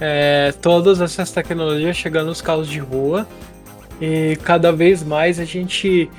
é, 0.00 0.52
todas 0.60 1.00
essas 1.00 1.30
tecnologias 1.30 1.96
chegando 1.96 2.28
nos 2.28 2.40
carros 2.40 2.66
de 2.66 2.78
rua 2.78 3.26
e 4.00 4.36
cada 4.42 4.72
vez 4.72 5.02
mais 5.02 5.38
a 5.38 5.44
gente 5.44 6.10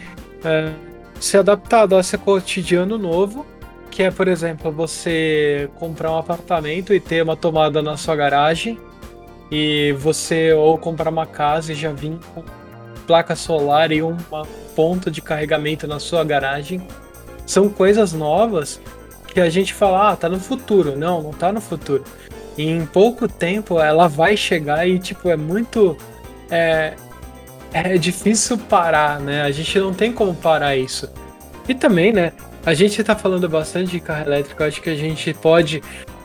é, 0.46 0.72
se 1.20 1.38
adaptar 1.38 1.92
a 1.92 2.00
esse 2.00 2.18
cotidiano 2.18 2.98
novo, 2.98 3.46
que 3.90 4.04
é, 4.04 4.12
por 4.12 4.28
exemplo, 4.28 4.72
você 4.72 5.70
comprar 5.76 6.12
um 6.12 6.18
apartamento 6.18 6.94
e 6.94 7.00
ter 7.00 7.24
uma 7.24 7.36
tomada 7.36 7.82
na 7.82 7.98
sua 7.98 8.16
garagem, 8.16 8.80
e 9.52 9.96
você 9.98 10.52
ou 10.54 10.78
comprar 10.78 11.10
uma 11.10 11.26
casa 11.26 11.72
e 11.72 11.76
já 11.76 11.92
vir 11.92 12.18
com 12.36 12.44
placa 13.08 13.36
solar 13.36 13.92
e 13.92 14.04
um 14.04 14.18
ponto 14.76 15.10
de 15.10 15.22
carregamento 15.22 15.88
na 15.88 16.00
sua 16.00 16.24
garagem. 16.24 16.86
São 17.46 17.70
coisas 17.70 18.12
novas 18.12 18.80
que 19.28 19.40
a 19.40 19.50
gente 19.50 19.74
fala, 19.74 20.12
ah, 20.12 20.16
tá 20.16 20.28
no 20.28 20.40
futuro. 20.40 20.98
Não, 20.98 21.24
não 21.24 21.32
tá 21.32 21.52
no 21.52 21.62
futuro. 21.62 22.04
E 22.58 22.68
em 22.68 22.86
pouco 22.86 23.28
tempo 23.28 23.80
ela 23.80 24.08
vai 24.08 24.36
chegar 24.36 24.88
e, 24.88 25.00
tipo, 25.00 25.30
é 25.30 25.38
muito. 25.38 25.98
É, 26.52 26.96
é 27.72 27.98
difícil 27.98 28.58
parar, 28.58 29.20
né? 29.20 29.44
A 29.44 29.52
gente 29.52 29.80
não 29.80 29.94
tem 29.94 30.12
como 30.12 30.36
parar 30.36 30.76
isso. 30.76 31.10
E 31.68 31.74
também, 31.74 32.12
né? 32.12 32.34
A 32.66 32.74
gente 32.74 33.02
tá 33.04 33.16
falando 33.16 33.48
bastante 33.48 33.92
de 33.92 34.00
carro 34.00 34.26
elétrico, 34.26 34.64
acho 34.64 34.82
que 34.82 34.90
a 34.90 34.96
gente 34.96 35.34
pode 35.34 35.82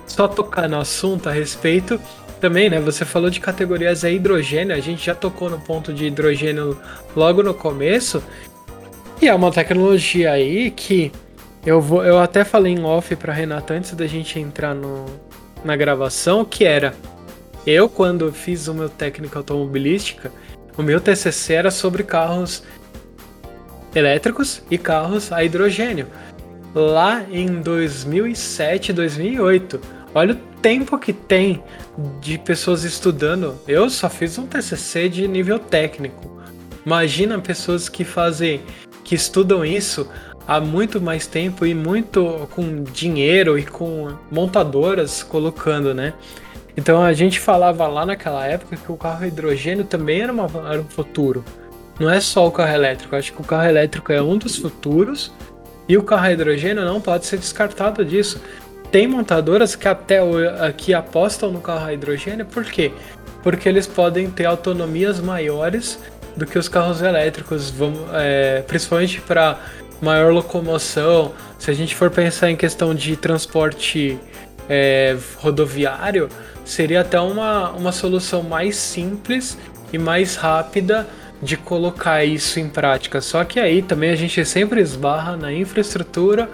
só 0.06 0.26
tocar 0.26 0.68
no 0.68 0.80
assunto 0.80 1.28
a 1.28 1.32
respeito. 1.32 2.00
Também, 2.42 2.68
né? 2.68 2.80
Você 2.80 3.04
falou 3.04 3.30
de 3.30 3.38
categorias 3.38 4.04
a 4.04 4.10
hidrogênio, 4.10 4.74
a 4.74 4.80
gente 4.80 5.06
já 5.06 5.14
tocou 5.14 5.48
no 5.48 5.60
ponto 5.60 5.94
de 5.94 6.06
hidrogênio 6.06 6.76
logo 7.14 7.40
no 7.40 7.54
começo. 7.54 8.20
E 9.20 9.28
é 9.28 9.34
uma 9.34 9.52
tecnologia 9.52 10.32
aí 10.32 10.72
que 10.72 11.12
eu 11.64 11.80
vou, 11.80 12.04
eu 12.04 12.18
até 12.18 12.42
falei 12.42 12.72
em 12.72 12.82
off 12.82 13.14
para 13.14 13.32
Renata 13.32 13.74
antes 13.74 13.92
da 13.92 14.08
gente 14.08 14.40
entrar 14.40 14.74
no, 14.74 15.06
na 15.64 15.76
gravação, 15.76 16.44
que 16.44 16.64
era 16.64 16.92
eu 17.64 17.88
quando 17.88 18.32
fiz 18.32 18.66
o 18.66 18.74
meu 18.74 18.88
técnico 18.88 19.38
automobilística, 19.38 20.32
o 20.76 20.82
meu 20.82 21.00
TCC 21.00 21.52
era 21.52 21.70
sobre 21.70 22.02
carros 22.02 22.64
elétricos 23.94 24.64
e 24.68 24.76
carros 24.76 25.30
a 25.30 25.44
hidrogênio. 25.44 26.08
Lá 26.74 27.24
em 27.30 27.60
2007, 27.60 28.92
2008. 28.92 30.01
Olha 30.14 30.34
o 30.34 30.60
tempo 30.60 30.98
que 30.98 31.12
tem 31.12 31.62
de 32.20 32.36
pessoas 32.38 32.84
estudando. 32.84 33.58
Eu 33.66 33.88
só 33.88 34.10
fiz 34.10 34.36
um 34.38 34.46
TCC 34.46 35.08
de 35.08 35.26
nível 35.26 35.58
técnico. 35.58 36.42
Imagina 36.84 37.38
pessoas 37.38 37.88
que 37.88 38.04
fazem, 38.04 38.60
que 39.04 39.14
estudam 39.14 39.64
isso 39.64 40.06
há 40.46 40.60
muito 40.60 41.00
mais 41.00 41.26
tempo 41.26 41.64
e 41.64 41.74
muito 41.74 42.48
com 42.50 42.82
dinheiro 42.84 43.58
e 43.58 43.64
com 43.64 44.14
montadoras 44.30 45.22
colocando, 45.22 45.94
né? 45.94 46.12
Então 46.76 47.02
a 47.02 47.12
gente 47.12 47.38
falava 47.38 47.86
lá 47.86 48.04
naquela 48.04 48.46
época 48.46 48.76
que 48.76 48.90
o 48.90 48.96
carro 48.96 49.24
hidrogênio 49.24 49.84
também 49.84 50.20
era, 50.20 50.32
uma, 50.32 50.46
era 50.70 50.80
um 50.80 50.84
futuro. 50.84 51.44
Não 51.98 52.10
é 52.10 52.20
só 52.20 52.46
o 52.46 52.50
carro 52.50 52.74
elétrico, 52.74 53.14
acho 53.14 53.32
que 53.32 53.40
o 53.40 53.44
carro 53.44 53.68
elétrico 53.68 54.12
é 54.12 54.20
um 54.20 54.36
dos 54.36 54.56
futuros 54.56 55.32
e 55.88 55.96
o 55.96 56.02
carro 56.02 56.30
hidrogênio 56.30 56.84
não 56.84 57.00
pode 57.00 57.26
ser 57.26 57.38
descartado 57.38 58.04
disso. 58.04 58.40
Tem 58.92 59.06
montadoras 59.06 59.74
que 59.74 59.88
até 59.88 60.18
aqui 60.60 60.92
apostam 60.92 61.50
no 61.50 61.62
carro 61.62 61.90
hidrogênio, 61.90 62.44
por 62.44 62.62
quê? 62.62 62.92
Porque 63.42 63.66
eles 63.66 63.86
podem 63.86 64.30
ter 64.30 64.44
autonomias 64.44 65.18
maiores 65.18 65.98
do 66.36 66.44
que 66.44 66.58
os 66.58 66.68
carros 66.68 67.00
elétricos, 67.00 67.70
vamos, 67.70 68.00
é, 68.12 68.62
principalmente 68.66 69.18
para 69.22 69.58
maior 69.98 70.30
locomoção. 70.30 71.32
Se 71.58 71.70
a 71.70 71.74
gente 71.74 71.94
for 71.94 72.10
pensar 72.10 72.50
em 72.50 72.56
questão 72.56 72.94
de 72.94 73.16
transporte 73.16 74.18
é, 74.68 75.16
rodoviário, 75.38 76.28
seria 76.62 77.00
até 77.00 77.18
uma, 77.18 77.70
uma 77.70 77.92
solução 77.92 78.42
mais 78.42 78.76
simples 78.76 79.56
e 79.90 79.96
mais 79.96 80.36
rápida 80.36 81.08
de 81.42 81.56
colocar 81.56 82.26
isso 82.26 82.60
em 82.60 82.68
prática. 82.68 83.22
Só 83.22 83.42
que 83.42 83.58
aí 83.58 83.80
também 83.80 84.10
a 84.10 84.16
gente 84.16 84.44
sempre 84.44 84.82
esbarra 84.82 85.34
na 85.34 85.50
infraestrutura 85.50 86.50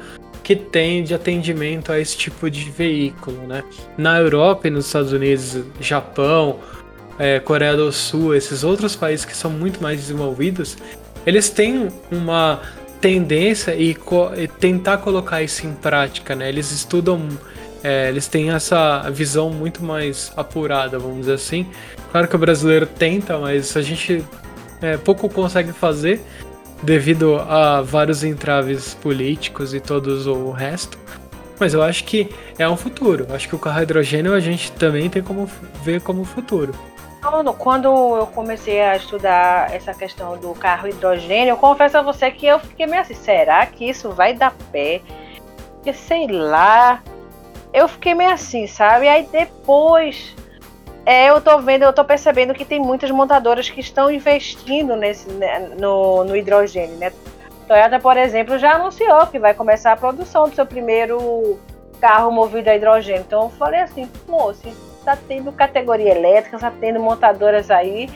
que 0.48 0.56
tem 0.56 1.04
de 1.04 1.12
atendimento 1.12 1.92
a 1.92 2.00
esse 2.00 2.16
tipo 2.16 2.50
de 2.50 2.70
veículo, 2.70 3.46
né? 3.46 3.62
Na 3.98 4.18
Europa 4.18 4.66
e 4.66 4.70
nos 4.70 4.86
Estados 4.86 5.12
Unidos, 5.12 5.58
Japão, 5.78 6.60
é, 7.18 7.38
Coreia 7.38 7.76
do 7.76 7.92
Sul, 7.92 8.34
esses 8.34 8.64
outros 8.64 8.96
países 8.96 9.26
que 9.26 9.36
são 9.36 9.50
muito 9.50 9.82
mais 9.82 10.00
desenvolvidos, 10.00 10.78
eles 11.26 11.50
têm 11.50 11.88
uma 12.10 12.62
tendência 12.98 13.76
e, 13.76 13.94
co 13.94 14.32
e 14.34 14.48
tentar 14.48 14.96
colocar 14.96 15.42
isso 15.42 15.66
em 15.66 15.74
prática, 15.74 16.34
né? 16.34 16.48
Eles 16.48 16.72
estudam, 16.72 17.28
é, 17.84 18.08
eles 18.08 18.26
têm 18.26 18.48
essa 18.48 19.06
visão 19.10 19.50
muito 19.50 19.84
mais 19.84 20.32
apurada, 20.34 20.98
vamos 20.98 21.18
dizer 21.18 21.34
assim. 21.34 21.66
Claro 22.10 22.26
que 22.26 22.36
o 22.36 22.38
brasileiro 22.38 22.86
tenta, 22.86 23.36
mas 23.36 23.76
a 23.76 23.82
gente 23.82 24.24
é, 24.80 24.96
pouco 24.96 25.28
consegue 25.28 25.74
fazer 25.74 26.22
devido 26.82 27.36
a 27.36 27.82
vários 27.82 28.22
entraves 28.24 28.94
políticos 28.94 29.74
e 29.74 29.80
todos 29.80 30.26
o 30.26 30.50
resto. 30.50 30.98
Mas 31.58 31.74
eu 31.74 31.82
acho 31.82 32.04
que 32.04 32.32
é 32.58 32.68
um 32.68 32.76
futuro. 32.76 33.26
Acho 33.30 33.48
que 33.48 33.54
o 33.56 33.58
carro 33.58 33.82
hidrogênio 33.82 34.32
a 34.32 34.40
gente 34.40 34.70
também 34.72 35.10
tem 35.10 35.22
como 35.22 35.46
ver 35.82 36.00
como 36.00 36.24
futuro. 36.24 36.72
Quando 37.58 37.88
eu 38.16 38.26
comecei 38.28 38.80
a 38.80 38.96
estudar 38.96 39.74
essa 39.74 39.92
questão 39.92 40.38
do 40.38 40.54
carro 40.54 40.88
hidrogênio, 40.88 41.50
eu 41.52 41.56
confesso 41.56 41.98
a 41.98 42.02
você 42.02 42.30
que 42.30 42.46
eu 42.46 42.60
fiquei 42.60 42.86
meio 42.86 43.02
assim, 43.02 43.14
será 43.14 43.66
que 43.66 43.88
isso 43.90 44.10
vai 44.10 44.34
dar 44.34 44.54
pé? 44.70 45.02
Porque 45.74 45.92
sei 45.92 46.28
lá. 46.28 47.02
Eu 47.72 47.86
fiquei 47.88 48.14
meio 48.14 48.30
assim, 48.30 48.66
sabe? 48.66 49.08
Aí 49.08 49.28
depois 49.30 50.34
é, 51.08 51.30
eu 51.30 51.40
tô 51.40 51.58
vendo, 51.58 51.84
eu 51.84 51.92
tô 51.92 52.04
percebendo 52.04 52.52
que 52.52 52.66
tem 52.66 52.78
muitas 52.78 53.10
montadoras 53.10 53.70
que 53.70 53.80
estão 53.80 54.10
investindo 54.10 54.94
nesse, 54.94 55.26
né, 55.30 55.70
no, 55.80 56.22
no 56.22 56.36
hidrogênio, 56.36 56.98
né? 56.98 57.10
Toyota, 57.66 57.98
por 57.98 58.18
exemplo, 58.18 58.58
já 58.58 58.74
anunciou 58.74 59.26
que 59.26 59.38
vai 59.38 59.54
começar 59.54 59.92
a 59.92 59.96
produção 59.96 60.50
do 60.50 60.54
seu 60.54 60.66
primeiro 60.66 61.58
carro 61.98 62.30
movido 62.30 62.68
a 62.68 62.76
hidrogênio. 62.76 63.22
Então 63.26 63.44
eu 63.44 63.48
falei 63.48 63.80
assim, 63.80 64.06
moço, 64.28 64.68
está 64.98 65.16
tendo 65.16 65.50
categoria 65.50 66.14
elétrica, 66.14 66.56
está 66.56 66.70
tendo 66.70 67.00
montadoras 67.00 67.70
aí 67.70 68.10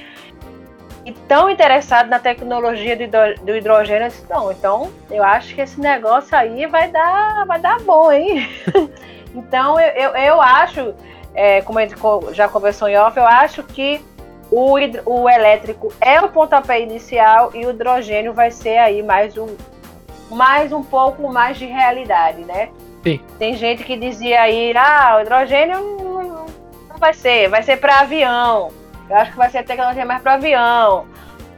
e 1.07 1.13
tão 1.13 1.49
interessados 1.49 2.11
na 2.11 2.19
tecnologia 2.19 2.95
do, 2.95 3.43
do 3.43 3.57
hidrogênio. 3.57 4.05
Eu 4.05 4.09
disse, 4.09 4.27
não, 4.29 4.53
então 4.53 4.93
eu 5.11 5.25
acho 5.25 5.55
que 5.55 5.63
esse 5.63 5.81
negócio 5.81 6.37
aí 6.37 6.67
vai 6.67 6.91
dar, 6.91 7.47
vai 7.47 7.59
dar 7.59 7.81
bom, 7.81 8.13
hein? 8.13 8.47
então 9.35 9.81
eu, 9.81 9.89
eu, 9.89 10.11
eu 10.15 10.43
acho, 10.43 10.95
é, 11.35 11.61
como 11.63 11.79
a 11.79 11.87
gente 11.87 11.97
já 12.33 12.49
conversou 12.49 12.89
em 12.89 12.97
off, 12.97 13.17
eu 13.17 13.27
acho 13.27 13.63
que 13.63 14.05
o, 14.51 14.75
o 15.07 15.29
elétrico 15.29 15.93
é 16.01 16.21
o 16.21 16.29
pontapé 16.29 16.81
inicial 16.81 17.51
e 17.55 17.65
o 17.65 17.71
hidrogênio 17.71 18.33
vai 18.35 18.51
ser 18.51 18.79
aí 18.79 19.03
mais 19.03 19.37
um, 19.39 19.57
mais 20.31 20.73
um 20.73 20.83
pouco 20.83 21.33
mais 21.33 21.57
de 21.57 21.67
realidade, 21.67 22.43
né? 22.45 22.69
Sim. 23.03 23.21
Tem 23.39 23.57
gente 23.57 23.83
que 23.83 23.97
dizia 23.97 24.43
aí, 24.43 24.73
ah, 24.77 25.17
o 25.19 25.23
hidrogênio 25.23 26.47
vai 26.99 27.13
ser? 27.13 27.49
Vai 27.49 27.63
ser 27.63 27.79
para 27.79 28.01
avião. 28.01 28.71
Eu 29.11 29.17
acho 29.17 29.33
que 29.33 29.37
vai 29.37 29.51
ser 29.51 29.65
tecnologia 29.65 30.05
mais 30.05 30.23
para 30.23 30.35
avião. 30.35 31.07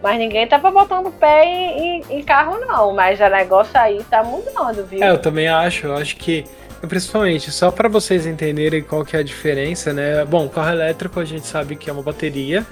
Mas 0.02 0.18
ninguém 0.18 0.46
tá 0.46 0.58
botando 0.58 1.10
pé 1.12 1.44
em, 1.44 2.00
em, 2.00 2.18
em, 2.18 2.22
carro, 2.22 2.58
não. 2.58 2.92
Mas 2.92 3.20
o 3.20 3.28
negócio 3.28 3.78
aí 3.78 4.02
tá 4.04 4.22
mudando, 4.22 4.84
viu? 4.86 5.02
É, 5.02 5.10
eu 5.10 5.18
também 5.18 5.48
acho. 5.48 5.86
Eu 5.86 5.96
acho 5.96 6.16
que, 6.16 6.44
principalmente, 6.86 7.50
só 7.50 7.70
para 7.70 7.88
vocês 7.88 8.26
entenderem 8.26 8.82
qual 8.82 9.04
que 9.04 9.16
é 9.16 9.20
a 9.20 9.22
diferença, 9.22 9.92
né? 9.92 10.24
Bom, 10.24 10.48
carro 10.48 10.70
elétrico 10.70 11.20
a 11.20 11.24
gente 11.24 11.46
sabe 11.46 11.76
que 11.76 11.88
é 11.88 11.92
uma 11.92 12.02
bateria 12.02 12.66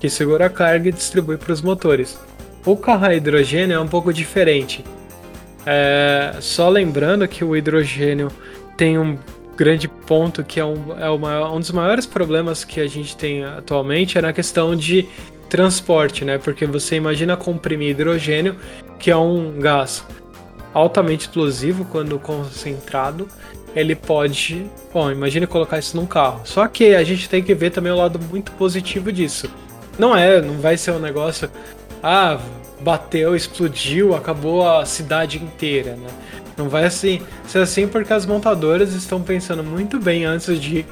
que 0.00 0.08
segura 0.08 0.46
a 0.46 0.50
carga 0.50 0.88
e 0.88 0.92
distribui 0.92 1.36
para 1.36 1.52
os 1.52 1.62
motores. 1.62 2.18
O 2.64 2.76
carro 2.76 3.06
a 3.06 3.14
hidrogênio 3.14 3.74
é 3.74 3.80
um 3.80 3.88
pouco 3.88 4.12
diferente. 4.12 4.84
É, 5.66 6.36
só 6.40 6.68
lembrando 6.68 7.26
que 7.26 7.44
o 7.44 7.56
hidrogênio 7.56 8.30
tem 8.76 8.98
um 8.98 9.18
grande 9.56 9.88
ponto 9.88 10.44
que 10.44 10.60
é, 10.60 10.64
um, 10.64 10.96
é 10.98 11.18
maior, 11.18 11.52
um 11.52 11.58
dos 11.58 11.72
maiores 11.72 12.06
problemas 12.06 12.64
que 12.64 12.80
a 12.80 12.86
gente 12.86 13.16
tem 13.16 13.44
atualmente 13.44 14.16
é 14.16 14.22
na 14.22 14.32
questão 14.32 14.76
de 14.76 15.08
transporte, 15.48 16.24
né? 16.24 16.38
Porque 16.38 16.64
você 16.64 16.96
imagina 16.96 17.36
comprimir 17.36 17.90
hidrogênio, 17.90 18.56
que 18.98 19.10
é 19.10 19.16
um 19.16 19.58
gás 19.58 20.04
altamente 20.72 21.22
explosivo 21.22 21.84
quando 21.86 22.18
concentrado, 22.18 23.26
ele 23.78 23.94
pode, 23.94 24.66
bom, 24.92 25.10
imagine 25.10 25.46
colocar 25.46 25.78
isso 25.78 25.96
num 25.96 26.06
carro. 26.06 26.40
Só 26.44 26.66
que 26.66 26.94
a 26.94 27.04
gente 27.04 27.28
tem 27.28 27.42
que 27.42 27.54
ver 27.54 27.70
também 27.70 27.92
o 27.92 27.96
lado 27.96 28.18
muito 28.18 28.52
positivo 28.52 29.12
disso. 29.12 29.48
Não 29.98 30.16
é, 30.16 30.40
não 30.40 30.58
vai 30.58 30.76
ser 30.76 30.92
um 30.92 30.98
negócio, 30.98 31.50
ah, 32.02 32.38
bateu, 32.80 33.34
explodiu, 33.34 34.14
acabou 34.14 34.68
a 34.68 34.84
cidade 34.84 35.38
inteira, 35.38 35.96
né? 35.96 36.08
Não 36.56 36.68
vai 36.68 36.84
assim 36.84 37.20
ser 37.46 37.58
assim 37.58 37.86
porque 37.86 38.12
as 38.12 38.26
montadoras 38.26 38.92
estão 38.92 39.22
pensando 39.22 39.62
muito 39.62 39.98
bem 39.98 40.24
antes 40.24 40.60
de 40.60 40.84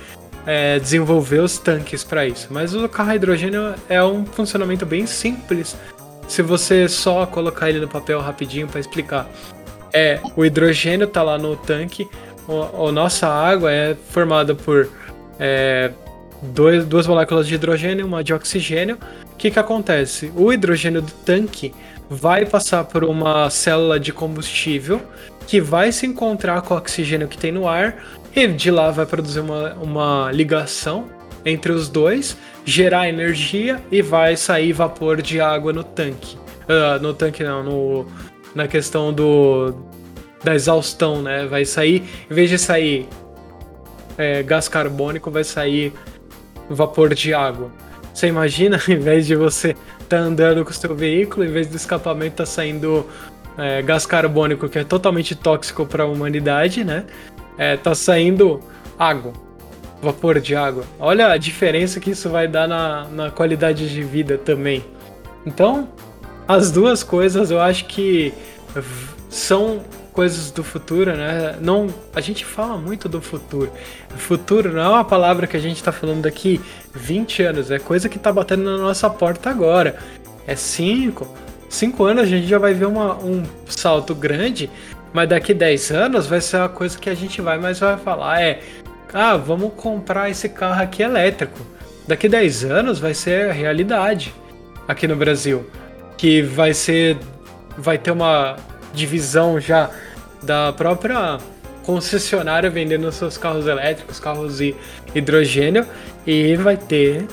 é, 0.47 0.79
desenvolver 0.79 1.41
os 1.41 1.59
tanques 1.59 2.05
para 2.05 2.27
isso. 2.27 2.49
Mas 2.51 2.75
o 2.75 2.89
carro 2.89 3.11
a 3.11 3.17
hidrogênio 3.17 3.75
é 3.89 4.03
um 4.03 4.25
funcionamento 4.25 4.87
bem 4.87 5.07
simples 5.07 5.77
se 6.29 6.43
você 6.43 6.89
só 6.89 7.27
colocar 7.27 7.69
ele 7.69 7.81
no 7.81 7.89
papel 7.89 8.21
rapidinho 8.21 8.69
para 8.69 8.81
explicar. 8.81 9.29
É, 9.93 10.21
o 10.37 10.45
hidrogênio 10.45 11.07
está 11.07 11.23
lá 11.23 11.39
no 11.39 11.57
tanque, 11.57 12.09
a 12.49 12.93
nossa 12.93 13.27
água 13.27 13.73
é 13.73 13.97
formada 14.11 14.55
por 14.55 14.89
é, 15.39 15.91
dois, 16.43 16.85
duas 16.87 17.07
moléculas 17.07 17.47
de 17.47 17.55
hidrogênio 17.55 18.03
e 18.03 18.05
uma 18.05 18.23
de 18.23 18.33
oxigênio. 18.33 18.99
O 19.33 19.37
que, 19.37 19.51
que 19.51 19.59
acontece? 19.59 20.33
O 20.35 20.53
hidrogênio 20.53 21.03
do 21.03 21.13
tanque 21.25 21.75
vai 22.09 22.47
passar 22.47 22.85
por 22.85 23.05
uma 23.05 23.51
célula 23.51 23.99
de 23.99 24.13
combustível 24.13 25.01
que 25.47 25.61
vai 25.61 25.93
se 25.93 26.07
encontrar 26.07 26.63
com 26.63 26.75
o 26.75 26.77
oxigênio 26.77 27.29
que 27.29 27.39
tem 27.39 27.53
no 27.53 27.69
ar 27.69 27.97
e 28.35 28.47
de 28.47 28.71
lá 28.71 28.91
vai 28.91 29.07
produzir 29.07 29.41
uma, 29.41 29.75
uma 29.75 30.31
ligação 30.33 31.07
entre 31.45 31.71
os 31.71 31.89
dois, 31.89 32.37
gerar 32.65 33.09
energia 33.09 33.81
e 33.91 34.03
vai 34.03 34.37
sair 34.37 34.73
vapor 34.73 35.23
de 35.23 35.41
água 35.41 35.73
no 35.73 35.85
tanque. 35.85 36.37
Uh, 36.69 37.01
no 37.01 37.15
tanque 37.15 37.45
não, 37.45 37.63
no, 37.63 38.07
na 38.55 38.67
questão 38.67 39.13
do 39.13 39.73
da 40.47 40.55
exaustão, 40.55 41.21
né? 41.21 41.45
Vai 41.45 41.65
sair, 41.65 42.05
em 42.31 42.33
vez 42.35 42.49
de 42.49 42.57
sair 42.57 43.09
é, 44.17 44.45
gás 44.45 44.69
carbônico, 44.69 45.29
vai 45.29 45.43
sair 45.43 45.93
vapor 46.71 47.13
de 47.13 47.35
água. 47.35 47.73
Você 48.15 48.29
imagina, 48.29 48.81
em 48.89 48.97
vez 48.97 49.27
de 49.27 49.35
você 49.35 49.75
tá 50.09 50.19
andando 50.19 50.65
com 50.65 50.71
o 50.71 50.75
seu 50.75 50.95
veículo, 50.95 51.45
em 51.45 51.51
vez 51.51 51.67
do 51.67 51.75
escapamento 51.75 52.37
tá 52.37 52.47
saindo 52.47 53.05
é, 53.59 53.83
gás 53.83 54.07
carbônico 54.07 54.69
que 54.69 54.79
é 54.79 54.85
totalmente 54.85 55.35
tóxico 55.35 55.85
para 55.85 56.05
a 56.05 56.07
humanidade, 56.07 56.85
né? 56.85 57.07
É, 57.59 57.77
tá 57.77 57.93
saindo 57.93 58.61
água, 58.97 59.33
vapor 60.01 60.39
de 60.39 60.55
água. 60.55 60.85
Olha 60.97 61.27
a 61.27 61.37
diferença 61.37 61.99
que 61.99 62.11
isso 62.11 62.31
vai 62.31 62.47
dar 62.47 62.69
na, 62.69 63.09
na 63.09 63.31
qualidade 63.33 63.93
de 63.93 64.03
vida 64.05 64.39
também. 64.39 64.85
Então, 65.45 65.89
as 66.47 66.71
duas 66.71 67.03
coisas 67.03 67.51
eu 67.51 67.61
acho 67.61 67.87
que 67.87 68.33
são 69.29 69.83
coisas 70.17 70.51
do 70.51 70.65
futuro, 70.65 71.15
né? 71.15 71.57
Não, 71.61 71.93
a 72.15 72.23
gente 72.23 72.43
fala 72.43 72.79
muito 72.79 73.07
do 73.07 73.21
futuro. 73.21 73.71
Futuro 74.17 74.73
não 74.73 74.81
é 74.81 74.89
uma 74.89 75.05
palavra 75.05 75.47
que 75.47 75.59
a 75.59 75.61
gente 75.61 75.77
está 75.77 75.93
falando 75.93 76.23
daqui 76.23 76.59
20 76.95 77.43
anos, 77.43 77.71
é 77.71 77.79
coisa 77.79 78.09
que 78.09 78.17
está 78.17 78.33
batendo 78.33 78.65
na 78.65 78.79
nossa 78.79 79.11
porta 79.11 79.51
agora. 79.51 79.99
É 80.47 80.57
5, 80.57 81.29
5 81.69 82.05
anos 82.05 82.23
a 82.23 82.27
gente 82.27 82.47
já 82.47 82.59
vai 82.59 82.73
ver 82.73 82.87
uma, 82.87 83.15
um 83.17 83.43
salto 83.69 84.15
grande, 84.15 84.71
mas 85.13 85.29
daqui 85.29 85.53
10 85.53 85.91
anos 85.91 86.27
vai 86.27 86.41
ser 86.41 86.57
uma 86.57 86.71
coisa 86.71 86.99
que 86.99 87.11
a 87.11 87.15
gente 87.15 87.43
vai 87.43 87.59
mais 87.59 87.79
vai 87.79 87.99
falar 87.99 88.41
é, 88.41 88.61
ah, 89.13 89.37
vamos 89.37 89.75
comprar 89.77 90.31
esse 90.31 90.49
carro 90.49 90.83
aqui 90.83 91.03
elétrico. 91.03 91.61
Daqui 92.09 92.27
10 92.27 92.65
anos 92.65 92.99
vai 92.99 93.13
ser 93.13 93.51
a 93.51 93.53
realidade 93.53 94.33
aqui 94.89 95.07
no 95.07 95.15
Brasil, 95.15 95.69
que 96.17 96.41
vai 96.41 96.73
ser 96.73 97.19
vai 97.77 97.99
ter 97.99 98.13
uma 98.13 98.57
divisão 98.95 99.61
já 99.61 99.91
da 100.47 100.73
própria 100.73 101.39
concessionária 101.83 102.71
vendendo 102.71 103.11
seus 103.13 103.37
carros 103.37 103.67
elétricos, 103.67 104.19
carros 104.19 104.59
de 104.59 104.75
hidrogênio, 105.15 105.87
e 106.27 106.57
vai 106.57 106.77
ter 106.77 107.27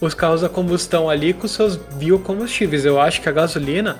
os 0.00 0.14
carros 0.14 0.44
a 0.44 0.48
combustão 0.48 1.08
ali 1.08 1.32
com 1.32 1.48
seus 1.48 1.76
biocombustíveis. 1.76 2.84
Eu 2.84 3.00
acho 3.00 3.20
que 3.20 3.28
a 3.28 3.32
gasolina 3.32 3.98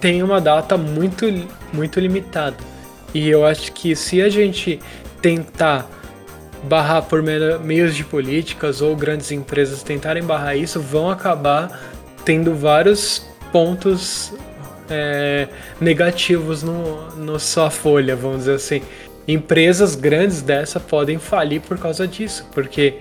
tem 0.00 0.22
uma 0.22 0.40
data 0.40 0.76
muito, 0.76 1.26
muito 1.72 1.98
limitada. 1.98 2.56
E 3.12 3.28
eu 3.28 3.46
acho 3.46 3.72
que 3.72 3.94
se 3.94 4.20
a 4.20 4.28
gente 4.28 4.80
tentar 5.22 5.88
barrar 6.64 7.02
por 7.02 7.22
meios 7.22 7.94
de 7.94 8.04
políticas 8.04 8.80
ou 8.80 8.96
grandes 8.96 9.30
empresas 9.30 9.82
tentarem 9.82 10.22
barrar 10.22 10.56
isso, 10.56 10.80
vão 10.80 11.10
acabar 11.10 11.80
tendo 12.24 12.54
vários 12.54 13.26
pontos 13.52 14.32
é, 14.88 15.48
negativos 15.80 16.62
no, 16.62 17.10
no 17.16 17.38
sua 17.38 17.70
folha, 17.70 18.14
vamos 18.16 18.38
dizer 18.38 18.54
assim. 18.54 18.82
Empresas 19.26 19.94
grandes 19.94 20.42
dessa 20.42 20.78
podem 20.78 21.18
falir 21.18 21.60
por 21.60 21.78
causa 21.78 22.06
disso, 22.06 22.46
porque 22.52 22.98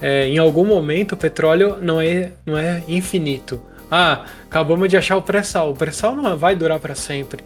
é, 0.00 0.26
em 0.26 0.38
algum 0.38 0.64
momento 0.64 1.12
o 1.12 1.16
petróleo 1.16 1.78
não 1.80 2.00
é, 2.00 2.32
não 2.44 2.58
é 2.58 2.82
infinito. 2.88 3.60
Ah, 3.90 4.24
acabamos 4.44 4.88
de 4.88 4.96
achar 4.96 5.16
o 5.16 5.22
pré-sal. 5.22 5.70
O 5.70 5.76
pré-sal 5.76 6.16
não 6.16 6.36
vai 6.36 6.56
durar 6.56 6.80
para 6.80 6.94
sempre. 6.94 7.44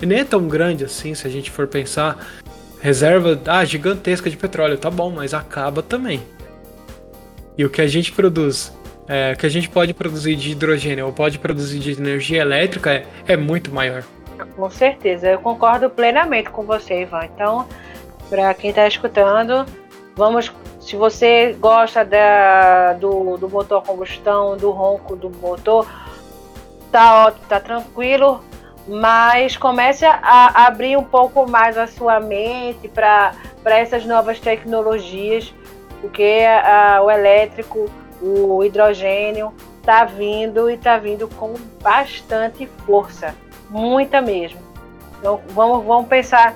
E 0.00 0.06
nem 0.06 0.20
é 0.20 0.24
tão 0.24 0.46
grande 0.46 0.84
assim, 0.84 1.14
se 1.14 1.26
a 1.26 1.30
gente 1.30 1.50
for 1.50 1.66
pensar. 1.66 2.26
Reserva 2.80 3.40
ah, 3.46 3.64
gigantesca 3.64 4.28
de 4.28 4.36
petróleo, 4.36 4.76
tá 4.76 4.90
bom, 4.90 5.10
mas 5.10 5.32
acaba 5.34 5.82
também. 5.82 6.22
E 7.56 7.64
o 7.64 7.70
que 7.70 7.80
a 7.80 7.86
gente 7.86 8.12
produz, 8.12 8.72
é, 9.08 9.34
que 9.34 9.46
a 9.46 9.48
gente 9.48 9.68
pode 9.68 9.94
produzir 9.94 10.36
de 10.36 10.52
hidrogênio 10.52 11.06
ou 11.06 11.12
pode 11.12 11.38
produzir 11.38 11.78
de 11.78 11.92
energia 11.92 12.40
elétrica 12.40 12.92
é, 12.92 13.06
é 13.28 13.36
muito 13.36 13.72
maior. 13.72 14.02
Com 14.54 14.70
certeza, 14.70 15.28
eu 15.28 15.38
concordo 15.38 15.88
plenamente 15.88 16.50
com 16.50 16.62
você, 16.62 17.02
Ivan. 17.02 17.24
Então, 17.24 17.68
para 18.28 18.52
quem 18.54 18.70
está 18.70 18.86
escutando, 18.86 19.64
vamos. 20.14 20.52
Se 20.80 20.94
você 20.94 21.56
gosta 21.58 22.04
da, 22.04 22.92
do, 22.92 23.36
do 23.36 23.48
motor 23.48 23.82
combustão, 23.82 24.56
do 24.56 24.70
ronco 24.70 25.16
do 25.16 25.30
motor, 25.30 25.88
tá 26.92 27.26
ótimo, 27.26 27.44
tá 27.48 27.58
tranquilo 27.58 28.40
mas 28.88 29.56
comece 29.56 30.04
a 30.04 30.66
abrir 30.66 30.96
um 30.96 31.04
pouco 31.04 31.48
mais 31.48 31.76
a 31.76 31.86
sua 31.86 32.20
mente 32.20 32.88
para 32.88 33.34
essas 33.64 34.04
novas 34.06 34.38
tecnologias, 34.38 35.52
porque 36.00 36.44
a, 36.62 37.02
o 37.02 37.10
elétrico, 37.10 37.90
o 38.20 38.64
hidrogênio 38.64 39.52
está 39.80 40.04
vindo 40.04 40.68
e 40.68 40.74
está 40.74 40.98
vindo 40.98 41.28
com 41.28 41.54
bastante 41.82 42.66
força, 42.84 43.34
muita 43.70 44.20
mesmo. 44.20 44.60
Então 45.18 45.40
vamos, 45.50 45.84
vamos 45.84 46.08
pensar. 46.08 46.54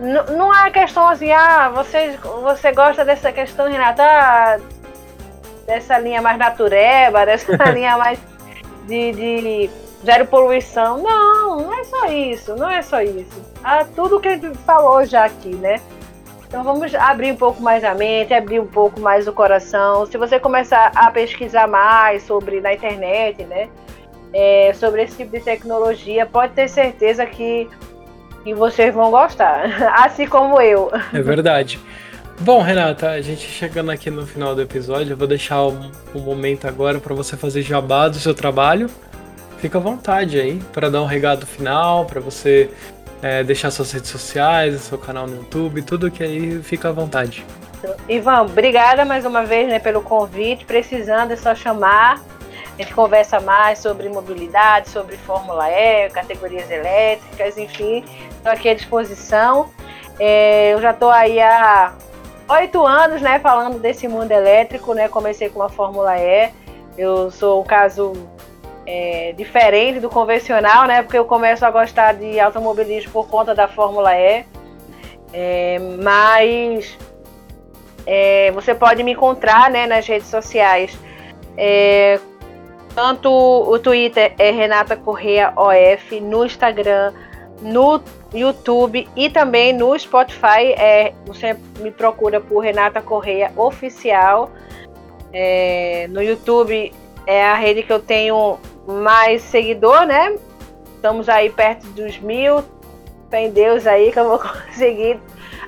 N 0.00 0.36
não 0.36 0.52
é 0.52 0.70
questão 0.70 1.08
assim, 1.08 1.30
ah, 1.30 1.68
você, 1.68 2.18
você 2.42 2.72
gosta 2.72 3.04
dessa 3.04 3.30
questão, 3.30 3.70
Renata, 3.70 4.02
ah, 4.02 4.58
dessa 5.66 5.98
linha 5.98 6.20
mais 6.20 6.38
natureba, 6.38 7.24
dessa 7.26 7.52
linha 7.70 7.96
mais 7.96 8.18
de, 8.86 9.12
de 9.12 9.70
zero 10.04 10.26
poluição. 10.26 10.98
Não, 10.98 11.56
não 11.60 11.74
é 11.74 11.84
só 11.84 12.06
isso, 12.06 12.56
não 12.56 12.68
é 12.68 12.82
só 12.82 13.00
isso. 13.00 13.42
Ah, 13.62 13.84
tudo 13.94 14.20
que 14.20 14.28
a 14.28 14.36
gente 14.36 14.58
falou 14.58 15.04
já 15.04 15.24
aqui, 15.24 15.54
né? 15.54 15.80
Então 16.54 16.62
vamos 16.62 16.94
abrir 16.94 17.32
um 17.32 17.36
pouco 17.36 17.60
mais 17.60 17.82
a 17.82 17.96
mente, 17.96 18.32
abrir 18.32 18.60
um 18.60 18.66
pouco 18.66 19.00
mais 19.00 19.26
o 19.26 19.32
coração. 19.32 20.06
Se 20.06 20.16
você 20.16 20.38
começar 20.38 20.92
a 20.94 21.10
pesquisar 21.10 21.66
mais 21.66 22.22
sobre 22.22 22.60
na 22.60 22.72
internet, 22.72 23.42
né? 23.42 23.68
É, 24.32 24.72
sobre 24.72 25.02
esse 25.02 25.16
tipo 25.16 25.36
de 25.36 25.40
tecnologia, 25.42 26.24
pode 26.24 26.52
ter 26.52 26.68
certeza 26.68 27.26
que, 27.26 27.68
que 28.44 28.54
vocês 28.54 28.94
vão 28.94 29.10
gostar, 29.10 29.64
assim 29.98 30.28
como 30.28 30.60
eu. 30.60 30.92
É 31.12 31.20
verdade. 31.20 31.80
Bom, 32.38 32.62
Renata, 32.62 33.10
a 33.10 33.20
gente 33.20 33.42
chegando 33.48 33.90
aqui 33.90 34.08
no 34.08 34.24
final 34.24 34.54
do 34.54 34.62
episódio, 34.62 35.14
eu 35.14 35.16
vou 35.16 35.26
deixar 35.26 35.60
um, 35.66 35.90
um 36.14 36.20
momento 36.20 36.68
agora 36.68 37.00
para 37.00 37.16
você 37.16 37.36
fazer 37.36 37.62
jabá 37.62 38.06
do 38.06 38.20
seu 38.20 38.32
trabalho 38.32 38.88
fica 39.64 39.78
à 39.78 39.80
vontade 39.80 40.38
aí 40.38 40.60
para 40.74 40.90
dar 40.90 41.00
um 41.00 41.06
regado 41.06 41.46
final, 41.46 42.04
para 42.04 42.20
você 42.20 42.68
é, 43.24 43.42
deixar 43.42 43.70
suas 43.70 43.90
redes 43.90 44.10
sociais, 44.10 44.82
seu 44.82 44.98
canal 44.98 45.26
no 45.26 45.36
YouTube, 45.36 45.80
tudo 45.80 46.10
que 46.10 46.22
aí 46.22 46.62
fica 46.62 46.90
à 46.90 46.92
vontade. 46.92 47.42
Ivan, 48.06 48.42
obrigada 48.42 49.02
mais 49.02 49.24
uma 49.24 49.46
vez 49.46 49.66
né, 49.66 49.78
pelo 49.78 50.02
convite. 50.02 50.66
Precisando 50.66 51.32
é 51.32 51.36
só 51.36 51.54
chamar. 51.54 52.20
A 52.74 52.82
gente 52.82 52.92
conversa 52.92 53.40
mais 53.40 53.78
sobre 53.78 54.10
mobilidade, 54.10 54.90
sobre 54.90 55.16
Fórmula 55.16 55.70
E, 55.70 56.10
categorias 56.10 56.70
elétricas, 56.70 57.56
enfim. 57.56 58.04
Estou 58.30 58.52
aqui 58.52 58.68
à 58.68 58.74
disposição. 58.74 59.70
É, 60.20 60.74
eu 60.74 60.82
já 60.82 60.90
estou 60.90 61.08
aí 61.08 61.40
há 61.40 61.94
oito 62.50 62.84
anos 62.84 63.22
né, 63.22 63.38
falando 63.38 63.78
desse 63.78 64.06
mundo 64.06 64.32
elétrico. 64.32 64.92
Né, 64.92 65.08
comecei 65.08 65.48
com 65.48 65.62
a 65.62 65.70
Fórmula 65.70 66.18
E. 66.18 66.50
Eu 66.98 67.30
sou 67.30 67.62
um 67.62 67.64
caso 67.64 68.12
é, 68.86 69.32
diferente 69.32 70.00
do 70.00 70.08
convencional, 70.08 70.86
né? 70.86 71.02
Porque 71.02 71.18
eu 71.18 71.24
começo 71.24 71.64
a 71.64 71.70
gostar 71.70 72.14
de 72.14 72.38
automobilismo 72.38 73.12
por 73.12 73.28
conta 73.28 73.54
da 73.54 73.68
Fórmula 73.68 74.14
E. 74.14 74.44
É, 75.32 75.78
mas 76.02 76.96
é, 78.06 78.50
você 78.52 78.74
pode 78.74 79.02
me 79.02 79.12
encontrar 79.12 79.70
né, 79.70 79.86
nas 79.86 80.06
redes 80.06 80.28
sociais. 80.28 80.96
É, 81.56 82.20
tanto 82.94 83.28
o 83.30 83.78
Twitter 83.78 84.34
é 84.38 84.50
Renata 84.50 84.96
Correia 84.96 85.52
OF, 85.56 86.20
no 86.20 86.44
Instagram, 86.44 87.12
no 87.60 88.00
YouTube 88.32 89.08
e 89.16 89.30
também 89.30 89.72
no 89.72 89.98
Spotify. 89.98 90.72
É, 90.76 91.12
você 91.26 91.56
me 91.80 91.90
procura 91.90 92.40
por 92.40 92.60
Renata 92.60 93.00
Correia 93.00 93.50
Oficial. 93.56 94.50
É, 95.32 96.06
no 96.10 96.22
YouTube 96.22 96.92
é 97.26 97.44
a 97.44 97.54
rede 97.54 97.82
que 97.82 97.92
eu 97.92 97.98
tenho 97.98 98.58
mais 98.86 99.42
seguidor, 99.42 100.06
né? 100.06 100.36
Estamos 100.96 101.28
aí 101.28 101.50
perto 101.50 101.86
dos 101.88 102.18
mil. 102.18 102.64
Tem 103.30 103.50
Deus 103.50 103.86
aí 103.86 104.12
que 104.12 104.18
eu 104.18 104.28
vou 104.28 104.38
conseguir. 104.66 105.20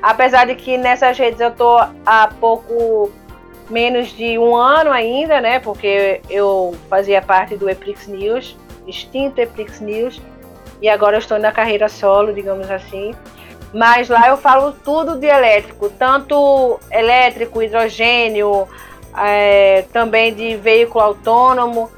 Apesar 0.03 0.47
de 0.47 0.55
que 0.55 0.77
nessas 0.77 1.19
redes 1.19 1.41
eu 1.41 1.51
tô 1.51 1.79
há 2.05 2.29
pouco 2.41 3.11
menos 3.69 4.09
de 4.11 4.39
um 4.39 4.55
ano 4.55 4.91
ainda, 4.91 5.41
né? 5.41 5.59
Porque 5.59 6.21
eu 6.31 6.75
fazia 6.89 7.21
parte 7.21 7.57
do 7.57 7.69
Eprix 7.69 8.07
News, 8.07 8.57
extinto 8.87 9.41
Eprix 9.41 9.81
News, 9.81 10.21
e 10.81 10.89
agora 10.89 11.17
eu 11.17 11.21
estou 11.21 11.39
na 11.39 11.51
carreira 11.51 11.89
solo, 11.89 12.33
digamos 12.33 12.71
assim. 12.71 13.15
Mas 13.73 14.09
lá 14.09 14.29
eu 14.29 14.37
falo 14.37 14.73
tudo 14.73 15.19
de 15.19 15.27
elétrico, 15.27 15.91
tanto 15.91 16.79
elétrico, 16.91 17.63
hidrogênio, 17.63 18.69
é, 19.19 19.85
também 19.93 20.33
de 20.33 20.57
veículo 20.57 21.03
autônomo 21.03 21.91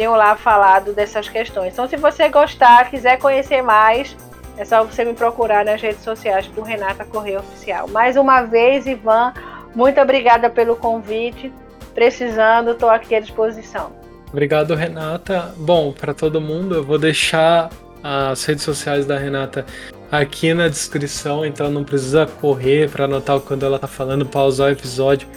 tenho 0.00 0.16
lá 0.16 0.34
falado 0.34 0.94
dessas 0.94 1.28
questões. 1.28 1.74
Então, 1.74 1.86
se 1.86 1.94
você 1.98 2.30
gostar, 2.30 2.88
quiser 2.88 3.18
conhecer 3.18 3.60
mais, 3.60 4.16
é 4.56 4.64
só 4.64 4.82
você 4.82 5.04
me 5.04 5.12
procurar 5.12 5.62
nas 5.62 5.82
redes 5.82 6.02
sociais 6.02 6.46
por 6.46 6.62
Renata 6.62 7.04
Correia 7.04 7.40
Oficial. 7.40 7.86
Mais 7.86 8.16
uma 8.16 8.40
vez, 8.40 8.86
Ivan, 8.86 9.34
muito 9.74 10.00
obrigada 10.00 10.48
pelo 10.48 10.74
convite. 10.74 11.52
Precisando, 11.92 12.70
estou 12.70 12.88
aqui 12.88 13.14
à 13.14 13.20
disposição. 13.20 13.92
Obrigado, 14.32 14.74
Renata. 14.74 15.54
Bom, 15.58 15.92
para 15.92 16.14
todo 16.14 16.40
mundo, 16.40 16.76
eu 16.76 16.82
vou 16.82 16.98
deixar 16.98 17.68
as 18.02 18.42
redes 18.46 18.64
sociais 18.64 19.04
da 19.04 19.18
Renata 19.18 19.66
aqui 20.10 20.54
na 20.54 20.68
descrição, 20.68 21.44
então 21.44 21.70
não 21.70 21.84
precisa 21.84 22.26
correr 22.26 22.88
para 22.88 23.04
anotar 23.04 23.38
quando 23.40 23.66
ela 23.66 23.76
está 23.76 23.86
falando, 23.86 24.24
pausar 24.24 24.68
o 24.68 24.72
episódio. 24.72 25.28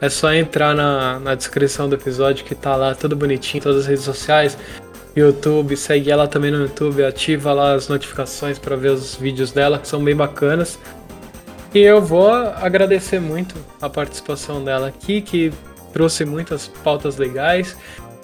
É 0.00 0.08
só 0.08 0.32
entrar 0.32 0.74
na, 0.74 1.20
na 1.20 1.34
descrição 1.34 1.88
do 1.88 1.94
episódio 1.94 2.44
que 2.44 2.54
tá 2.54 2.74
lá 2.74 2.94
tudo 2.94 3.14
bonitinho, 3.14 3.62
todas 3.62 3.82
as 3.82 3.86
redes 3.86 4.04
sociais, 4.04 4.56
YouTube, 5.16 5.76
segue 5.76 6.10
ela 6.10 6.28
também 6.28 6.50
no 6.50 6.62
YouTube, 6.62 7.04
ativa 7.04 7.52
lá 7.52 7.74
as 7.74 7.88
notificações 7.88 8.58
para 8.58 8.76
ver 8.76 8.90
os 8.90 9.16
vídeos 9.16 9.52
dela, 9.52 9.78
que 9.78 9.88
são 9.88 10.02
bem 10.02 10.14
bacanas. 10.14 10.78
E 11.74 11.78
eu 11.78 12.00
vou 12.00 12.32
agradecer 12.32 13.20
muito 13.20 13.54
a 13.80 13.88
participação 13.88 14.62
dela 14.62 14.88
aqui, 14.88 15.20
que 15.20 15.52
trouxe 15.92 16.24
muitas 16.24 16.68
pautas 16.68 17.16
legais, 17.16 17.76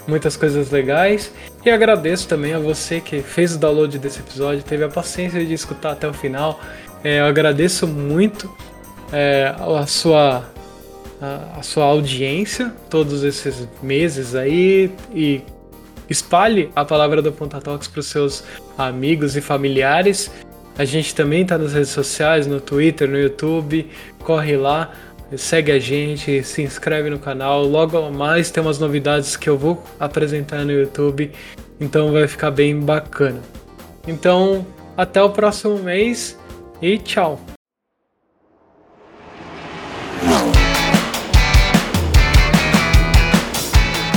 muitas 0.07 0.37
coisas 0.37 0.71
legais. 0.71 1.33
E 1.65 1.71
agradeço 1.71 2.29
também 2.29 2.55
a 2.55 2.59
você 2.59 3.01
que 3.01 3.21
fez 3.21 3.55
o 3.55 3.59
download 3.59 3.99
desse 3.99 4.21
episódio, 4.21 4.63
teve 4.63 4.85
a 4.85 4.89
paciência 4.89 5.45
de 5.45 5.53
escutar 5.53 5.93
até 5.93 6.09
o 6.09 6.13
final. 6.13 6.61
É, 7.03 7.21
eu 7.21 7.27
agradeço 7.27 7.87
muito 7.87 8.53
é, 9.13 9.55
a 9.59 9.87
sua 9.87 10.45
a, 11.21 11.63
sua 11.63 11.85
audiência 11.85 12.73
todos 12.91 13.23
esses 13.25 13.69
meses 13.83 14.35
aí 14.35 14.91
e 15.15 15.43
espalhe 16.09 16.71
a 16.75 16.85
palavra 16.85 17.23
do 17.23 17.33
Ponta 17.33 17.61
Talks 17.61 17.89
para 17.89 18.01
os 18.01 18.07
seus 18.07 18.45
amigos 18.77 19.37
e 19.37 19.41
familiares. 19.41 20.31
A 20.79 20.85
gente 20.85 21.15
também 21.15 21.43
está 21.43 21.57
nas 21.57 21.73
redes 21.73 21.89
sociais, 21.91 22.47
no 22.47 22.61
Twitter, 22.61 23.09
no 23.09 23.19
YouTube. 23.19 23.91
Corre 24.23 24.57
lá, 24.57 24.93
segue 25.37 25.73
a 25.73 25.79
gente, 25.79 26.43
se 26.43 26.63
inscreve 26.63 27.09
no 27.09 27.19
canal. 27.19 27.65
Logo 27.65 28.11
mais 28.11 28.51
tem 28.51 28.63
umas 28.63 28.79
novidades 28.79 29.37
que 29.37 29.49
eu 29.49 29.57
vou 29.57 29.83
apresentar 29.99 30.65
no 30.65 30.73
YouTube, 30.73 31.33
então 31.81 32.13
vai 32.13 32.29
ficar 32.29 32.51
bem 32.51 32.79
bacana. 32.79 33.41
Então, 34.07 34.67
até 34.97 35.23
o 35.23 35.31
próximo 35.31 35.79
mês 35.79 36.39
e 36.81 36.99
tchau. 36.99 37.41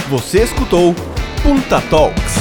Você 0.10 0.42
escutou 0.42 0.96
Punta 1.44 1.80
Talks. 1.82 2.39